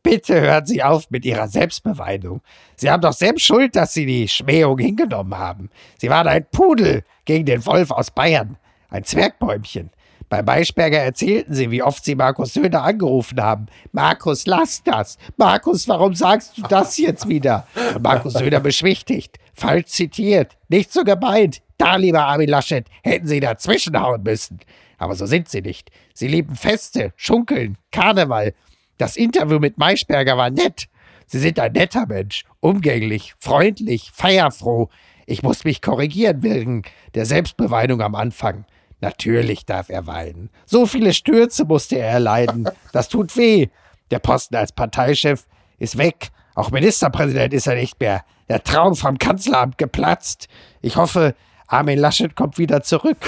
bitte 0.02 0.38
hören 0.38 0.66
Sie 0.66 0.82
auf 0.82 1.10
mit 1.10 1.24
Ihrer 1.24 1.48
Selbstbeweidung. 1.48 2.42
Sie 2.76 2.90
haben 2.90 3.00
doch 3.00 3.14
selbst 3.14 3.46
Schuld, 3.46 3.74
dass 3.74 3.94
Sie 3.94 4.04
die 4.04 4.28
Schmähung 4.28 4.78
hingenommen 4.78 5.36
haben. 5.36 5.70
Sie 5.98 6.10
waren 6.10 6.28
ein 6.28 6.44
Pudel 6.50 7.04
gegen 7.24 7.46
den 7.46 7.64
Wolf 7.64 7.90
aus 7.90 8.10
Bayern, 8.10 8.58
ein 8.90 9.02
Zwergbäumchen. 9.02 9.90
Bei 10.28 10.42
Maischberger 10.42 10.98
erzählten 10.98 11.54
sie, 11.54 11.70
wie 11.70 11.82
oft 11.82 12.04
sie 12.04 12.16
Markus 12.16 12.52
Söder 12.52 12.82
angerufen 12.82 13.40
haben. 13.40 13.66
Markus, 13.92 14.44
lass 14.46 14.82
das. 14.82 15.18
Markus, 15.36 15.86
warum 15.88 16.14
sagst 16.14 16.58
du 16.58 16.62
das 16.62 16.98
jetzt 16.98 17.28
wieder? 17.28 17.66
Und 17.94 18.02
Markus 18.02 18.32
Söder 18.32 18.58
beschwichtigt. 18.60 19.38
Falsch 19.54 19.86
zitiert. 19.86 20.56
Nicht 20.68 20.92
so 20.92 21.04
gemeint. 21.04 21.62
Da, 21.78 21.96
lieber 21.96 22.24
Armin 22.24 22.48
Laschet, 22.48 22.86
hätten 23.04 23.28
sie 23.28 23.38
dazwischenhauen 23.38 24.22
müssen. 24.24 24.58
Aber 24.98 25.14
so 25.14 25.26
sind 25.26 25.48
sie 25.48 25.62
nicht. 25.62 25.90
Sie 26.14 26.28
lieben 26.28 26.56
Feste, 26.56 27.12
Schunkeln, 27.16 27.76
Karneval. 27.92 28.54
Das 28.98 29.16
Interview 29.16 29.58
mit 29.58 29.78
Maischberger 29.78 30.36
war 30.36 30.50
nett. 30.50 30.88
Sie 31.26 31.38
sind 31.38 31.58
ein 31.58 31.72
netter 31.72 32.06
Mensch, 32.06 32.44
umgänglich, 32.60 33.34
freundlich, 33.38 34.10
feierfroh. 34.14 34.88
Ich 35.26 35.42
muss 35.42 35.64
mich 35.64 35.82
korrigieren 35.82 36.42
wegen 36.42 36.82
der 37.14 37.26
Selbstbeweidung 37.26 38.00
am 38.00 38.14
Anfang. 38.14 38.64
Natürlich 39.00 39.66
darf 39.66 39.88
er 39.90 40.06
weinen. 40.06 40.50
So 40.64 40.86
viele 40.86 41.12
Stürze 41.12 41.64
musste 41.64 41.98
er 41.98 42.08
erleiden. 42.08 42.68
Das 42.92 43.08
tut 43.08 43.36
weh. 43.36 43.68
Der 44.10 44.20
Posten 44.20 44.54
als 44.54 44.72
Parteichef 44.72 45.46
ist 45.78 45.98
weg. 45.98 46.28
Auch 46.54 46.70
Ministerpräsident 46.70 47.52
ist 47.52 47.66
er 47.66 47.74
nicht 47.74 48.00
mehr. 48.00 48.24
Der 48.48 48.62
Traum 48.62 48.94
vom 48.94 49.18
Kanzleramt 49.18 49.76
geplatzt. 49.78 50.48
Ich 50.80 50.96
hoffe, 50.96 51.34
Armin 51.66 51.98
Laschet 51.98 52.36
kommt 52.36 52.56
wieder 52.56 52.82
zurück. 52.82 53.18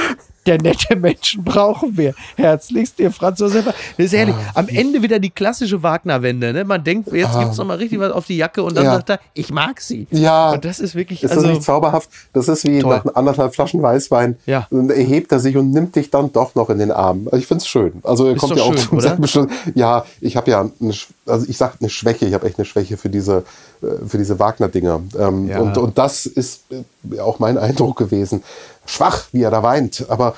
Der 0.49 0.57
nette 0.63 0.97
Menschen 0.97 1.45
brauchen 1.45 1.95
wir. 1.99 2.15
Herzlichst, 2.37 2.99
ihr 3.01 3.11
Franz 3.11 3.39
Josef. 3.39 3.67
Das 3.67 3.75
ist 3.99 4.15
ehrlich. 4.15 4.35
Am 4.55 4.67
Ende 4.69 5.03
wieder 5.03 5.19
die 5.19 5.29
klassische 5.29 5.83
Wagner-Wende. 5.83 6.55
Ne? 6.55 6.65
Man 6.65 6.83
denkt, 6.83 7.13
jetzt 7.13 7.35
Ah. 7.35 7.43
gibt's 7.43 7.59
noch 7.59 7.67
mal 7.67 7.77
richtig 7.77 7.99
was 8.01 8.13
auf 8.13 8.25
die 8.25 8.39
Jacke 8.39 8.63
und 8.63 8.75
dann 8.75 8.85
Ja. 8.85 8.95
sagt 8.95 9.11
er, 9.11 9.21
ich 9.35 9.51
mag 9.51 9.79
sie. 9.83 10.07
Ja. 10.11 10.53
Und 10.53 10.65
das 10.65 10.81
ist 10.81 10.95
wirklich, 10.95 11.23
Ist 11.23 11.33
also, 11.33 11.43
das 11.43 11.51
nicht 11.53 11.63
zauberhaft? 11.65 12.09
Das 12.33 12.49
ist 12.49 12.65
wie 12.65 12.79
Toll. 12.79 13.03
nach 13.05 13.15
anderthalb 13.15 13.55
Flaschen 13.55 13.83
Weißwein. 13.83 14.39
Ja. 14.47 14.67
Dann 14.71 14.89
erhebt 14.89 15.31
er 15.33 15.39
sich 15.41 15.55
und 15.59 15.71
nimmt 15.71 15.95
dich 15.97 16.09
dann 16.11 16.33
doch 16.33 16.55
noch 16.55 16.71
in 16.71 16.79
den 16.79 16.93
Arm. 16.93 17.27
Also 17.27 17.37
ich 17.37 17.47
finde 17.47 17.61
es 17.63 17.69
schön. 17.69 17.93
Also 18.03 18.25
er 18.27 18.35
Ist 18.35 18.41
kommt 18.41 18.57
ja 18.57 18.63
auch 18.63 18.73
schön, 18.73 18.89
zum 18.89 19.01
selben 19.01 19.29
Schluss. 19.29 19.49
Ja, 19.75 20.07
ich 20.23 20.37
habe 20.39 20.51
ja, 20.51 20.61
eine, 20.81 20.95
also 21.27 21.45
ich 21.47 21.59
sag 21.59 21.75
eine 21.79 21.91
Schwäche. 21.91 22.25
Ich 22.25 22.33
habe 22.33 22.47
echt 22.47 22.59
eine 22.59 22.65
Schwäche 22.65 22.97
für 22.97 23.11
diese, 23.11 23.45
äh, 23.83 24.07
für 24.07 24.17
diese 24.17 24.39
Wagner-Dinger. 24.39 25.01
Ähm, 25.19 25.49
Ja. 25.49 25.59
und, 25.61 25.77
und 25.77 25.99
das 25.99 26.25
ist 26.25 26.63
äh, 26.71 27.21
auch 27.21 27.39
mein 27.39 27.59
Eindruck 27.59 27.99
gewesen. 27.99 28.43
Schwach, 28.89 29.25
wie 29.33 29.43
er 29.43 29.51
da 29.51 29.63
weint, 29.63 30.07
aber, 30.09 30.35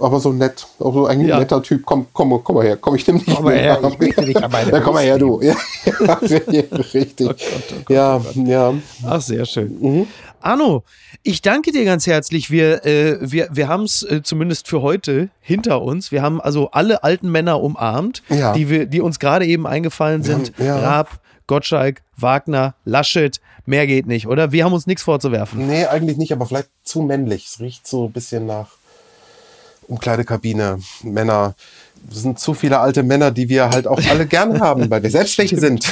aber 0.00 0.20
so 0.20 0.32
nett. 0.32 0.66
Auch 0.78 0.94
so 0.94 1.06
eigentlich 1.06 1.28
Ja. 1.28 1.34
ein 1.36 1.40
netter 1.42 1.62
Typ. 1.62 1.84
Komm, 1.84 2.06
komm, 2.12 2.42
komm 2.44 2.56
mal 2.56 2.64
her. 2.64 2.76
Komm, 2.76 2.94
ich 2.94 3.06
nehme 3.06 3.18
dich 3.18 3.34
Komm 3.34 3.46
den 3.46 3.58
her, 3.58 3.78
ich 4.00 4.14
dich 4.14 4.36
an 4.42 4.50
meine 4.52 4.70
Ja, 4.72 4.80
komm 4.80 4.94
mal 4.94 5.02
her, 5.04 5.18
du. 5.18 5.40
Ja, 5.42 5.54
ja, 6.22 6.62
richtig. 6.94 7.26
Oh 7.26 7.32
Gott, 7.32 7.38
oh 7.70 7.74
Gott, 7.84 7.90
ja, 7.90 8.20
ja. 8.44 8.74
Ach, 9.06 9.20
sehr 9.20 9.44
schön. 9.46 9.76
Mhm. 9.80 10.06
Arno, 10.40 10.84
ich 11.24 11.42
danke 11.42 11.72
dir 11.72 11.84
ganz 11.84 12.06
herzlich. 12.06 12.50
Wir, 12.50 12.84
äh, 12.86 13.18
wir, 13.20 13.48
wir 13.52 13.68
haben 13.68 13.82
es 13.84 14.02
äh, 14.04 14.22
zumindest 14.22 14.68
für 14.68 14.82
heute 14.82 15.28
hinter 15.40 15.82
uns. 15.82 16.12
Wir 16.12 16.22
haben 16.22 16.40
also 16.40 16.70
alle 16.70 17.02
alten 17.04 17.30
Männer 17.30 17.60
umarmt, 17.60 18.22
Ja. 18.28 18.52
die, 18.52 18.68
wir, 18.68 18.86
die 18.86 19.00
uns 19.00 19.18
gerade 19.18 19.44
eben 19.46 19.66
eingefallen 19.66 20.22
sind. 20.22 20.52
ja. 20.58 20.78
Raab, 20.78 21.20
Gottschalk, 21.48 22.02
Wagner, 22.16 22.74
Laschet. 22.84 23.40
Mehr 23.66 23.86
geht 23.86 24.06
nicht, 24.06 24.26
oder? 24.26 24.50
Wir 24.52 24.64
haben 24.64 24.72
uns 24.72 24.86
nichts 24.86 25.02
vorzuwerfen. 25.02 25.66
Nee, 25.66 25.86
eigentlich 25.86 26.16
nicht, 26.16 26.32
aber 26.32 26.46
vielleicht 26.46 26.68
zu 26.84 27.02
männlich. 27.02 27.46
Es 27.46 27.60
riecht 27.60 27.86
so 27.86 28.06
ein 28.06 28.12
bisschen 28.12 28.46
nach 28.46 28.68
Umkleidekabine, 29.88 30.78
Männer. 31.02 31.54
Es 32.10 32.22
sind 32.22 32.38
zu 32.40 32.52
viele 32.54 32.80
alte 32.80 33.04
Männer, 33.04 33.30
die 33.30 33.48
wir 33.48 33.68
halt 33.70 33.86
auch 33.86 34.00
alle 34.10 34.26
gern 34.26 34.58
haben, 34.60 34.90
weil 34.90 35.02
wir 35.04 35.10
selbst 35.12 35.38
welche 35.38 35.56
sind. 35.58 35.84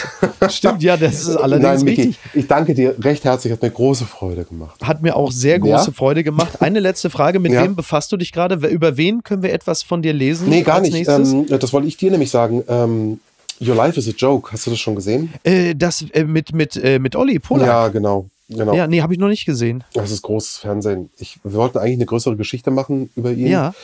Stimmt, 0.49 0.83
ja, 0.83 0.97
das 0.97 1.21
ist 1.29 1.37
allerdings 1.37 1.69
Nein, 1.69 1.85
Miki, 1.85 2.01
richtig. 2.03 2.19
ich 2.35 2.47
danke 2.49 2.75
dir 2.75 2.97
recht 3.01 3.25
herzlich, 3.25 3.53
hat 3.53 3.63
mir 3.63 3.71
große 3.71 4.07
Freude 4.07 4.45
gemacht. 4.45 4.81
Hat 4.83 5.03
mir 5.03 5.15
auch 5.15 5.31
sehr 5.31 5.61
große 5.61 5.71
Ja? 5.91 5.93
Freude 5.93 6.25
gemacht. 6.25 6.61
Eine 6.63 6.81
letzte 6.81 7.11
Frage: 7.11 7.39
Mit 7.39 7.53
Ja. 7.53 7.63
wem 7.63 7.77
befasst 7.77 8.11
du 8.11 8.17
dich 8.17 8.33
gerade? 8.33 8.57
Über 8.69 8.97
wen 8.97 9.23
können 9.23 9.45
wir 9.45 9.53
etwas 9.53 9.85
von 9.85 10.03
dir 10.03 10.13
lesen? 10.13 10.49
Nee, 10.49 10.63
gar 10.63 10.81
nicht. 10.81 11.07
Ähm, 11.09 11.47
das 11.47 11.73
wollte 11.73 11.87
ich 11.87 11.97
dir 11.97 12.11
nämlich 12.11 12.31
sagen. 12.31 12.65
Ähm, 12.69 13.21
Your 13.61 13.75
Life 13.75 13.99
is 13.99 14.09
a 14.09 14.13
Joke. 14.17 14.53
Hast 14.53 14.67
du 14.67 14.71
das 14.71 14.79
schon 14.81 14.95
gesehen? 14.95 15.33
äh, 15.45 15.75
das 15.75 16.03
äh, 16.13 16.25
mit, 16.25 16.53
mit, 16.55 16.77
äh, 16.77 16.99
mit 16.99 17.15
Olli 17.17 17.39
Polak. 17.39 17.67
Ja, 17.67 17.89
genau. 17.89 18.27
genau. 18.49 18.75
Ja, 18.75 18.87
nee, 18.87 19.03
habe 19.03 19.13
ich 19.13 19.19
noch 19.19 19.29
nicht 19.29 19.45
gesehen. 19.45 19.85
Das 19.93 20.11
ist 20.11 20.23
großes 20.23 20.59
Fernsehen. 20.59 21.11
Ich, 21.19 21.39
wir 21.43 21.55
wollten 21.55 21.79
eigentlich 21.79 21.97
eine 21.99 22.07
größere 22.07 22.37
Geschichte 22.37 22.71
machen 22.71 23.11
über 23.17 23.33
ihn. 23.33 23.49
Ja. 23.49 23.75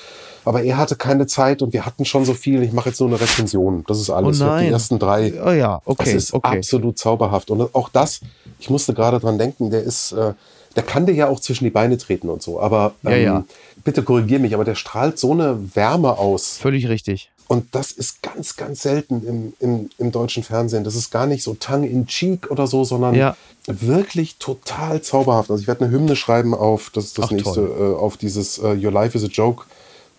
Aber 0.47 0.63
er 0.63 0.77
hatte 0.77 0.95
keine 0.95 1.27
Zeit 1.27 1.61
und 1.61 1.73
wir 1.73 1.85
hatten 1.85 2.05
schon 2.05 2.25
so 2.25 2.33
viel. 2.33 2.63
Ich 2.63 2.73
mache 2.73 2.91
jetzt 2.91 3.01
nur 3.01 3.09
eine 3.09 3.21
Rezension. 3.21 3.85
Das 3.89 4.01
ist 4.01 4.11
alles. 4.11 4.41
Oh 4.41 4.45
nein. 4.45 4.67
Die 4.67 4.73
ersten 4.73 4.99
drei. 5.01 5.33
Oh 5.45 5.51
ja, 5.51 5.83
okay. 5.85 6.05
Das 6.05 6.15
ist 6.15 6.33
okay. 6.35 6.59
absolut 6.59 6.99
zauberhaft. 6.99 7.51
Und 7.51 7.75
auch 7.75 7.89
das, 7.89 8.21
ich 8.61 8.71
musste 8.71 8.95
gerade 8.95 9.19
dran 9.19 9.39
denken, 9.39 9.71
der 9.71 9.83
ist, 9.83 10.13
äh, 10.13 10.35
der 10.77 10.83
kann 10.85 11.05
dir 11.05 11.15
ja 11.15 11.27
auch 11.29 11.41
zwischen 11.41 11.65
die 11.65 11.71
Beine 11.71 11.99
treten 11.99 12.29
und 12.29 12.43
so. 12.43 12.61
Aber 12.61 12.95
ähm, 13.05 13.11
Ja, 13.11 13.17
ja. 13.17 13.45
bitte 13.83 14.05
korrigier 14.05 14.39
mich, 14.39 14.55
aber 14.55 14.65
der 14.65 14.77
strahlt 14.77 15.19
so 15.19 15.33
eine 15.33 15.75
Wärme 15.75 16.17
aus. 16.17 16.59
Völlig 16.59 16.89
richtig. 16.89 17.31
Und 17.49 17.75
das 17.75 17.93
ist 17.93 18.23
ganz, 18.23 18.57
ganz 18.57 18.83
selten 18.83 19.25
im, 19.27 19.53
im, 19.61 19.91
im 19.99 20.13
deutschen 20.13 20.43
Fernsehen. 20.43 20.83
Das 20.85 20.97
ist 20.97 21.11
gar 21.11 21.27
nicht 21.27 21.43
so 21.45 21.55
tongue 21.55 21.89
in 21.89 22.07
cheek 22.07 22.51
oder 22.51 22.67
so, 22.67 22.85
sondern 22.85 23.15
Ja. 23.15 23.37
wirklich 23.67 24.37
total 24.39 25.01
zauberhaft. 25.03 25.51
Also 25.51 25.61
ich 25.61 25.69
werde 25.69 25.85
eine 25.85 25.95
Hymne 25.95 26.17
schreiben 26.17 26.55
auf, 26.55 26.91
das 26.91 27.05
ist 27.07 27.19
das 27.19 27.27
Ach, 27.27 27.31
nächste, 27.31 27.61
äh, 27.61 27.95
auf 27.97 28.17
dieses 28.17 28.59
äh, 28.59 28.77
Your 28.85 28.91
Life 28.93 29.17
is 29.17 29.25
a 29.25 29.29
Joke 29.29 29.65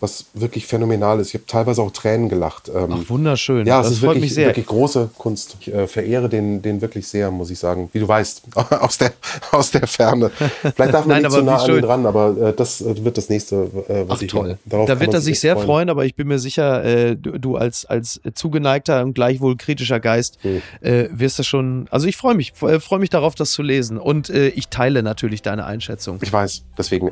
was 0.00 0.26
wirklich 0.34 0.66
phänomenal 0.66 1.18
ist. 1.20 1.28
Ich 1.28 1.34
habe 1.34 1.46
teilweise 1.46 1.82
auch 1.82 1.90
Tränen 1.90 2.28
gelacht. 2.28 2.68
Ähm, 2.72 2.90
Ach, 2.92 3.10
wunderschön. 3.10 3.66
Ja, 3.66 3.80
es 3.80 3.86
das 3.86 3.92
ist 3.94 3.98
freut 3.98 4.08
wirklich, 4.10 4.22
mich 4.22 4.34
sehr. 4.34 4.46
wirklich 4.46 4.66
große 4.66 5.10
Kunst. 5.18 5.56
Ich 5.60 5.72
äh, 5.74 5.86
verehre 5.88 6.28
den, 6.28 6.62
den 6.62 6.80
wirklich 6.80 7.08
sehr, 7.08 7.30
muss 7.32 7.50
ich 7.50 7.58
sagen. 7.58 7.88
Wie 7.92 7.98
du 7.98 8.06
weißt, 8.06 8.42
aus 8.80 8.98
der, 8.98 9.12
aus 9.50 9.70
der 9.72 9.86
Ferne. 9.88 10.30
Vielleicht 10.30 10.94
darf 10.94 11.04
man 11.06 11.08
Nein, 11.08 11.22
nicht 11.22 11.32
zu 11.32 11.42
nah 11.42 11.56
an 11.62 11.70
ihn 11.74 11.82
dran, 11.82 12.06
aber 12.06 12.36
äh, 12.48 12.52
das 12.54 12.80
äh, 12.80 13.04
wird 13.04 13.16
das 13.18 13.28
nächste, 13.28 13.56
äh, 13.88 14.08
was 14.08 14.18
Ach 14.18 14.22
ich 14.22 14.30
toll. 14.30 14.58
darauf 14.64 14.86
da 14.86 15.00
wird 15.00 15.14
er 15.14 15.20
sich 15.20 15.40
sehr 15.40 15.56
freuen. 15.56 15.90
aber 15.90 16.04
ich 16.04 16.14
bin 16.14 16.28
mir 16.28 16.38
sicher, 16.38 16.84
äh, 16.84 17.16
du, 17.16 17.38
du 17.38 17.56
als, 17.56 17.84
als 17.84 18.20
zugeneigter 18.34 19.02
und 19.02 19.14
gleichwohl 19.14 19.56
kritischer 19.56 20.00
Geist 20.00 20.38
Mhm. 20.44 20.62
wirst 21.10 21.38
du 21.38 21.42
schon. 21.42 21.86
Also 21.90 22.06
ich 22.06 22.16
freue 22.16 22.34
mich, 22.34 22.52
äh, 22.62 22.78
freue 22.80 22.98
mich 23.00 23.10
darauf, 23.10 23.34
das 23.34 23.50
zu 23.50 23.62
lesen. 23.62 23.98
Und 23.98 24.28
ich 24.30 24.68
teile 24.68 25.02
natürlich 25.02 25.42
deine 25.42 25.64
Einschätzung. 25.64 26.18
Ich 26.22 26.32
weiß, 26.32 26.62
deswegen 26.76 27.10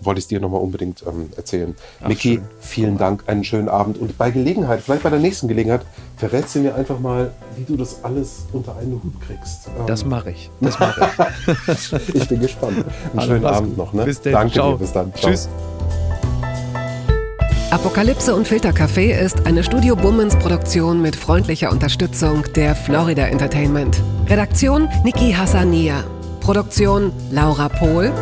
wollte 0.00 0.18
ich 0.18 0.24
es 0.24 0.28
dir 0.28 0.40
nochmal 0.40 0.60
unbedingt 0.60 1.02
ähm, 1.06 1.28
erzählen. 1.36 1.74
Ach, 2.00 2.08
Niki, 2.24 2.34
schön. 2.36 2.44
vielen 2.60 2.98
Dank, 2.98 3.24
einen 3.26 3.44
schönen 3.44 3.68
Abend. 3.68 3.98
Und 3.98 4.16
bei 4.18 4.30
Gelegenheit, 4.30 4.80
vielleicht 4.80 5.02
bei 5.02 5.10
der 5.10 5.18
nächsten 5.18 5.48
Gelegenheit, 5.48 5.82
verrätst 6.16 6.54
du 6.54 6.60
mir 6.60 6.74
einfach 6.74 6.98
mal, 7.00 7.30
wie 7.56 7.64
du 7.64 7.76
das 7.76 8.02
alles 8.04 8.46
unter 8.52 8.76
einen 8.76 9.00
Hut 9.02 9.14
kriegst. 9.26 9.66
Ähm, 9.68 9.86
Das 9.86 10.04
mache 10.04 10.30
ich. 10.30 10.50
Das 10.60 10.78
mache 10.78 11.08
ich. 11.68 11.92
ich 12.14 12.28
bin 12.28 12.40
gespannt. 12.40 12.76
Einen 12.78 13.18
Also, 13.18 13.32
schönen 13.32 13.44
Abend 13.46 13.68
gut. 13.70 13.78
noch. 13.78 13.92
Ne? 13.92 14.04
Bis 14.04 14.20
dann. 14.20 14.32
Danke 14.32 14.52
Ciao. 14.54 14.72
dir, 14.72 14.78
bis 14.78 14.92
dann. 14.92 15.12
Ciao. 15.14 15.30
Tschüss. 15.30 15.48
Apokalypse 17.70 18.34
und 18.34 18.46
Filtercafé 18.46 19.18
ist 19.18 19.46
eine 19.46 19.64
Studio 19.64 19.96
Bummens 19.96 20.36
Produktion 20.36 21.00
mit 21.00 21.16
freundlicher 21.16 21.70
Unterstützung 21.70 22.44
der 22.54 22.74
Florida 22.74 23.22
Entertainment. 23.26 24.00
Redaktion 24.28 24.88
Niki 25.04 25.32
Hassania. 25.32 26.04
Produktion 26.40 27.12
Laura 27.30 27.68
Pohl. 27.70 28.12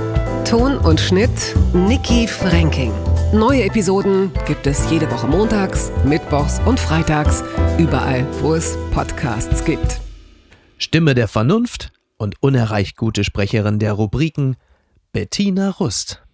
Ton 0.49 0.79
und 0.79 1.01
Schnitt 1.01 1.31
Niki 1.73 2.29
Franking. 2.29 2.93
Neue 3.33 3.63
Episoden 3.63 4.33
gibt 4.45 4.67
es 4.67 4.91
jede 4.91 5.09
Woche 5.09 5.29
montags, 5.29 5.93
mittwochs 6.05 6.59
und 6.67 6.81
freitags, 6.81 7.45
überall, 7.79 8.27
wo 8.43 8.55
es 8.55 8.77
Podcasts 8.93 9.65
gibt. 9.65 10.01
Stimme 10.79 11.15
der 11.15 11.29
Vernunft 11.29 11.93
und 12.17 12.43
unerreicht 12.43 12.97
gute 12.97 13.23
Sprecherin 13.23 13.79
der 13.79 13.93
Rubriken 13.93 14.57
Bettina 15.13 15.71
Rust. 15.71 16.25